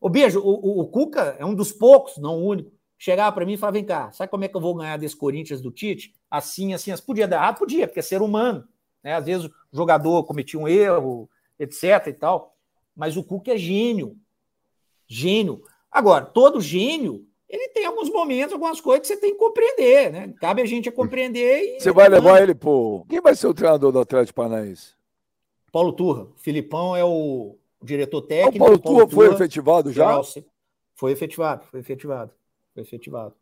[0.00, 2.72] O beijo, o, o, Cuca é um dos poucos, não o único.
[2.96, 5.16] Chegava para mim e falava: vem cá, sabe como é que eu vou ganhar desse
[5.16, 6.14] Corinthians do Tite?
[6.30, 7.04] Assim, assim, assim.
[7.04, 7.58] Podia dar errado?
[7.58, 8.66] Podia, porque é ser humano.
[9.02, 9.14] Né?
[9.14, 11.28] Às vezes o jogador cometia um erro,
[11.58, 12.06] etc.
[12.08, 12.56] e tal.
[12.96, 14.16] Mas o Cuca é gênio.
[15.06, 15.62] Gênio.
[15.90, 20.34] Agora, todo gênio, ele tem alguns momentos, algumas coisas que você tem que compreender, né?
[20.40, 21.76] Cabe a gente a compreender.
[21.76, 21.80] E...
[21.80, 23.06] Você vai levar ele pro.
[23.08, 24.92] Quem vai ser o treinador do Atlético Paranaense?
[25.72, 26.24] Paulo Turra.
[26.24, 28.56] O Filipão é o diretor técnico.
[28.56, 30.20] O Paulo, Paulo Turra foi efetivado já?
[30.94, 32.32] Foi efetivado, foi efetivado.
[32.74, 33.34] Foi efetivado.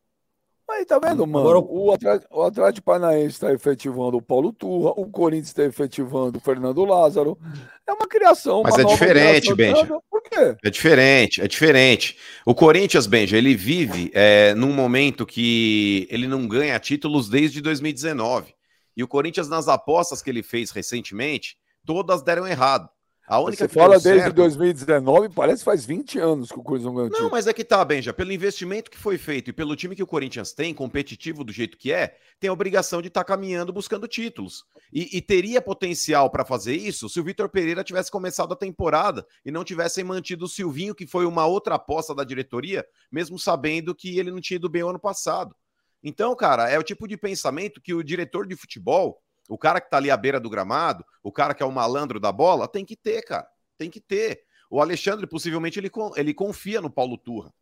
[0.69, 1.49] Aí tá vendo, mano?
[1.49, 6.39] Agora, o, Atlético, o Atlético Paranaense está efetivando o Paulo Turra, o Corinthians está efetivando
[6.39, 7.39] o Fernando Lázaro.
[7.87, 8.63] É uma criação.
[8.65, 9.87] Mas uma é diferente, Benja.
[10.11, 10.57] Por quê?
[10.65, 12.19] É diferente, é diferente.
[12.45, 18.53] O Corinthians, Benja, ele vive é, num momento que ele não ganha títulos desde 2019.
[18.97, 22.89] E o Corinthians, nas apostas que ele fez recentemente, todas deram errado.
[23.27, 24.37] A única Você que fala desde certo...
[24.37, 27.65] 2019, parece que faz 20 anos que o Corinthians não ganhou Não, mas é que
[27.65, 28.13] tá, Benja.
[28.13, 31.77] Pelo investimento que foi feito e pelo time que o Corinthians tem, competitivo do jeito
[31.77, 34.65] que é, tem a obrigação de estar tá caminhando buscando títulos.
[34.93, 39.27] E, e teria potencial para fazer isso se o Vitor Pereira tivesse começado a temporada
[39.45, 43.93] e não tivessem mantido o Silvinho, que foi uma outra aposta da diretoria, mesmo sabendo
[43.93, 45.55] que ele não tinha ido bem o ano passado.
[46.01, 49.91] Então, cara, é o tipo de pensamento que o diretor de futebol o cara que
[49.91, 52.85] tá ali à beira do gramado, o cara que é o malandro da bola, tem
[52.85, 53.47] que ter, cara.
[53.79, 54.43] Tem que ter.
[54.71, 57.53] O Alexandre, possivelmente, ele, ele confia no Paulo Turra.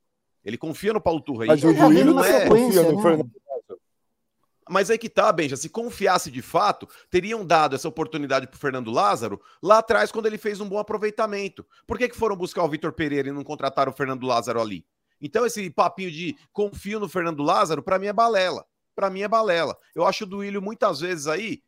[0.45, 1.47] Ele confia no Paulo Turra.
[1.47, 2.49] Mas o Duílio não é.
[2.49, 3.03] Confia no?
[3.03, 3.31] Fernando
[4.69, 5.57] mas aí que tá, Benja.
[5.57, 10.39] Se confiasse de fato, teriam dado essa oportunidade pro Fernando Lázaro lá atrás, quando ele
[10.39, 11.67] fez um bom aproveitamento.
[11.87, 14.85] Por que, que foram buscar o Vitor Pereira e não contrataram o Fernando Lázaro ali?
[15.21, 18.65] Então, esse papinho de confio no Fernando Lázaro, para mim é balela.
[18.95, 19.77] Para mim é balela.
[19.95, 21.63] Eu acho o Duílio muitas vezes aí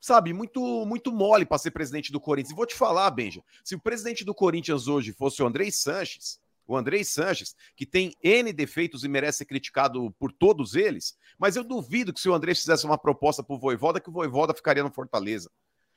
[0.00, 2.52] sabe, muito muito mole para ser presidente do Corinthians.
[2.52, 6.40] E vou te falar, Benja, se o presidente do Corinthians hoje fosse o Andrei Sanches,
[6.66, 11.56] o Andrei Sanches, que tem N defeitos e merece ser criticado por todos eles, mas
[11.56, 14.54] eu duvido que se o Andrei fizesse uma proposta para o Voivoda, que o Voivoda
[14.54, 15.50] ficaria no Fortaleza.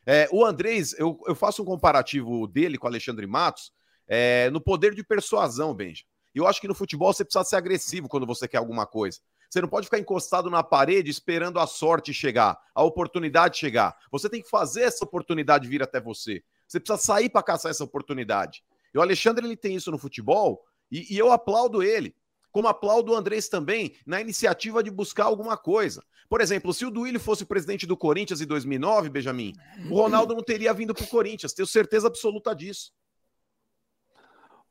[0.06, 3.72] É, o Andrés, eu, eu, faço um comparativo dele com o Alexandre Matos
[4.08, 6.04] é, no poder de persuasão, Benja.
[6.34, 9.20] Eu acho que no futebol você precisa ser agressivo quando você quer alguma coisa.
[9.54, 13.96] Você não pode ficar encostado na parede esperando a sorte chegar, a oportunidade chegar.
[14.12, 16.44] Você tem que fazer essa oportunidade vir até você.
[16.68, 18.64] Você precisa sair para caçar essa oportunidade.
[18.92, 22.16] E o Alexandre ele tem isso no futebol e, e eu aplaudo ele.
[22.52, 26.04] Como aplaudo o Andrés também na iniciativa de buscar alguma coisa.
[26.28, 29.54] Por exemplo, se o Duílio fosse presidente do Corinthians em 2009, Benjamin,
[29.88, 31.54] o Ronaldo não teria vindo para o Corinthians.
[31.54, 32.92] Tenho certeza absoluta disso.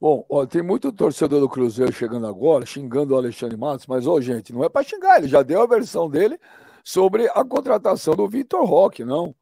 [0.03, 4.21] Bom, ó, tem muito torcedor do Cruzeiro chegando agora, xingando o Alexandre Matos, mas, ô,
[4.21, 6.41] gente, não é para xingar, ele já deu a versão dele
[6.83, 9.33] sobre a contratação do Vitor Roque, não.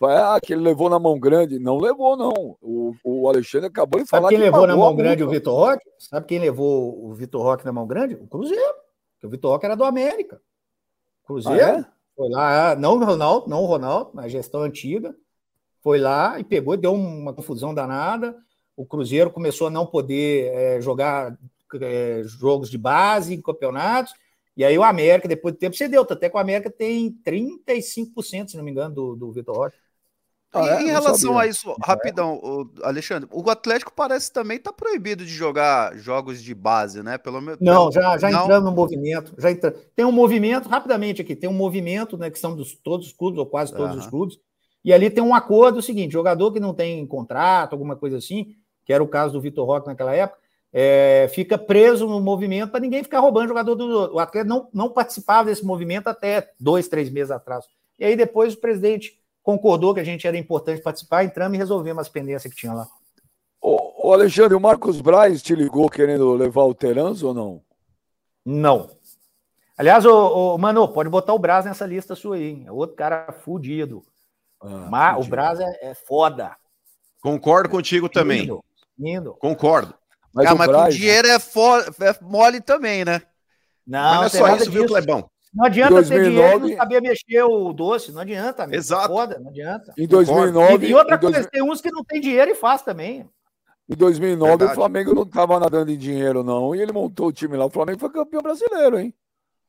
[0.00, 1.58] Ah, que ele levou na mão grande.
[1.58, 2.32] Não levou, não.
[2.62, 5.54] O, o Alexandre acabou de Sabe falar quem que levou na mão grande o Vitor
[5.54, 5.84] Roque?
[5.98, 8.14] Sabe quem levou o Vitor Roque na mão grande?
[8.14, 8.74] O Cruzeiro.
[9.12, 10.40] Porque o Vitor Roque era do América.
[11.26, 11.86] Cruzeiro ah, é?
[12.16, 15.14] foi lá, não o Ronaldo, não o Ronaldo, na gestão antiga.
[15.82, 18.34] Foi lá e pegou e deu uma confusão danada
[18.76, 21.36] o Cruzeiro começou a não poder é, jogar
[21.80, 24.12] é, jogos de base em campeonatos,
[24.56, 26.02] e aí o América, depois do tempo, cedeu.
[26.02, 29.76] Até que o América tem 35%, se não me engano, do, do Vitor Rocha.
[30.52, 30.82] Ah, é?
[30.82, 35.94] em relação a isso, rapidão, o Alexandre, o Atlético parece também tá proibido de jogar
[35.98, 37.18] jogos de base, né?
[37.18, 37.60] Pelo menos.
[37.60, 39.34] Não, já, já entrando no movimento.
[39.36, 39.72] Já entra...
[39.94, 42.30] Tem um movimento, rapidamente aqui, tem um movimento, né?
[42.30, 44.00] Que são dos todos os clubes, ou quase todos uhum.
[44.00, 44.38] os clubes,
[44.82, 48.54] e ali tem um acordo o seguinte: jogador que não tem contrato, alguma coisa assim,
[48.86, 50.40] que era o caso do Vitor Roque naquela época,
[50.72, 54.14] é, fica preso no movimento para ninguém ficar roubando jogador do.
[54.14, 57.64] O atleta não, não participava desse movimento até dois, três meses atrás.
[57.98, 62.02] E aí depois o presidente concordou que a gente era importante participar, entramos e resolvemos
[62.02, 62.86] as pendências que tinha lá.
[63.60, 67.62] Ô, ô Alexandre, o Marcos Braz te ligou querendo levar o Terans ou não?
[68.44, 68.90] Não.
[69.78, 72.50] Aliás, ô, ô, Mano, pode botar o Braz nessa lista sua aí.
[72.50, 72.64] Hein?
[72.66, 74.02] É outro cara fudido.
[74.60, 75.26] Ah, Mas fudido.
[75.26, 76.56] o Braz é, é foda.
[77.22, 78.48] Concordo contigo também.
[78.98, 79.34] Indo.
[79.34, 79.94] Concordo.
[80.32, 83.22] Mas, ah, mas Braz, com dinheiro é, for, é mole também, né?
[83.86, 84.70] Não, mas não é só isso, disso.
[84.70, 85.30] viu, Clebão?
[85.54, 86.24] Não adianta 2009...
[86.24, 88.64] ter dinheiro e não saber mexer o doce, não adianta.
[88.64, 88.76] Amigo.
[88.76, 89.08] Exato.
[89.08, 89.94] Foda, não adianta.
[89.96, 90.86] Em 2009...
[90.86, 91.46] E, e outra coisa, dois...
[91.50, 93.26] tem uns que não tem dinheiro e faz também.
[93.88, 94.72] Em 2009 Verdade.
[94.72, 97.64] o Flamengo não estava nadando em dinheiro não, e ele montou o time lá.
[97.64, 99.14] O Flamengo foi campeão brasileiro, hein?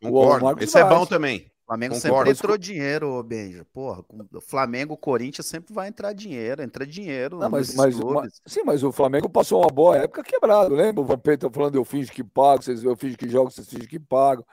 [0.01, 0.61] Concordo.
[0.61, 1.49] Esse é bom também.
[1.67, 2.15] O Flamengo Concordo.
[2.15, 3.67] sempre entrou dinheiro, Benja.
[3.73, 4.01] Porra,
[4.39, 7.39] Flamengo, Corinthians sempre vai entrar dinheiro, entra dinheiro.
[7.39, 11.01] Não, mas, mas, mas, sim, mas o Flamengo passou uma boa época quebrado, lembra?
[11.01, 13.99] O Vampeta falando eu finge que pago, vocês, eu finge que jogo, vocês fingem que
[13.99, 14.45] pago.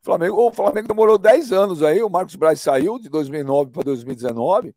[0.00, 3.82] O Flamengo, o Flamengo demorou 10 anos aí, o Marcos Braz saiu de 2009 para
[3.82, 4.74] 2019,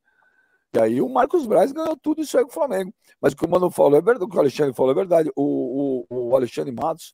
[0.73, 2.93] e aí o Marcos Braz ganhou tudo isso aí com o Flamengo.
[3.21, 5.31] Mas o que o Mano falou é verdade, o que o Alexandre falou é verdade.
[5.33, 7.13] O, o, o Alexandre Matos,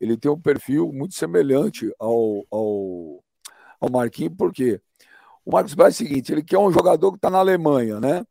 [0.00, 3.24] ele tem um perfil muito semelhante ao, ao
[3.80, 4.80] ao Marquinhos, porque
[5.44, 8.24] o Marcos Braz é o seguinte: ele quer um jogador que está na Alemanha, né?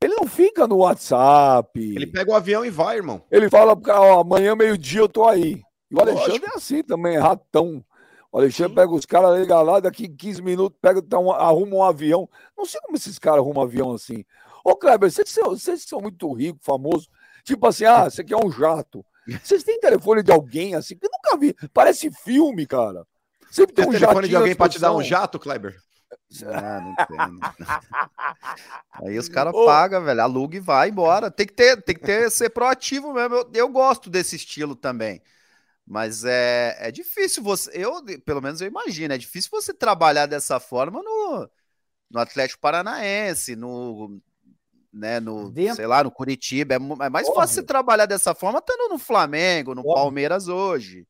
[0.00, 1.80] Ele não fica no WhatsApp.
[1.80, 3.22] Ele pega o avião e vai, irmão.
[3.30, 5.62] Ele fala ó, amanhã, meio-dia, eu tô aí.
[5.90, 6.46] E o Alexandre Lógico.
[6.46, 7.82] é assim também, é ratão.
[8.30, 8.74] O Alexandre Sim.
[8.74, 12.28] pega os caras, liga lá, daqui 15 minutos, pega, tá um, arruma um avião.
[12.56, 14.24] Não sei como esses caras arrumam um avião assim.
[14.64, 17.08] Ô, Kleber, vocês são, vocês são muito ricos, famosos.
[17.44, 19.04] Tipo assim, ah, você quer um jato.
[19.42, 20.98] Vocês têm telefone de alguém assim?
[20.98, 21.54] Que eu nunca vi.
[21.72, 23.06] Parece filme, cara.
[23.54, 25.80] Sempre tem, tem um telefone de alguém para te dar um jato, Kleber?
[26.44, 27.66] Ah, não tem.
[28.94, 31.30] Aí os caras pagam, velho, aluga e vai embora.
[31.30, 33.36] Tem que ter, tem que ter, ser proativo mesmo.
[33.36, 35.22] Eu, eu gosto desse estilo também.
[35.86, 37.70] Mas é, é difícil você.
[37.72, 41.48] Eu, pelo menos eu imagino, é difícil você trabalhar dessa forma no,
[42.10, 44.20] no Atlético Paranaense, no.
[44.92, 45.76] Né, no, Dentro.
[45.76, 46.74] sei lá, no Curitiba.
[46.74, 47.40] É, é mais Óbvio.
[47.40, 49.94] fácil você trabalhar dessa forma estando no Flamengo, no Óbvio.
[49.94, 51.06] Palmeiras hoje.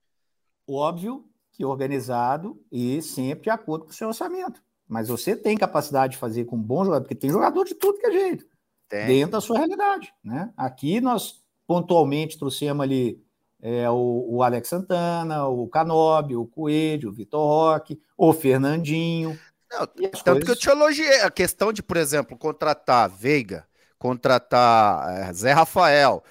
[0.67, 1.25] Óbvio
[1.55, 4.61] que organizado e sempre de acordo com o seu orçamento.
[4.89, 7.99] Mas você tem capacidade de fazer com um bom jogador, porque tem jogador de tudo
[7.99, 8.45] que é jeito,
[8.89, 9.07] tem.
[9.07, 10.13] dentro da sua realidade.
[10.23, 10.53] Né?
[10.57, 13.23] Aqui nós pontualmente trouxemos ali
[13.63, 19.39] é, o, o, Alex Santana, o Canobi, o Coelho, o Vitor Roque, o Fernandinho.
[19.71, 20.45] Não, tanto coisas...
[20.45, 23.67] que eu te elogiei a questão de, por exemplo, contratar Veiga,
[23.99, 26.23] contratar é, Zé Rafael,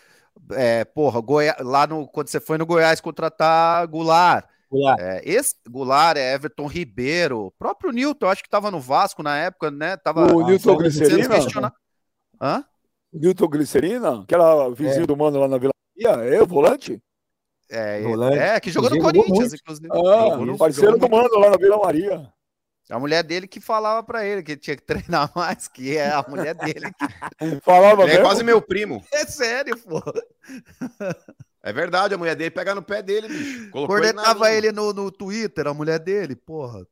[0.51, 1.47] é, porra, Goi...
[1.61, 4.99] lá no, quando você foi no Goiás contratar Goulart, Goulart.
[4.99, 9.37] É, esse Goulart é Everton Ribeiro, o próprio Newton, acho que estava no Vasco na
[9.37, 9.95] época, né?
[9.97, 11.35] Tava, o Newton Glicerina?
[12.41, 12.65] Hã?
[13.13, 14.25] Newton Glicerina?
[14.27, 15.07] Que era vizinho é.
[15.07, 16.23] do mano lá na Vila Maria?
[16.25, 17.01] É o volante?
[17.69, 18.37] É, volante.
[18.37, 19.87] é que jogou no Corinthians, inclusive.
[19.91, 22.33] Ah, no, parceiro do mano lá na Vila Maria.
[22.89, 26.25] A mulher dele que falava para ele que tinha que treinar mais, que é a
[26.27, 26.91] mulher dele
[27.39, 28.03] que falava.
[28.09, 29.03] É quase meu primo.
[29.11, 30.01] É sério, pô.
[31.65, 33.69] É verdade, a mulher dele pega no pé dele, bicho.
[33.71, 36.85] Colocou Cornetava ele, ele no, no Twitter, a mulher dele, porra.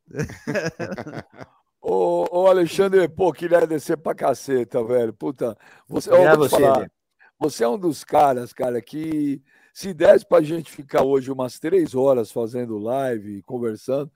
[1.82, 5.12] ô, ô, Alexandre, pô, queria descer pra caceta, velho.
[5.12, 5.58] Puta,
[5.90, 6.90] você, ó, você, falar,
[7.38, 9.44] você é um dos caras, cara, que
[9.74, 14.10] se desse pra gente ficar hoje umas três horas fazendo live, conversando,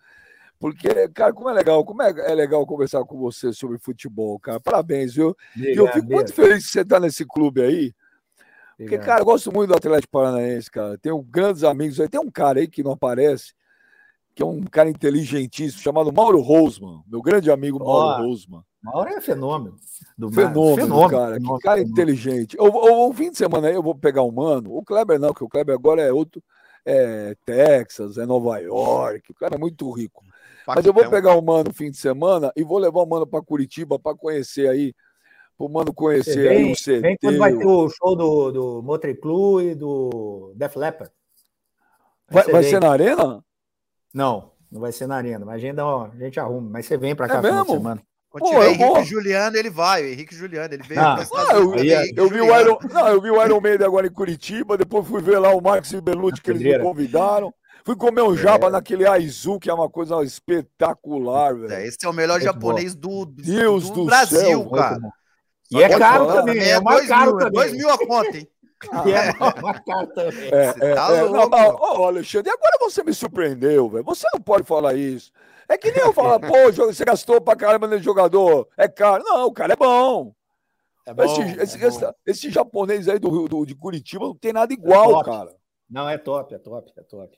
[0.58, 4.60] porque, cara, como é legal, como é, é legal conversar com você sobre futebol, cara.
[4.60, 5.36] Parabéns, viu?
[5.58, 7.94] e eu fico muito feliz que você tá nesse clube aí.
[8.78, 10.98] Porque, cara, eu gosto muito do Atlético Paranaense, cara.
[10.98, 12.10] Tenho grandes amigos aí.
[12.10, 13.54] Tem um cara aí que não aparece,
[14.34, 18.62] que é um cara inteligentíssimo, chamado Mauro Rosman, meu grande amigo Mauro oh, Rosman.
[18.84, 19.76] Mauro é fenômeno.
[20.18, 21.34] Do fenômeno, fenômeno cara.
[21.34, 22.02] Fenômeno, que cara fenômeno.
[22.02, 22.58] inteligente.
[22.60, 24.76] O fim de semana aí eu vou pegar um mano.
[24.76, 26.44] O Kleber não, porque o Kleber agora é outro.
[26.86, 29.32] É Texas, é Nova York.
[29.32, 30.24] O cara é muito rico.
[30.68, 33.26] Mas eu vou pegar o mano no fim de semana e vou levar o mano
[33.26, 34.94] para Curitiba para conhecer aí.
[35.58, 37.00] Para o mano conhecer vem, aí o CT.
[37.00, 41.14] Vem quando vai ter o show do, do Motley Crue e do Def Leppard.
[42.30, 43.44] Vai, vai ser na Arena?
[44.14, 45.46] Não, não vai ser na Arena.
[45.46, 46.70] Mas a gente, a gente arruma.
[46.70, 47.66] Mas você vem para é cá é mesmo?
[47.66, 48.02] semana.
[48.30, 49.04] Quando tiver Henrique vou...
[49.04, 50.04] Juliano, ele vai.
[50.04, 51.00] O Henrique Juliano, ele veio.
[51.00, 51.74] Ah, ah, eu,
[52.18, 55.22] eu, vi o Iron, não, eu vi o Iron Maiden agora em Curitiba, depois fui
[55.22, 57.54] ver lá o Marcos e Belucci, que eles me convidaram.
[57.86, 58.72] Fui comer um jaba é.
[58.72, 61.72] naquele Aizu, que é uma coisa espetacular, velho.
[61.72, 65.00] É, esse é o melhor Muito japonês do, Deus do, do Brasil, céu, cara.
[65.80, 67.54] E é caro também, é, é mais caro mil, também.
[67.54, 68.48] Dois mil a conta, hein?
[69.06, 69.32] É.
[70.52, 74.04] É, é, tá é, oh, Alexandre, agora você me surpreendeu, velho.
[74.04, 75.32] Você não pode falar isso.
[75.68, 79.24] É que nem eu falar, pô, você gastou pra caramba nesse jogador, é caro.
[79.24, 80.34] Não, o cara é bom.
[81.06, 81.88] É bom, esse, é esse, bom.
[81.88, 85.56] Esse, esse, japonês aí do, do, de Curitiba não tem nada igual, cara.
[85.90, 87.38] Não, é top, é top, é top.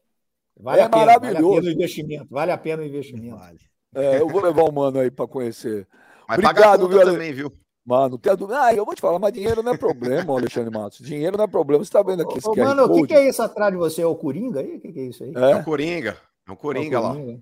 [0.60, 1.44] Vale é pena, maravilhoso.
[1.44, 2.28] Vale a pena o investimento.
[2.30, 3.38] Vale a pena o investimento.
[3.38, 3.60] Vale.
[3.96, 5.88] É, eu vou levar o mano aí para conhecer.
[6.28, 7.52] Mas Obrigado, viu, também, viu?
[7.88, 8.62] Mano, tem dúvida.
[8.62, 11.00] Ah, eu vou te falar, mas dinheiro não é problema, Alexandre Matos.
[11.00, 11.86] Dinheiro não é problema.
[11.86, 14.02] Você tá vendo aqui esse Ô, Mano, o que, que, é isso atrás de você?
[14.02, 14.76] É o Coringa aí?
[14.76, 15.32] O que, que, é isso aí?
[15.34, 16.18] É, é o Coringa.
[16.46, 17.32] É o Coringa, é o Coringa.
[17.32, 17.38] lá.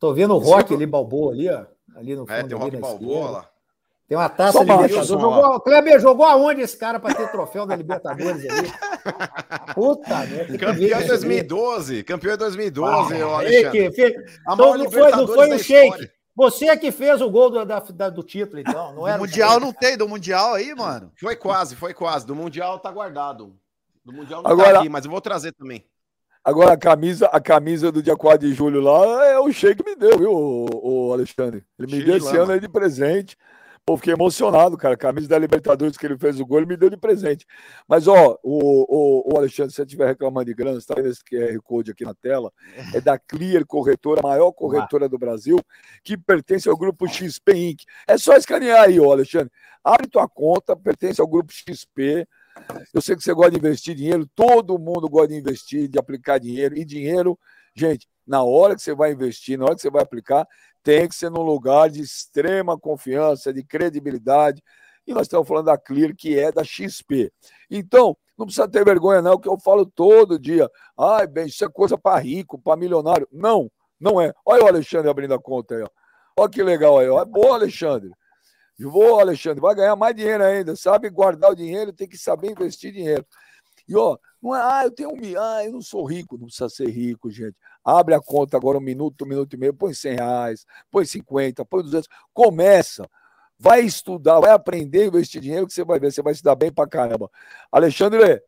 [0.00, 1.66] Tô vendo o Rock ali, Balboa ali, ó.
[1.94, 2.38] Ali no fundo.
[2.38, 3.50] É, tem o Rock Balboa lá.
[4.08, 5.08] Tem uma taça de Libertadores.
[5.08, 8.72] Jogou, Kleber jogou aonde esse cara para ter troféu da Libertadores ali?
[9.74, 10.56] Puta, né?
[10.56, 12.02] Campeão em 2012.
[12.04, 13.90] Campeão em 2012, ah, Alexandre.
[13.90, 14.06] Que
[14.46, 16.10] A então, não foi, não foi o Shake.
[16.34, 18.94] Você é que fez o gol do, da, da, do título, então.
[18.94, 21.12] Não era do Mundial não tem, do Mundial aí, mano.
[21.18, 22.26] Foi quase, foi quase.
[22.26, 23.54] Do Mundial tá guardado.
[24.04, 25.84] Do Mundial não tá Agora, tá aqui, mas eu vou trazer também.
[26.44, 29.94] Agora, a camisa, a camisa do dia 4 de julho lá é o Sheik me
[29.94, 31.64] deu, viu, o, o Alexandre?
[31.78, 33.36] Ele me deu esse ano aí de presente.
[33.84, 34.94] Pô, fiquei emocionado, cara.
[34.94, 37.44] A camisa da Libertadores que ele fez o gol, me deu de presente.
[37.88, 41.20] Mas, ó, o, o, o Alexandre, se você estiver reclamando de grana, está vendo esse
[41.24, 42.52] QR Code aqui na tela?
[42.94, 45.58] É da Clear Corretora, a maior corretora do Brasil,
[46.04, 47.82] que pertence ao grupo XP Inc.
[48.06, 49.50] É só escanear aí, ó, Alexandre.
[49.82, 52.24] Abre tua conta, pertence ao grupo XP.
[52.94, 56.38] Eu sei que você gosta de investir dinheiro, todo mundo gosta de investir, de aplicar
[56.38, 56.76] dinheiro.
[56.76, 57.36] E dinheiro,
[57.74, 60.46] gente, na hora que você vai investir, na hora que você vai aplicar,
[60.82, 64.62] tem que ser num lugar de extrema confiança, de credibilidade.
[65.06, 67.32] E nós estamos falando da Clear, que é da XP.
[67.70, 70.68] Então, não precisa ter vergonha, não, que eu falo todo dia.
[70.98, 73.28] Ai, bem, isso é coisa para rico, para milionário.
[73.30, 74.32] Não, não é.
[74.44, 75.88] Olha o Alexandre abrindo a conta aí, ó.
[76.36, 77.20] Olha que legal aí, ó.
[77.20, 78.10] É bom, Alexandre.
[78.78, 80.74] Vou, Alexandre, vai ganhar mais dinheiro ainda.
[80.74, 83.24] Sabe guardar o dinheiro, tem que saber investir dinheiro.
[83.86, 86.46] E, ó, não é, ah, eu tenho um milhão, ah, eu não sou rico, não
[86.46, 87.56] precisa ser rico, gente.
[87.84, 91.64] Abre a conta agora um minuto, um minuto e meio, põe 100 reais, põe 50,
[91.64, 93.08] põe 200, começa.
[93.58, 96.56] Vai estudar, vai aprender a investir dinheiro que você vai ver, você vai se dar
[96.56, 97.30] bem pra caramba.
[97.70, 98.42] Alexandre,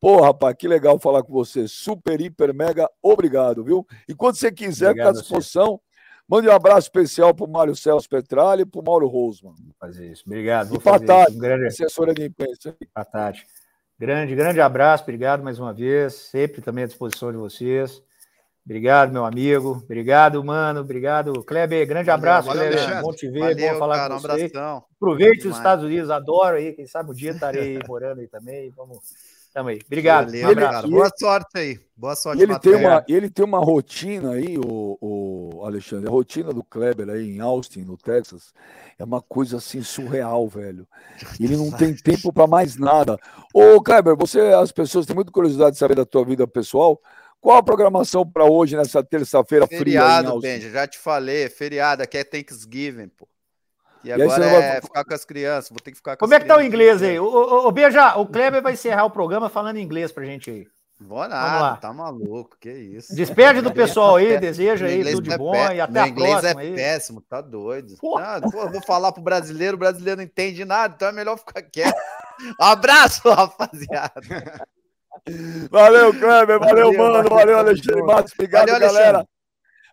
[0.00, 1.68] pô, rapaz, que legal falar com você.
[1.68, 3.86] Super, hiper, mega, obrigado, viu?
[4.08, 5.80] E quando você quiser, ficar à disposição,
[6.28, 9.54] mande um abraço especial pro Mário Celso Petralha e pro Mauro Rosman.
[9.56, 10.24] Vou fazer isso.
[10.26, 10.68] Obrigado.
[10.68, 11.66] Vou e fazer Um grande...
[11.66, 12.76] assessora de imprensa.
[12.92, 13.48] Fantástico.
[13.98, 18.02] Grande, grande abraço, obrigado mais uma vez, sempre também à disposição de vocês.
[18.66, 19.80] Obrigado, meu amigo.
[19.84, 20.80] Obrigado, mano.
[20.80, 21.86] Obrigado, Kleber.
[21.86, 23.00] Grande abraço, valeu, Kleber.
[23.00, 24.52] Bom te ver, valeu, bom falar cara, com você.
[24.56, 26.72] Um Aproveite os Estados Unidos, adoro aí.
[26.72, 28.72] Quem sabe um dia estarei morando aí também.
[28.76, 28.98] Vamos.
[29.54, 29.78] Tamo aí.
[29.86, 30.26] Obrigado.
[30.26, 30.90] Valeu, um abraço.
[30.90, 31.80] Boa sorte aí.
[31.96, 36.08] Boa sorte, ele tem uma Ele tem uma rotina aí, o, o Alexandre.
[36.08, 38.52] A rotina do Kleber aí em Austin, no Texas,
[38.98, 40.88] é uma coisa assim surreal, velho.
[41.38, 43.16] Ele não tem tempo para mais nada.
[43.54, 47.00] Ô, Kleber, você, as pessoas têm muita curiosidade de saber da tua vida pessoal.
[47.40, 49.78] Qual a programação para hoje, nessa terça-feira fria?
[49.78, 53.28] Feriado, Benja, já te falei, feriado, aqui é Thanksgiving, pô.
[54.02, 54.80] E agora e é vai...
[54.80, 57.02] ficar com as crianças, vou ter que ficar com Como é que tá o inglês
[57.02, 57.18] aí?
[57.18, 57.26] O,
[57.66, 60.66] o, Beija, o Kleber vai encerrar o programa falando inglês pra gente aí.
[60.98, 63.14] Vou nada, tá maluco, que isso.
[63.14, 66.62] Despede do pessoal aí, deseja aí tudo de é bom e até a inglês próxima.
[66.62, 66.74] é aí.
[66.74, 67.96] péssimo, tá doido.
[68.16, 71.60] Ah, pô, vou falar pro brasileiro, o brasileiro não entende nada, então é melhor ficar
[71.62, 72.00] quieto.
[72.58, 74.66] Um abraço, rapaziada.
[75.70, 79.28] Valeu, Kleber, valeu, valeu mano, valeu, Alexandre Matos, obrigado, valeu, galera.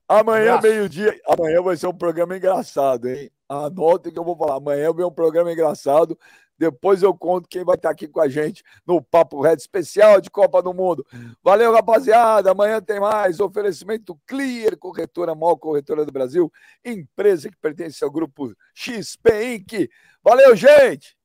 [0.07, 3.31] Amanhã, meio-dia, amanhã vai ser um programa engraçado, hein?
[3.47, 4.55] Anotem que eu vou falar.
[4.55, 6.17] Amanhã vai ser um programa engraçado.
[6.57, 10.29] Depois eu conto quem vai estar aqui com a gente no Papo Red especial de
[10.29, 11.05] Copa do Mundo.
[11.43, 12.51] Valeu, rapaziada.
[12.51, 13.39] Amanhã tem mais.
[13.39, 16.51] Oferecimento Clear, corretora, maior corretora do Brasil,
[16.85, 19.89] empresa que pertence ao grupo XP Inc.
[20.23, 21.17] Valeu, gente!